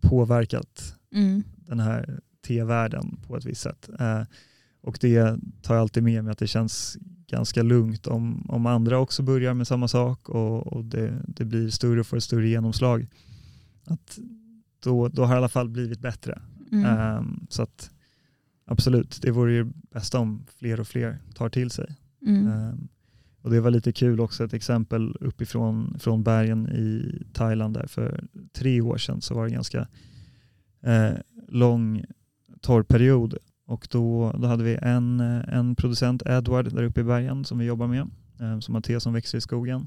påverkat 0.00 0.92
Mm. 1.14 1.42
den 1.66 1.80
här 1.80 2.20
tevärlden 2.46 3.20
på 3.26 3.36
ett 3.36 3.44
visst 3.44 3.60
sätt. 3.60 3.88
Eh, 4.00 4.22
och 4.80 4.98
det 5.00 5.38
tar 5.62 5.74
jag 5.74 5.82
alltid 5.82 6.02
med 6.02 6.24
mig 6.24 6.32
att 6.32 6.38
det 6.38 6.46
känns 6.46 6.98
ganska 7.26 7.62
lugnt 7.62 8.06
om, 8.06 8.50
om 8.50 8.66
andra 8.66 8.98
också 8.98 9.22
börjar 9.22 9.54
med 9.54 9.66
samma 9.66 9.88
sak 9.88 10.28
och, 10.28 10.66
och 10.66 10.84
det, 10.84 11.22
det 11.26 11.44
blir 11.44 11.70
större 11.70 12.00
och 12.00 12.06
får 12.06 12.16
ett 12.16 12.22
större 12.22 12.48
genomslag. 12.48 13.06
Att 13.84 14.18
då, 14.80 15.08
då 15.08 15.24
har 15.24 15.34
det 15.34 15.36
i 15.36 15.38
alla 15.38 15.48
fall 15.48 15.68
blivit 15.68 16.00
bättre. 16.00 16.42
Mm. 16.72 16.84
Ehm, 16.84 17.46
så 17.48 17.62
att 17.62 17.90
absolut, 18.66 19.18
det 19.22 19.30
vore 19.30 19.52
ju 19.52 19.66
bästa 19.90 20.18
om 20.18 20.46
fler 20.58 20.80
och 20.80 20.88
fler 20.88 21.18
tar 21.34 21.48
till 21.48 21.70
sig. 21.70 21.96
Mm. 22.26 22.46
Ehm, 22.46 22.88
och 23.42 23.50
det 23.50 23.60
var 23.60 23.70
lite 23.70 23.92
kul 23.92 24.20
också, 24.20 24.44
ett 24.44 24.54
exempel 24.54 25.16
uppifrån 25.20 25.96
från 25.98 26.22
bergen 26.22 26.68
i 26.68 27.22
Thailand 27.32 27.74
där 27.74 27.86
för 27.86 28.24
tre 28.52 28.80
år 28.80 28.98
sedan 28.98 29.20
så 29.20 29.34
var 29.34 29.44
det 29.44 29.50
ganska 29.50 29.88
eh, 30.82 31.12
lång 31.48 32.04
torrperiod 32.66 33.38
och 33.66 33.88
då, 33.90 34.32
då 34.38 34.46
hade 34.46 34.64
vi 34.64 34.78
en, 34.82 35.20
eh, 35.20 35.58
en 35.58 35.74
producent, 35.76 36.22
Edward, 36.26 36.74
där 36.74 36.82
uppe 36.82 37.00
i 37.00 37.04
bergen 37.04 37.44
som 37.44 37.58
vi 37.58 37.64
jobbar 37.64 37.86
med, 37.86 38.10
eh, 38.40 38.58
som 38.58 38.74
har 38.74 38.82
te 38.82 39.00
som 39.00 39.12
växer 39.12 39.38
i 39.38 39.40
skogen. 39.40 39.86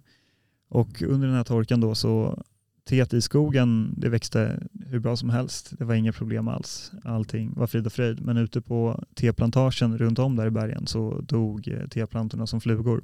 Och 0.70 1.02
under 1.02 1.28
den 1.28 1.36
här 1.36 1.44
torkan 1.44 1.82
då 1.82 1.96
så 1.96 2.44
teet 2.90 3.14
i 3.14 3.22
skogen, 3.22 3.94
det 3.98 4.10
växte 4.10 4.68
hur 4.86 5.00
bra 5.00 5.16
som 5.16 5.30
helst. 5.30 5.74
Det 5.78 5.86
var 5.86 5.96
inga 5.96 6.14
problem 6.14 6.48
alls. 6.48 6.92
Allting 7.04 7.54
var 7.54 7.68
frid 7.68 7.86
och 7.86 7.94
fröjd. 7.94 8.22
Men 8.22 8.38
ute 8.38 8.62
på 8.62 9.04
teplantagen 9.16 9.98
runt 9.98 10.20
om 10.20 10.36
där 10.36 10.48
i 10.48 10.52
bergen 10.52 10.88
så 10.88 11.22
dog 11.22 11.68
eh, 11.68 11.88
teplantorna 11.88 12.48
som 12.48 12.62
flugor. 12.62 13.04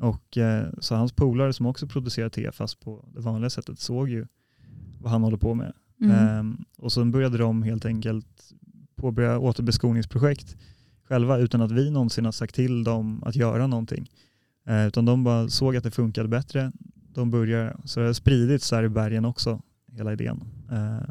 Och 0.00 0.38
så 0.78 0.94
hans 0.94 1.12
polare 1.12 1.52
som 1.52 1.66
också 1.66 1.86
producerar 1.86 2.28
te 2.28 2.52
fast 2.52 2.80
på 2.80 3.04
det 3.14 3.20
vanliga 3.20 3.50
sättet 3.50 3.78
såg 3.78 4.08
ju 4.08 4.26
vad 5.00 5.12
han 5.12 5.22
håller 5.22 5.36
på 5.36 5.54
med. 5.54 5.72
Mm. 6.00 6.16
Ehm, 6.16 6.64
och 6.78 6.92
så 6.92 7.04
började 7.04 7.38
de 7.38 7.62
helt 7.62 7.84
enkelt 7.84 8.52
påbörja 8.96 9.38
återbeskogningsprojekt 9.38 10.56
själva 11.08 11.38
utan 11.38 11.60
att 11.60 11.72
vi 11.72 11.90
någonsin 11.90 12.24
har 12.24 12.32
sagt 12.32 12.54
till 12.54 12.84
dem 12.84 13.22
att 13.24 13.36
göra 13.36 13.66
någonting. 13.66 14.10
Eh, 14.66 14.86
utan 14.86 15.04
de 15.04 15.24
bara 15.24 15.48
såg 15.48 15.76
att 15.76 15.84
det 15.84 15.90
funkade 15.90 16.28
bättre. 16.28 16.72
De 17.14 17.30
började, 17.30 17.76
så 17.84 18.00
det 18.00 18.06
har 18.06 18.12
spridits 18.12 18.72
här 18.72 18.84
i 18.84 18.88
bergen 18.88 19.24
också, 19.24 19.62
hela 19.92 20.12
idén. 20.12 20.44
Eh, 20.72 21.08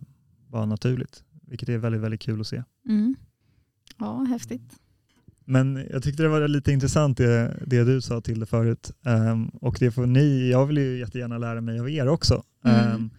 bara 0.48 0.66
naturligt, 0.66 1.24
vilket 1.48 1.70
är 1.70 1.78
väldigt, 1.78 2.02
väldigt 2.02 2.22
kul 2.22 2.42
att 2.42 2.48
se. 2.48 2.64
Mm. 2.90 3.16
Ja, 3.98 4.26
häftigt. 4.30 4.80
Men 5.46 5.86
jag 5.92 6.04
tyckte 6.04 6.24
det 6.24 6.30
var 6.30 6.48
lite 6.48 6.72
intressant 6.72 7.18
det, 7.18 7.58
det 7.66 7.84
du 7.84 8.02
sa 8.02 8.22
till 8.22 8.40
det 8.40 8.46
förut. 8.46 8.92
Ehm, 9.06 9.48
och 9.48 9.78
det 9.80 9.92
får 9.92 10.06
ni, 10.06 10.50
jag 10.50 10.66
vill 10.66 10.78
ju 10.78 11.00
jättegärna 11.00 11.38
lära 11.38 11.62
mig 11.62 11.80
av 11.80 11.90
er 11.90 12.08
också. 12.08 12.44
Mm. 12.64 13.10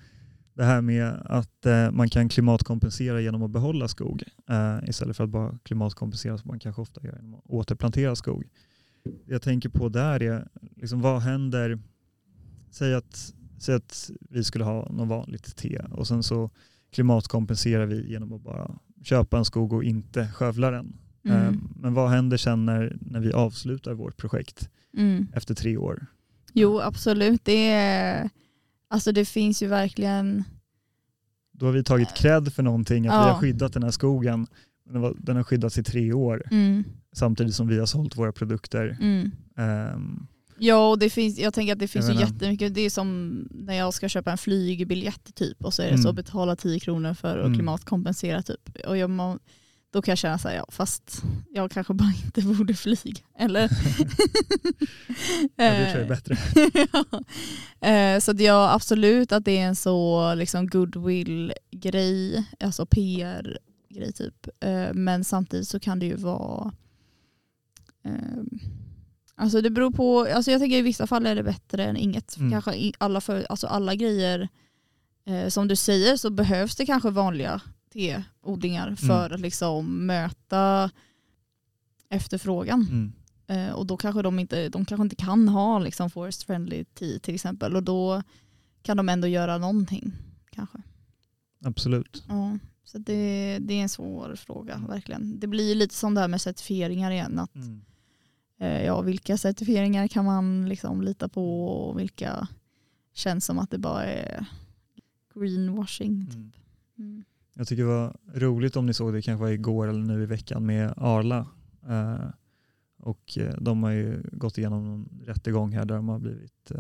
Det 0.57 0.65
här 0.65 0.81
med 0.81 1.23
att 1.25 1.67
eh, 1.67 1.91
man 1.91 2.09
kan 2.09 2.29
klimatkompensera 2.29 3.21
genom 3.21 3.43
att 3.43 3.51
behålla 3.51 3.89
skog 3.89 4.23
eh, 4.49 4.89
istället 4.89 5.17
för 5.17 5.25
att 5.25 5.31
bara 5.31 5.59
klimatkompensera 5.63 6.39
som 6.39 6.49
man 6.49 6.59
kanske 6.59 6.83
ofta 6.83 7.01
gör 7.07 7.17
genom 7.17 7.35
att 7.35 7.45
återplantera 7.47 8.17
skog. 8.17 8.45
Det 9.05 9.33
jag 9.33 9.43
tänker 9.43 9.69
på 9.69 9.89
där 9.89 10.23
är, 10.23 10.49
liksom, 10.77 11.01
vad 11.01 11.21
händer, 11.23 11.79
säg 12.71 12.95
att, 12.95 13.35
säg 13.59 13.75
att 13.75 14.11
vi 14.31 14.45
skulle 14.45 14.65
ha 14.65 14.89
något 14.93 15.09
vanligt 15.09 15.57
te 15.57 15.79
och 15.91 16.07
sen 16.07 16.23
så 16.23 16.51
klimatkompenserar 16.91 17.87
vi 17.87 18.11
genom 18.11 18.33
att 18.33 18.43
bara 18.43 18.79
köpa 19.03 19.39
en 19.39 19.45
skog 19.45 19.73
och 19.73 19.85
inte 19.85 20.29
skövla 20.29 20.71
den. 20.71 20.97
Mm. 21.25 21.39
Ehm, 21.43 21.69
Men 21.77 21.95
vad 21.95 22.11
händer 22.11 22.37
sen 22.37 22.67
när, 22.67 22.97
när 23.01 23.21
vi 23.21 23.33
avslutar 23.33 23.95
vårt 23.95 24.17
projekt 24.17 24.71
Mm. 24.97 25.27
efter 25.35 25.55
tre 25.55 25.77
år? 25.77 26.07
Jo, 26.53 26.81
absolut. 26.81 27.45
Det, 27.45 27.71
är, 27.71 28.31
alltså 28.89 29.13
det 29.13 29.25
finns 29.25 29.63
ju 29.63 29.67
verkligen... 29.67 30.45
Då 31.53 31.67
har 31.67 31.73
vi 31.73 31.85
tagit 31.85 32.15
cred 32.15 32.53
för 32.53 32.63
någonting, 32.63 33.07
att 33.07 33.13
vi 33.13 33.17
Ja. 33.17 33.33
har 33.33 33.41
skyddat 33.41 33.73
den 33.73 33.83
här 33.83 33.91
skogen. 33.91 34.47
Den, 35.19 35.37
har 35.37 35.43
skyddats 35.43 35.79
i 35.79 35.83
tre 35.83 36.13
år 36.13 36.43
Mm. 36.51 36.85
samtidigt 37.13 37.55
som 37.55 37.69
vi 37.69 37.79
har 37.79 37.87
sålt 37.87 38.17
våra 38.17 38.33
produkter. 38.33 38.97
Mm. 39.01 39.31
Ehm, 39.57 40.27
Ja, 40.59 40.91
och 40.91 40.99
det 40.99 41.11
finns, 41.11 41.39
jag 41.39 41.55
tänker 41.55 41.73
att 41.73 41.79
det 41.79 41.89
finns 41.89 42.11
ju 42.11 42.15
jättemycket. 42.15 42.75
Det 42.75 42.81
är 42.81 42.91
som 42.91 43.39
när 43.51 43.75
jag 43.75 43.95
ska 43.95 44.09
köpa 44.09 44.31
en 44.33 44.39
flygbiljett 44.39 45.35
typ 45.35 45.65
och 45.65 45.75
så 45.75 45.83
är 45.83 45.87
det 45.87 45.93
Mm. 45.93 46.03
så 46.03 46.13
betala 46.13 46.57
10 46.57 46.81
kronor 46.81 47.15
för 47.15 47.39
att 47.39 47.45
Mm. 47.45 47.55
klimatkompensera 47.55 48.43
typ. 48.43 48.77
Och 48.87 48.97
jag 48.97 49.11
må, 49.11 49.39
då 49.91 50.03
kan 50.03 50.13
jag 50.13 50.19
känna 50.19 50.39
så 50.39 50.49
här, 50.49 50.57
ja 50.57 50.67
fast 50.69 51.23
jag 51.51 51.71
kanske 51.71 51.95
bara 51.95 52.13
inte 52.25 52.43
borde 52.43 52.75
flyga. 52.75 53.21
Eller? 53.39 53.63
ja, 55.57 55.65
det 55.71 55.93
tror 55.93 56.03
jag 56.03 56.03
är 56.03 56.09
bättre. 56.09 56.37
ja. 56.93 57.89
Eh, 57.89 58.21
Så 58.21 58.31
att 58.31 58.41
ja, 58.41 58.73
absolut 58.75 59.33
att 59.33 59.45
det 59.45 59.59
är 59.59 59.67
en 59.67 59.77
så 59.77 60.35
liksom 60.35 60.67
goodwill-grej, 60.67 62.45
alltså 62.61 62.87
PR-grej 62.87 64.13
typ. 64.13 64.49
Eh, 64.61 64.93
Men 64.95 65.25
samtidigt 65.25 65.69
så 65.69 65.81
kan 65.81 65.99
det 65.99 66.07
ju 66.07 66.17
vara 66.17 66.73
ehm, 68.05 68.49
Alltså 69.39 69.61
det 69.61 69.71
beror 69.71 69.91
på, 69.91 70.21
alltså 70.35 70.51
jag 70.51 70.61
tänker 70.61 70.77
i 70.77 70.83
vissa 70.83 71.07
fall 71.07 71.27
är 71.27 71.35
det 71.35 71.43
bättre 71.43 71.85
än 71.85 71.97
inget. 71.97 72.37
Mm. 72.37 72.51
Kanske 72.51 72.93
alla, 72.99 73.21
för, 73.21 73.47
alltså 73.51 73.67
alla 73.67 73.95
grejer, 73.95 74.49
eh, 75.27 75.49
som 75.49 75.69
du 75.69 75.77
säger 75.77 76.17
så 76.17 76.31
behövs 76.31 76.77
det 76.77 76.87
kanske 76.87 77.11
vanliga 77.11 77.61
teodlingar 77.97 78.95
för 78.95 79.31
att 79.31 79.41
liksom 79.41 80.07
möta 80.07 80.91
efterfrågan. 82.09 82.87
Mm. 82.91 83.13
Eh, 83.47 83.75
och 83.75 83.87
då 83.87 83.97
kanske 83.97 84.23
de 84.23 84.39
inte, 84.39 84.69
de 84.69 84.85
kanske 84.85 85.03
inte 85.03 85.17
kan 85.17 85.49
ha 85.49 85.79
liksom 85.79 86.11
forest 86.11 86.43
friendly 86.43 86.85
tea 86.85 87.19
till 87.19 87.35
exempel 87.35 87.77
och 87.77 87.83
då 87.83 88.23
kan 88.83 88.97
de 88.97 89.09
ändå 89.09 89.27
göra 89.29 89.59
någonting 89.59 90.13
kanske. 90.51 90.79
Absolut. 91.65 92.25
Ja, 92.29 92.59
så 92.85 92.99
det, 92.99 93.59
det 93.61 93.75
är 93.75 93.83
en 93.83 93.89
svår 93.89 94.35
fråga 94.37 94.85
verkligen. 94.89 95.41
Det 95.41 95.47
blir 95.47 95.75
lite 95.75 95.95
som 95.95 96.15
det 96.15 96.21
här 96.21 96.29
med 96.29 96.41
certifieringar 96.41 97.11
igen. 97.11 97.39
Att, 97.39 97.55
Mm. 97.55 97.81
eh, 98.59 98.85
ja, 98.85 99.01
vilka 99.01 99.37
certifieringar 99.37 100.09
kan 100.09 100.25
man 100.25 100.69
liksom 100.69 101.03
lita 101.03 101.29
på 101.29 101.67
och 101.69 102.01
vilka 102.01 102.49
känns 103.15 103.45
som 103.45 103.59
att 103.59 103.71
det 103.71 103.79
bara 103.79 104.05
är 104.05 104.47
greenwashing. 105.35 106.27
Mm. 106.99 107.25
Jag 107.59 107.69
tycker 107.69 107.83
det 107.83 107.89
var 107.89 108.17
roligt 108.35 108.77
om 108.77 108.87
ni 108.87 108.95
såg 108.95 109.13
det 109.13 109.23
kanske 109.23 109.41
var 109.45 109.51
igår 109.51 109.89
eller 109.89 110.01
nu 110.01 110.23
i 110.23 110.27
veckan 110.27 110.67
med 110.67 110.95
Arla. 110.97 111.47
Eh, 111.89 112.29
och 112.99 113.39
eh, 113.39 113.55
de 113.61 113.83
har 113.83 113.91
ju 113.91 114.23
gått 114.33 114.59
igenom 114.59 114.85
en 114.85 115.27
rättegång 115.27 115.73
här 115.73 115.85
där 115.85 115.97
de 115.97 116.09
har 116.09 116.19
blivit, 116.19 116.71
eh, 116.71 116.79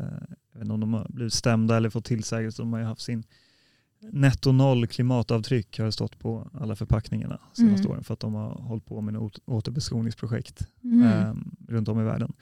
jag 0.52 0.58
vet 0.58 0.62
inte 0.62 0.72
om 0.72 0.80
de 0.80 0.94
har 0.94 1.06
blivit 1.08 1.32
stämda 1.32 1.76
eller 1.76 1.90
fått 1.90 2.04
tillsägelse. 2.04 2.62
De 2.62 2.72
har 2.72 2.80
ju 2.80 2.86
haft 2.86 3.00
sin 3.02 3.24
netto 4.12 4.52
noll 4.52 4.86
klimatavtryck 4.86 5.78
har 5.78 5.86
det 5.86 5.92
stått 5.92 6.18
på 6.18 6.50
alla 6.54 6.76
förpackningarna 6.76 7.40
senaste 7.52 7.80
Mm. 7.86 7.90
åren 7.92 8.04
för 8.04 8.14
att 8.14 8.20
de 8.20 8.34
har 8.34 8.50
hållit 8.54 8.84
på 8.86 9.00
med 9.00 9.14
något 9.14 9.38
återbeskogningsprojekt 9.46 10.66
Mm. 10.84 11.02
eh, 11.06 11.34
runt 11.68 11.88
om 11.88 12.00
i 12.00 12.04
världen. 12.04 12.32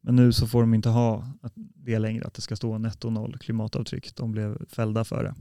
Men 0.00 0.16
nu 0.16 0.32
så 0.32 0.46
får 0.46 0.60
de 0.60 0.74
inte 0.74 0.88
ha 0.88 1.24
det 1.56 1.98
längre, 1.98 2.24
att 2.24 2.34
det 2.34 2.42
ska 2.42 2.56
stå 2.56 2.78
netto 2.78 3.10
noll 3.10 3.38
klimatavtryck. 3.38 4.16
De 4.16 4.32
blev 4.32 4.66
fällda 4.68 5.04
för 5.04 5.24
det. 5.24 5.34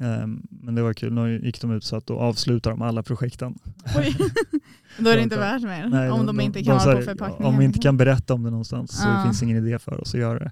Ehm, 0.00 0.46
Men 0.50 0.74
det 0.74 0.82
var 0.82 0.92
kul, 0.94 1.12
nu 1.12 1.40
gick 1.44 1.60
de 1.60 1.70
ut 1.70 1.84
så 1.84 1.96
att 1.96 2.06
då 2.06 2.18
avslutar 2.18 2.70
de 2.70 2.82
alla 2.82 3.02
projekten. 3.02 3.58
Oj. 3.96 4.16
då 4.98 5.10
är 5.10 5.14
det 5.14 5.20
De 5.20 5.22
inte 5.22 5.36
värt 5.36 5.62
mer 5.62 5.88
Nej, 5.88 6.10
om 6.10 6.26
de, 6.26 6.40
inte 6.40 6.64
kan 6.64 6.80
sa 6.80 6.90
ha 6.90 6.96
på 6.96 7.02
förpackningen. 7.02 7.52
Om 7.52 7.58
vi 7.58 7.64
inte 7.64 7.78
kan 7.78 7.96
berätta 7.96 8.34
om 8.34 8.42
det 8.42 8.50
någonstans 8.50 8.90
så 9.02 9.08
Ja. 9.08 9.22
finns 9.24 9.40
det 9.40 9.44
ingen 9.44 9.66
idé 9.66 9.78
för 9.78 10.00
oss 10.00 10.14
att 10.14 10.20
göra 10.20 10.38
det. 10.38 10.50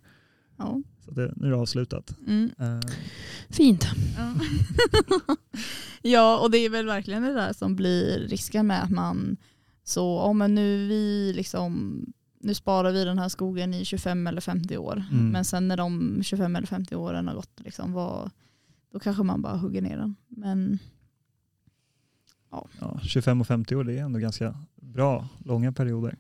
Ja. 0.59 0.83
Så 1.05 1.11
det, 1.11 1.33
nu 1.37 1.47
är 1.47 1.51
det 1.51 1.57
avslutat. 1.57 2.17
Mm. 2.27 2.51
Ehm, 2.59 2.81
Fint. 3.51 3.87
Ja. 4.19 4.35
ja, 6.03 6.39
och 6.39 6.51
det 6.51 6.59
är 6.59 6.71
väl 6.71 6.87
verkligen 6.87 7.23
det 7.23 7.35
där 7.35 7.53
som 7.53 7.77
blir 7.77 8.19
risken 8.19 8.67
med 8.67 8.83
att 8.83 8.91
man 8.91 9.37
så, 9.85 10.23
ja 10.27 10.33
men 10.33 10.55
nu 10.55 10.89
vi 10.89 11.33
liksom 11.37 12.03
nu 12.41 12.55
sparar 12.55 12.93
vi 12.93 13.05
den 13.05 13.19
här 13.19 13.29
skogen 13.29 13.75
i 13.75 13.85
25 13.85 14.27
eller 14.27 14.41
50 14.41 14.77
år. 14.77 15.05
Mm. 15.13 15.29
Men 15.31 15.45
sen 15.45 15.69
när 15.69 15.77
de 15.77 16.21
25 16.23 16.57
eller 16.57 16.67
50 16.67 16.97
åren 16.97 17.29
har 17.29 17.35
gått, 17.35 17.61
liksom, 17.65 17.93
vad, 17.93 18.31
då 18.93 18.99
kanske 18.99 19.23
man 19.23 19.43
bara 19.43 19.57
hugger 19.57 19.83
ner 19.83 19.97
den. 19.97 20.17
Men 20.29 20.79
Ja, 22.51 22.69
25 23.03 23.41
och 23.41 23.47
50 23.47 23.77
år 23.77 23.85
det 23.85 23.99
är 23.99 24.03
ändå 24.03 24.19
ganska 24.19 24.55
bra, 24.77 25.29
långa 25.45 25.73
perioder. 25.73 26.19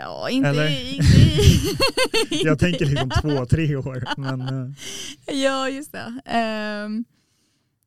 ja, 0.00 0.30
inte, 0.30 0.48
Eller? 0.48 0.94
inte, 0.94 1.06
Jag 2.44 2.58
tänker 2.58 2.86
liksom 2.86 3.10
två, 3.10 3.46
tre 3.46 3.76
år. 3.76 4.04
Men, 4.16 4.40
eh, 4.40 4.70
Ja, 5.42 5.68
just 5.68 5.92
det. 5.92 6.20
Ehm, 6.24 7.04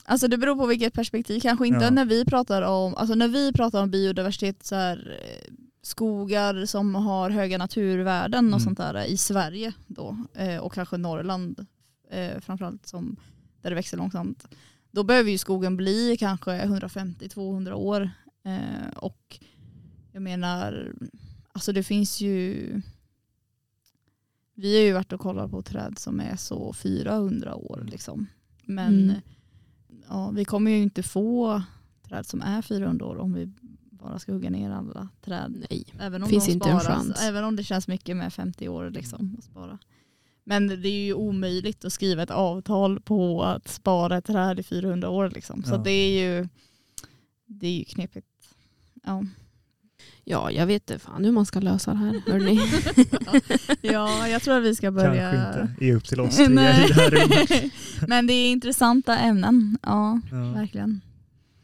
alltså 0.05 0.27
det 0.27 0.37
beror 0.37 0.55
på 0.55 0.65
vilket 0.65 0.93
perspektiv. 0.93 1.39
Kanske 1.39 1.67
inte 1.67 1.83
Ja. 1.85 1.89
när 1.91 2.05
vi 2.05 2.25
pratar 2.25 2.61
om, 2.61 2.95
alltså 2.95 3.15
när 3.15 3.27
vi 3.27 3.53
pratar 3.53 3.83
om 3.83 3.91
biodiversitet, 3.91 4.65
så 4.65 4.75
här, 4.75 5.17
eh, 5.21 5.53
skogar 5.81 6.65
som 6.65 6.95
har 6.95 7.29
höga 7.29 7.57
naturvärden 7.57 8.45
och 8.45 8.59
Mm. 8.59 8.59
sånt 8.59 8.77
där 8.77 9.05
i 9.05 9.17
Sverige 9.17 9.73
då, 9.87 10.17
eh, 10.33 10.57
och 10.57 10.73
kanske 10.73 10.97
Norrland 10.97 11.65
eh, 12.09 12.39
framförallt 12.39 12.87
som, 12.87 13.15
där 13.67 13.71
det 13.71 13.75
växer 13.75 13.97
långsamt. 13.97 14.47
Då 14.91 15.03
behöver 15.03 15.31
ju 15.31 15.37
skogen 15.37 15.77
bli 15.77 16.17
kanske 16.19 16.65
150-200 16.65 17.71
år. 17.73 18.09
Eh, 18.43 18.87
och 18.95 19.39
jag 20.11 20.21
menar, 20.21 20.93
alltså 21.51 21.71
det 21.71 21.83
finns 21.83 22.21
ju 22.21 22.81
vi 24.53 24.75
har 24.77 24.83
ju 24.83 24.93
varit 24.93 25.13
och 25.13 25.19
kollat 25.19 25.51
på 25.51 25.61
träd 25.61 25.99
som 25.99 26.19
är 26.19 26.35
så 26.35 26.73
400 26.73 27.55
år. 27.55 27.85
Liksom. 27.91 28.27
Men 28.63 29.03
Mm. 29.03 29.15
ja, 30.09 30.29
vi 30.29 30.45
kommer 30.45 30.71
ju 30.71 30.77
inte 30.77 31.03
få 31.03 31.61
träd 32.03 32.25
som 32.25 32.41
är 32.41 32.61
400 32.61 33.05
år 33.05 33.17
om 33.17 33.33
vi 33.33 33.51
bara 33.91 34.19
ska 34.19 34.33
hugga 34.33 34.49
ner 34.49 34.71
alla 34.71 35.09
träd. 35.21 35.65
Nej. 35.69 35.85
Även 35.99 36.23
om 36.23 36.29
Finns 36.29 36.45
de 36.45 36.51
inte 36.51 36.69
en 36.69 36.79
sparas, 36.79 36.97
chans. 37.05 37.21
Även 37.23 37.43
om 37.43 37.55
det 37.55 37.63
känns 37.63 37.87
mycket 37.87 38.17
med 38.17 38.33
50 38.33 38.67
år 38.69 38.89
liksom, 38.89 39.35
att 39.37 39.43
spara. 39.43 39.77
Men 40.49 40.67
det 40.67 40.89
är 40.89 41.05
ju 41.05 41.13
omöjligt 41.13 41.85
att 41.85 41.93
skriva 41.93 42.23
ett 42.23 42.31
avtal 42.31 42.99
på 43.01 43.43
att 43.43 43.67
spara 43.67 44.17
ett 44.17 44.25
träd 44.25 44.59
i 44.59 44.63
400 44.63 45.09
år. 45.09 45.29
Liksom. 45.29 45.63
Så 45.63 45.73
Ja. 45.73 45.77
det 45.77 45.91
är 45.91 46.21
ju 46.23 46.47
det 47.45 47.67
är 47.67 47.71
ju 47.77 47.83
knepigt. 47.85 48.27
Ja. 49.03 49.23
Ja, 50.23 50.51
jag 50.51 50.65
vet 50.65 50.89
inte 50.91 50.99
fan 51.05 51.25
hur 51.25 51.31
man 51.31 51.45
ska 51.45 51.59
lösa 51.59 51.91
det 51.91 51.97
här. 51.97 52.21
Hörrni. 52.27 52.59
ja, 53.81 54.27
jag 54.27 54.41
tror 54.41 54.57
att 54.57 54.63
vi 54.63 54.75
ska 54.75 54.91
börja... 54.91 55.31
kanske 55.31 55.61
inte 55.61 55.85
är 55.85 55.95
upp 55.95 56.05
till 56.05 56.19
oss 56.19 56.39
Nej. 56.49 56.87
det. 57.47 57.71
Men 58.07 58.27
det 58.27 58.33
är 58.33 58.51
intressanta 58.51 59.17
ämnen. 59.17 59.77
Ja, 59.83 60.19
Ja. 60.31 60.37
verkligen. 60.51 61.01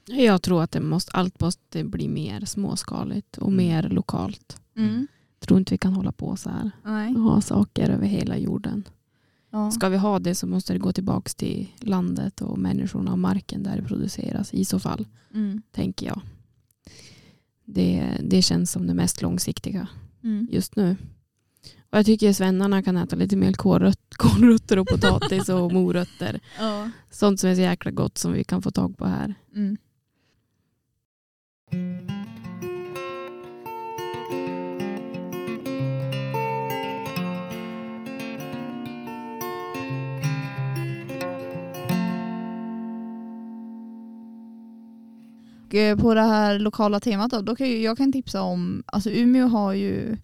Jag 0.06 0.42
tror 0.42 0.64
att 0.64 0.72
det 0.72 0.82
måste, 0.82 1.12
allt 1.12 1.40
måste 1.40 1.84
bli 1.84 2.08
mer 2.08 2.46
småskaligt 2.46 3.38
och 3.38 3.48
Mm. 3.52 3.66
mer 3.68 3.90
lokalt. 3.90 4.58
Mm. 4.78 5.08
Tror 5.44 5.60
inte 5.60 5.74
vi 5.74 5.78
kan 5.78 5.94
hålla 5.94 6.12
på 6.12 6.36
så 6.36 6.50
här 6.50 6.72
Nej. 6.84 7.14
ha 7.14 7.42
saker 7.42 7.90
över 7.90 8.06
hela 8.08 8.38
jorden. 8.38 8.84
Ja. 9.50 9.72
Ska 9.72 9.90
vi 9.90 9.98
ha 9.98 10.20
det 10.20 10.36
så 10.36 10.48
måste 10.48 10.74
det 10.74 10.80
gå 10.80 10.92
tillbaka 10.94 11.30
till 11.38 11.68
landet 11.80 12.42
och 12.42 12.58
människorna 12.58 13.12
och 13.12 13.20
marken 13.20 13.64
där 13.64 13.76
det 13.78 13.84
produceras 13.84 14.54
i 14.54 14.66
så 14.66 14.80
fall, 14.80 15.08
Mm. 15.34 15.62
tänker 15.72 16.06
jag. 16.06 16.22
Det, 17.66 18.18
det 18.24 18.42
känns 18.42 18.72
som 18.72 18.88
det 18.88 18.94
mest 18.94 19.22
långsiktiga 19.22 19.88
Mm. 20.24 20.48
just 20.52 20.76
nu. 20.76 20.96
Och 21.92 21.98
jag 21.98 22.06
tycker 22.06 22.34
svennarna 22.34 22.84
kan 22.84 22.98
äta 22.98 23.16
lite 23.16 23.36
mer 23.36 23.54
kålrött, 23.54 24.00
kålrötter 24.18 24.80
och 24.80 24.88
potatis 24.88 25.50
och 25.50 25.72
morötter. 25.74 26.40
Ja. 26.60 26.90
Sånt 27.12 27.40
som 27.40 27.50
är 27.50 27.56
så 27.56 27.62
jäkla 27.62 27.92
gott 27.92 28.18
som 28.18 28.34
vi 28.34 28.44
kan 28.44 28.62
få 28.62 28.72
tag 28.72 28.98
på 28.98 29.06
här. 29.06 29.36
Mm. 29.56 29.78
Och, 45.74 45.80
eh, 45.80 45.98
På 45.98 46.14
det 46.14 46.22
här 46.22 46.60
lokala 46.60 47.00
temat 47.00 47.32
då, 47.32 47.42
då 47.42 47.56
kan 47.56 47.70
jag, 47.70 47.80
jag 47.80 47.98
kan 47.98 48.12
tipsa 48.12 48.42
om, 48.42 48.84
alltså 48.86 49.10
Umeå 49.10 49.48
har 49.48 49.74
ju, 49.74 50.18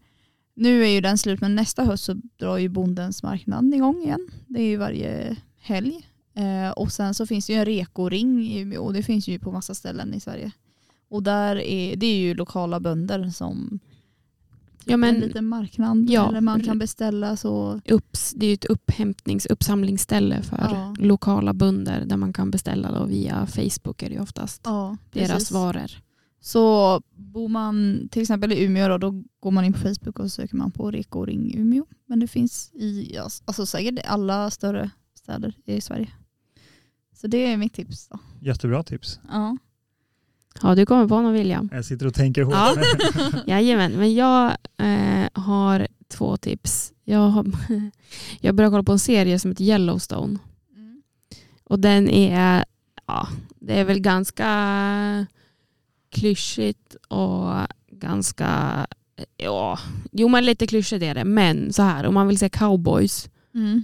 nu 0.56 0.84
är 0.84 0.88
ju 0.88 1.02
den 1.02 1.18
slut 1.18 1.42
men 1.42 1.56
nästa 1.56 1.84
höst 1.84 2.04
så 2.04 2.14
drar 2.38 2.58
ju 2.58 2.70
Bondens 2.70 3.24
marknad 3.24 3.74
igång 3.74 4.04
igen. 4.04 4.30
Det 4.48 4.62
är 4.62 4.66
ju 4.66 4.78
varje 4.78 5.36
helg. 5.60 6.08
Eh, 6.36 6.72
och 6.72 6.92
sen 6.92 7.14
så 7.14 7.26
finns 7.26 7.48
det 7.48 7.54
ju 7.54 7.60
en 7.60 7.66
rekoring 7.66 8.42
i 8.42 8.60
Umeå 8.60 8.84
och 8.84 8.94
det 8.94 9.04
finns 9.04 9.28
ju 9.28 9.40
på 9.40 9.52
massa 9.52 9.74
ställen 9.74 10.14
i 10.14 10.20
Sverige. 10.20 10.52
Och 11.10 11.24
där 11.24 11.56
är, 11.56 11.96
det 11.96 12.06
är 12.06 12.18
ju 12.18 12.34
lokala 12.34 12.80
bönder 12.80 13.30
som 13.30 13.80
Ja, 14.86 14.98
men- 14.98 15.16
en 15.16 15.22
liten 15.22 15.46
marknad 15.48 16.06
Ja. 16.10 16.30
eller 16.30 16.42
man 16.42 16.62
kan 16.64 16.80
beställa 16.80 17.36
så. 17.38 17.82
Upps, 17.90 18.34
det 18.38 18.46
är 18.46 18.48
ju 18.48 18.54
ett 18.54 18.66
upphämtnings 18.66 19.46
uppsamlingsställe 19.46 20.42
för 20.42 20.58
Ja. 20.58 20.96
lokala 21.00 21.54
bönder 21.54 22.06
där 22.06 22.18
man 22.18 22.34
kan 22.34 22.52
beställa 22.52 22.92
då 23.00 23.06
via 23.06 23.46
Facebook 23.48 24.04
är 24.04 24.10
det 24.10 24.20
oftast. 24.20 24.62
Ja, 24.66 24.98
deras 25.12 25.32
precis. 25.32 25.52
varor. 25.52 25.92
Så 26.42 27.02
bor 27.16 27.48
man 27.50 28.08
till 28.12 28.22
exempel 28.22 28.52
i 28.52 28.64
Umeå 28.64 28.88
då, 28.88 28.98
då 28.98 29.24
går 29.40 29.52
man 29.52 29.66
in 29.66 29.74
på 29.74 29.80
Facebook 29.80 30.20
och 30.20 30.32
söker 30.32 30.56
man 30.56 30.72
på 30.72 30.92
Rekoring 30.92 31.56
Umeå. 31.58 31.86
Men 32.06 32.20
det 32.20 32.28
finns 32.28 32.72
i 32.74 33.18
alltså, 33.46 33.66
säkert 33.66 34.00
alla 34.08 34.50
större 34.50 34.90
städer 35.14 35.54
i 35.66 35.82
Sverige. 35.82 36.10
Så 37.16 37.28
det 37.28 37.38
är 37.38 37.58
mitt 37.58 37.74
tips. 37.74 38.08
Då. 38.08 38.20
Jättebra 38.42 38.84
tips. 38.84 39.20
Ja. 39.32 39.58
Ja, 40.62 40.76
du 40.76 40.86
kommer 40.86 41.08
på 41.08 41.22
någon 41.22 41.34
William. 41.34 41.70
Jag 41.74 41.86
sitter 41.86 42.08
och 42.08 42.14
tänker 42.14 42.44
hårt. 42.44 42.54
Ja. 42.54 42.76
Jajamän, 43.48 43.92
men 43.92 44.14
jag 44.14 44.46
eh, 44.78 45.30
har 45.34 45.88
två 46.08 46.38
tips. 46.38 46.94
Jag, 47.04 47.20
har, 47.30 47.46
jag 48.42 48.56
börjar 48.56 48.72
kolla 48.72 48.84
på 48.84 48.92
en 48.92 49.00
serie 49.00 49.40
som 49.40 49.52
heter 49.52 49.64
Yellowstone. 49.64 50.40
Och 51.64 51.80
den 51.80 52.10
är, 52.10 52.66
ja, 53.08 53.28
det 53.60 53.80
är 53.80 53.86
väl 53.86 54.00
ganska 54.00 55.26
klyschigt 56.12 56.96
och 57.08 57.54
ganska, 57.92 58.88
ja, 59.38 59.80
jo 60.12 60.28
men 60.28 60.46
lite 60.46 60.68
klyschigt 60.68 61.04
är 61.04 61.16
det. 61.16 61.24
Men 61.26 61.74
så 61.74 61.84
här, 61.84 62.06
om 62.06 62.14
man 62.14 62.28
vill 62.28 62.38
se 62.40 62.50
cowboys, 62.50 63.30
Mm. 63.54 63.84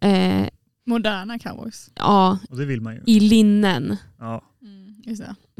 eh, 0.00 0.48
Moderna 0.86 1.38
cowboys. 1.38 1.90
ja, 1.94 2.38
Och 2.50 2.56
det 2.56 2.64
vill 2.64 2.80
man 2.80 2.94
ju. 2.94 3.00
i 3.06 3.20
linnen, 3.20 3.96
Ja. 4.18 4.42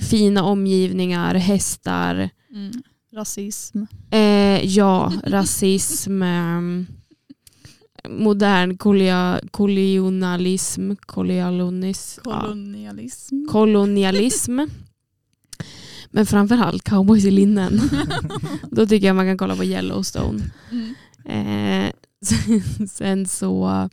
Fina 0.01 0.43
omgivningar, 0.43 1.35
hästar, 1.35 2.31
Mm. 2.55 2.73
Rasism. 3.13 3.83
Eh, 4.11 4.65
ja, 4.67 5.13
rasism, 5.25 6.23
eh, 6.23 6.61
modern 8.09 8.77
kolia, 8.79 9.41
kolonialism, 9.51 10.93
kolonialism, 11.07 12.21
ja, 12.25 12.41
Kolonialism. 12.41 13.47
kolonialism. 13.51 14.61
Men 16.11 16.27
framförallt 16.27 16.83
cowboys 16.85 17.25
i 17.25 17.31
linnen. 17.31 17.81
Då 18.71 18.87
tycker 18.87 19.07
jag 19.07 19.17
man 19.17 19.27
kan 19.27 19.39
kolla 19.39 19.57
på 19.57 19.65
Yellowstone. 19.65 20.43
Mm. 20.73 20.95
Eh, 21.87 21.93
sen, 22.25 22.89
sen 22.89 23.27
så 23.27 23.89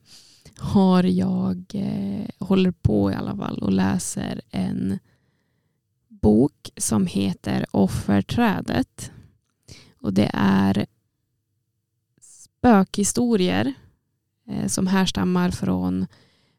har 0.58 1.04
jag, 1.04 1.64
eh, 1.74 2.26
håller 2.40 2.72
på 2.72 3.12
i 3.12 3.16
alla 3.16 3.36
fall 3.36 3.58
och 3.58 3.72
läser 3.72 4.42
en 4.52 5.00
bok 6.26 6.72
som 6.78 7.08
heter 7.08 7.66
Offerträdet. 7.72 9.12
Och 10.02 10.14
det 10.14 10.32
är 10.34 10.86
spökhistorier 12.22 13.74
eh, 14.48 14.68
som 14.68 14.88
härstammar 14.88 15.52
från 15.52 16.06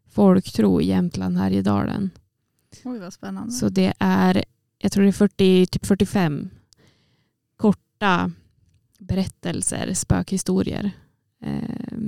folktro 0.08 0.80
i 0.80 0.86
Jämtland, 0.86 1.38
Härjedalen. 1.38 2.10
Oj 2.84 2.98
vad 2.98 3.12
spännande. 3.12 3.52
Så 3.52 3.68
det 3.68 3.94
är, 3.98 4.44
jag 4.78 4.92
tror 4.92 5.02
det 5.02 5.10
är 5.10 5.12
40, 5.12 5.66
typ 5.66 5.86
45 5.86 6.50
korta 7.56 8.32
berättelser, 8.98 9.94
spökhistorier. 9.94 10.90
Eh, 11.42 11.98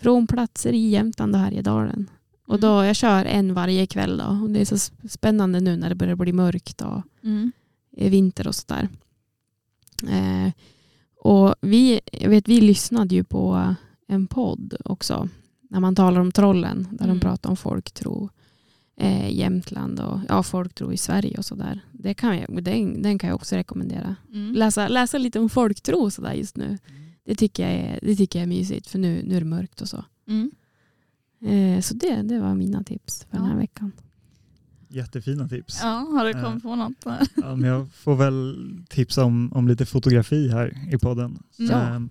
från 0.00 0.26
platser 0.26 0.72
i 0.72 0.88
Jämtland 0.88 1.34
och 1.34 1.40
Härjedalen. 1.40 2.10
Och 2.52 2.60
då, 2.60 2.84
jag 2.84 2.96
kör 2.96 3.24
en 3.24 3.54
varje 3.54 3.86
kväll 3.86 4.16
då. 4.18 4.24
Och 4.42 4.50
det 4.50 4.60
är 4.60 4.64
så 4.64 4.74
sp- 4.74 5.08
spännande 5.08 5.60
nu 5.60 5.76
när 5.76 5.88
det 5.88 5.94
börjar 5.94 6.16
bli 6.16 6.32
mörkt 6.32 6.80
och 6.82 7.02
Mm. 7.24 7.52
är 7.96 8.10
vinter 8.10 8.48
och 8.48 8.54
sådär. 8.54 8.88
Eh, 10.08 10.52
och 11.18 11.54
vi, 11.60 12.00
jag 12.12 12.30
vet, 12.30 12.48
vi 12.48 12.60
lyssnade 12.60 13.14
ju 13.14 13.24
på 13.24 13.74
en 14.08 14.26
podd 14.26 14.74
också. 14.84 15.28
När 15.70 15.80
man 15.80 15.94
talar 15.94 16.20
om 16.20 16.32
trollen. 16.32 16.88
Där 16.90 17.04
Mm. 17.04 17.16
de 17.18 17.20
pratar 17.20 17.50
om 17.50 17.56
folktro. 17.56 18.30
Eh, 18.96 19.30
Jämtland 19.38 20.00
och 20.00 20.20
ja, 20.28 20.42
folktro 20.42 20.92
i 20.92 20.96
Sverige 20.96 21.38
och 21.38 21.44
sådär. 21.44 21.80
Det 21.92 22.14
kan 22.14 22.38
jag, 22.38 22.62
den, 22.64 23.02
den 23.02 23.18
kan 23.18 23.28
jag 23.28 23.36
också 23.36 23.56
rekommendera. 23.56 24.16
Mm. 24.32 24.52
Läsa, 24.54 24.88
läsa 24.88 25.18
lite 25.18 25.40
om 25.40 25.48
folktro 25.48 25.96
och 25.98 26.12
sådär 26.12 26.32
just 26.32 26.56
nu. 26.56 26.78
Det 27.24 27.34
tycker, 27.34 27.62
jag 27.62 27.72
är, 27.72 27.98
det 28.02 28.16
tycker 28.16 28.38
jag 28.38 28.44
är 28.44 28.48
mysigt 28.48 28.86
för 28.86 28.98
nu, 28.98 29.22
nu 29.24 29.36
är 29.36 29.40
det 29.40 29.46
mörkt 29.46 29.80
och 29.80 29.88
så. 29.88 30.04
Mm. 30.28 30.50
Eh, 31.44 31.80
så 31.80 31.94
det, 31.94 32.22
det 32.22 32.38
var 32.38 32.54
mina 32.54 32.82
tips 32.84 33.26
för 33.30 33.36
den 33.36 33.46
här 33.46 33.52
Ja. 33.54 33.58
veckan. 33.58 33.92
Jättefina 34.88 35.48
tips. 35.48 35.80
Ja, 35.82 35.88
har 35.88 36.24
du 36.24 36.30
Eh. 36.30 36.44
kommit 36.44 36.62
på 36.62 36.76
något? 36.76 36.92
Ja, 37.36 37.56
men 37.56 37.62
jag 37.70 37.92
får 37.92 38.16
väl 38.16 38.56
tipsa 38.88 39.24
om, 39.24 39.52
om 39.52 39.68
lite 39.68 39.86
fotografi 39.86 40.48
här 40.48 40.78
i 40.94 40.98
podden. 40.98 41.42
Ja. 41.56 41.80
Ehm, 41.80 42.08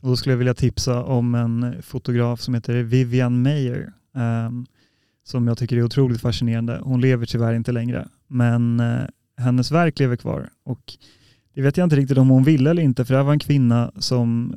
och 0.00 0.08
då 0.08 0.16
skulle 0.16 0.32
jag 0.32 0.38
vilja 0.38 0.54
tipsa 0.54 1.04
om 1.04 1.34
en 1.34 1.82
fotograf 1.82 2.40
som 2.40 2.54
heter 2.54 2.82
Vivian 2.82 3.42
Mayer 3.42 3.92
ehm, 4.14 4.66
som 5.24 5.48
jag 5.48 5.58
tycker 5.58 5.76
är 5.76 5.82
otroligt 5.82 6.20
fascinerande. 6.20 6.80
Hon 6.82 7.00
lever 7.00 7.26
tyvärr 7.26 7.54
inte 7.54 7.72
längre, 7.72 8.08
men 8.28 8.80
eh, 8.80 9.02
hennes 9.36 9.70
verk 9.70 9.98
lever 9.98 10.16
kvar. 10.16 10.50
Och 10.64 10.92
det 11.54 11.62
vet 11.62 11.76
jag 11.76 11.84
inte 11.86 11.96
riktigt 11.96 12.18
om 12.18 12.28
hon 12.28 12.44
ville 12.44 12.70
eller 12.70 12.82
inte, 12.82 13.04
för 13.04 13.14
det 13.14 13.18
här 13.18 13.24
var 13.24 13.32
en 13.32 13.38
kvinna 13.38 13.92
som 13.98 14.54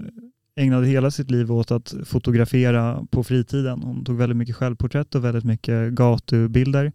ägnade 0.57 0.87
hela 0.87 1.11
sitt 1.11 1.31
liv 1.31 1.51
åt 1.51 1.71
att 1.71 1.93
fotografera 2.05 3.07
på 3.11 3.23
fritiden. 3.23 3.81
Hon 3.81 4.05
tog 4.05 4.17
väldigt 4.17 4.37
mycket 4.37 4.55
självporträtt 4.55 5.15
och 5.15 5.23
väldigt 5.23 5.43
mycket 5.43 5.93
gatubilder. 5.93 6.91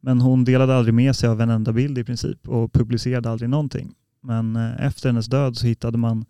Men 0.00 0.20
hon 0.20 0.44
delade 0.44 0.76
aldrig 0.76 0.94
med 0.94 1.16
sig 1.16 1.28
av 1.28 1.40
en 1.40 1.50
enda 1.50 1.72
bild 1.72 1.98
i 1.98 2.04
princip 2.04 2.48
och 2.48 2.72
publicerade 2.72 3.30
aldrig 3.30 3.50
någonting. 3.50 3.94
Men 4.22 4.56
eh, 4.56 4.86
efter 4.86 5.08
hennes 5.08 5.26
död 5.26 5.56
så 5.56 5.66
hittade 5.66 5.98
man 5.98 6.24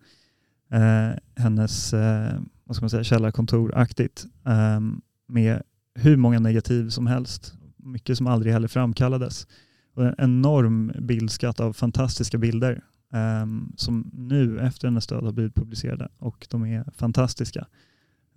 eh, 0.71 1.19
hennes 1.35 1.93
eh, 1.93 2.39
vad 2.65 2.75
ska 2.75 2.83
man 2.83 2.89
säga, 2.89 3.03
källarkontoraktigt 3.03 4.25
eh, 4.45 4.79
med 5.27 5.61
hur 5.95 6.17
många 6.17 6.39
negativ 6.39 6.89
som 6.89 7.07
helst. 7.07 7.53
Mycket 7.77 8.17
som 8.17 8.27
aldrig 8.27 8.53
heller 8.53 8.67
framkallades. 8.67 9.47
Och 9.95 10.05
en 10.05 10.15
enorm 10.17 10.91
bildskatt 10.99 11.59
av 11.59 11.73
fantastiska 11.73 12.37
bilder 12.37 12.83
um, 13.13 13.73
som 13.77 14.11
nu 14.13 14.59
efter 14.59 14.87
hennes 14.87 15.07
död 15.07 15.23
har 15.23 15.31
blivit 15.31 15.55
publicerade 15.55 16.09
och 16.17 16.47
de 16.49 16.65
är 16.65 16.83
fantastiska. 16.95 17.67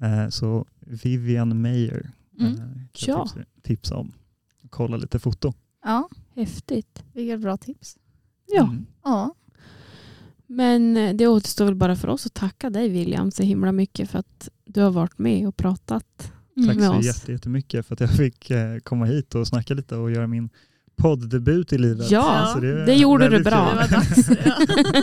Uh, 0.02 0.28
så 0.28 0.66
Vivian 0.80 1.60
Mayer 1.62 2.10
Mm. 2.40 2.52
uh, 2.52 2.58
kan 2.58 3.14
Ja. 3.14 3.18
jag 3.18 3.26
tipsa, 3.28 3.44
tipsa 3.62 3.96
om. 3.96 4.12
Kolla 4.70 4.96
lite 4.96 5.18
foto. 5.18 5.52
Ja, 5.84 6.08
Häftigt. 6.34 7.04
vilket 7.12 7.40
bra 7.40 7.56
tips. 7.56 7.96
Ja. 8.46 8.64
Mm. 8.64 8.86
Ja, 9.04 9.34
Men 10.46 10.96
eh, 10.96 11.14
det 11.14 11.26
återstår 11.26 11.64
väl 11.64 11.74
bara 11.74 11.96
för 11.96 12.08
oss 12.08 12.26
att 12.26 12.34
tacka 12.34 12.70
dig 12.70 12.88
William 12.88 13.30
så 13.30 13.42
himla 13.42 13.72
mycket 13.72 14.10
för 14.10 14.18
att 14.18 14.48
du 14.64 14.80
har 14.80 14.90
varit 14.90 15.18
med 15.18 15.48
och 15.48 15.56
pratat. 15.56 16.32
Mm. 16.56 16.68
Tack 16.68 16.76
med 16.76 16.86
så 16.86 16.94
oss. 16.94 17.04
jätte- 17.06 17.32
jättemycket 17.32 17.86
för 17.86 17.94
att 17.94 18.00
jag 18.00 18.10
fick 18.10 18.50
eh, 18.50 18.78
komma 18.78 19.04
hit 19.04 19.34
och 19.34 19.46
snacka 19.48 19.74
lite 19.74 19.96
och 19.96 20.10
göra 20.10 20.26
min 20.26 20.48
podddebut 20.96 21.72
i 21.72 21.78
livet. 21.78 22.10
Ja, 22.10 22.50
Så 22.52 22.58
är 22.58 22.86
det 22.86 22.94
gjorde 22.94 23.28
du 23.28 23.42
bra. 23.44 23.74
det 23.74 23.94
dags. 23.96 24.28
Ja. 24.46 25.02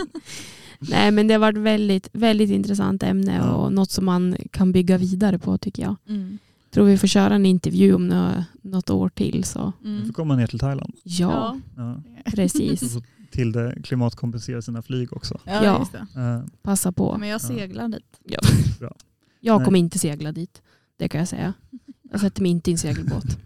Nej 0.78 1.10
men 1.10 1.26
det 1.28 1.34
har 1.34 1.38
varit 1.38 1.56
väldigt, 1.58 2.08
väldigt 2.12 2.50
intressant 2.50 3.02
ämne 3.02 3.36
Ja. 3.36 3.50
och 3.52 3.72
något 3.72 3.90
som 3.90 4.04
man 4.04 4.36
kan 4.50 4.72
bygga 4.72 4.98
vidare 4.98 5.38
på 5.38 5.58
tycker 5.58 5.82
jag. 5.82 5.96
Mm. 6.08 6.38
Tror 6.70 6.84
vi 6.86 6.98
får 6.98 7.06
köra 7.08 7.34
en 7.34 7.46
intervju 7.46 7.94
om 7.94 8.08
nå- 8.08 8.44
något 8.62 8.90
år 8.90 9.08
till 9.08 9.44
så 9.44 9.72
Du 9.82 9.88
Mm. 9.88 10.06
får 10.06 10.12
komma 10.12 10.36
ner 10.36 10.46
till 10.46 10.58
Thailand. 10.58 10.94
ja, 11.02 11.60
Ja. 11.76 12.02
precis. 12.24 12.82
Och 12.82 12.88
så 12.90 13.02
till 13.30 13.52
det 13.52 13.76
klimatkompensera 13.84 14.62
sina 14.62 14.82
flyg 14.82 15.12
också. 15.12 15.40
Ja, 15.44 15.64
Ja. 15.64 15.78
just 15.78 15.92
det. 15.92 16.20
Eh, 16.20 16.42
Passa 16.62 16.92
på. 16.92 17.16
Men 17.18 17.28
jag 17.28 17.40
seglar 17.40 17.88
dit. 17.88 18.20
Jag 19.40 19.56
Nej. 19.58 19.64
kommer 19.64 19.78
inte 19.78 19.98
segla 19.98 20.32
dit. 20.32 20.62
Det 20.98 21.08
kan 21.08 21.18
jag 21.18 21.28
säga. 21.28 21.52
Jag 22.10 22.20
sätter 22.20 22.42
mig 22.42 22.50
inte 22.50 22.70
i 22.70 22.72
en 22.72 22.78
segelbåt. 22.78 23.38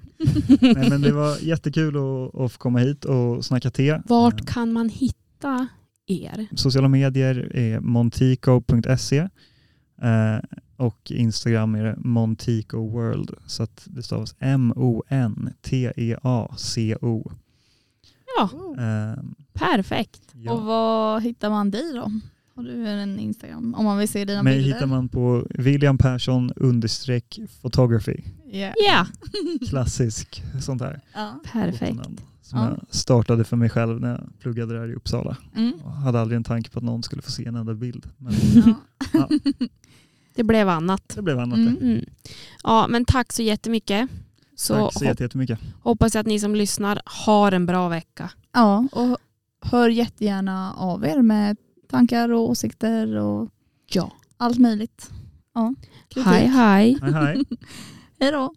Nej, 0.61 0.91
men 0.91 1.01
det 1.03 1.13
var 1.13 1.37
jättekul 1.45 1.97
att, 1.97 2.35
att 2.41 2.53
få 2.53 2.59
komma 2.59 2.79
hit 2.79 3.05
och 3.05 3.45
snacka 3.45 3.71
te. 3.71 4.01
Vart 4.07 4.41
Eh, 4.41 4.47
kan 4.47 4.73
man 4.73 4.89
hitta 4.89 5.69
er? 6.07 6.47
Sociala 6.57 6.89
medier 6.89 7.57
är 7.57 7.81
montico.se 7.81 9.19
eh, 10.03 10.39
och 10.77 11.11
Instagram 11.11 11.75
är 11.75 11.85
det 11.85 11.97
Montico 11.97 12.91
World. 12.91 13.31
Så 13.47 13.63
att 13.63 13.83
det 13.91 14.03
stavas 14.03 14.33
E 14.33 14.37
M-O-N-T-E-A-C-O. 16.01 17.33
Ja, 18.39 18.51
Eh, 18.79 19.15
perfekt. 19.53 20.21
Och 20.35 20.41
ja. 20.41 20.57
var 20.57 21.21
hittar 21.21 21.51
man 21.51 21.71
dig 21.71 21.93
då? 21.95 22.11
Har 22.55 22.63
du 22.63 22.87
en 22.89 23.19
Instagram? 23.19 23.75
Om 23.75 23.85
man 23.85 23.99
vill 23.99 24.09
se 24.09 24.25
dina 24.25 24.43
Mig 24.43 24.57
bilder? 24.59 24.75
hittar 24.75 24.87
man 24.87 25.09
på 25.09 25.47
William 25.51 25.99
Persson 25.99 26.53
understreck 26.57 27.39
photography. 27.63 28.17
Yeah. 28.51 28.75
Ja, 28.87 29.07
Klassisk 29.69 30.43
sånt 30.61 30.83
här 30.83 31.01
Ja. 31.15 31.41
perfekt. 31.53 31.99
som 32.43 32.59
Ja. 32.59 32.69
jag 32.71 32.81
startade 32.95 33.45
för 33.45 33.57
mig 33.57 33.71
själv 33.71 34.01
när 34.01 34.09
jag 34.11 34.25
pluggade 34.41 34.75
där 34.81 34.89
i 34.91 34.95
Uppsala. 34.95 35.37
Mm. 35.57 35.73
Jag 35.85 35.91
hade 35.91 36.21
aldrig 36.21 36.37
en 36.37 36.45
tanke 36.45 36.71
på 36.71 36.79
att 36.79 36.85
någon 36.85 37.03
skulle 37.03 37.23
få 37.23 37.31
se 37.31 37.45
en 37.47 37.55
enda 37.57 37.75
bild. 37.75 38.07
Men 38.17 38.33
Ja. 39.13 39.29
Det 40.35 40.45
blev 40.45 40.69
annat. 40.69 41.03
det 41.17 41.23
blev 41.23 41.39
annat 41.39 41.59
Mm. 41.59 41.77
Mm. 41.77 42.05
Ja, 42.63 42.87
men 42.89 43.05
tack 43.05 43.33
så 43.33 43.43
jättemycket. 43.43 44.09
Så 44.57 44.75
Tack 44.75 44.93
så 44.93 44.99
hop- 44.99 45.05
jätte- 45.09 45.23
jättemycket. 45.23 45.59
hoppas 45.83 46.15
jag 46.15 46.21
att 46.21 46.27
ni 46.27 46.41
som 46.41 46.55
lyssnar 46.55 47.01
har 47.05 47.53
en 47.53 47.67
bra 47.67 47.89
vecka. 47.89 48.31
ja, 48.53 48.89
och 48.93 49.19
hör 49.63 49.89
jättegärna 49.89 50.73
av 50.73 51.05
er 51.05 51.23
med 51.23 51.57
tankar 51.91 52.29
och 52.29 52.51
åsikter 52.51 53.17
och 53.17 53.49
Ja. 53.87 54.13
allt 54.37 54.59
möjligt. 54.59 55.11
Ja. 55.55 55.75
Hej 56.25 56.47
hej. 56.47 56.99
Hej 57.03 57.13
hej. 57.13 57.43
Hej 58.21 58.33
då. 58.33 58.53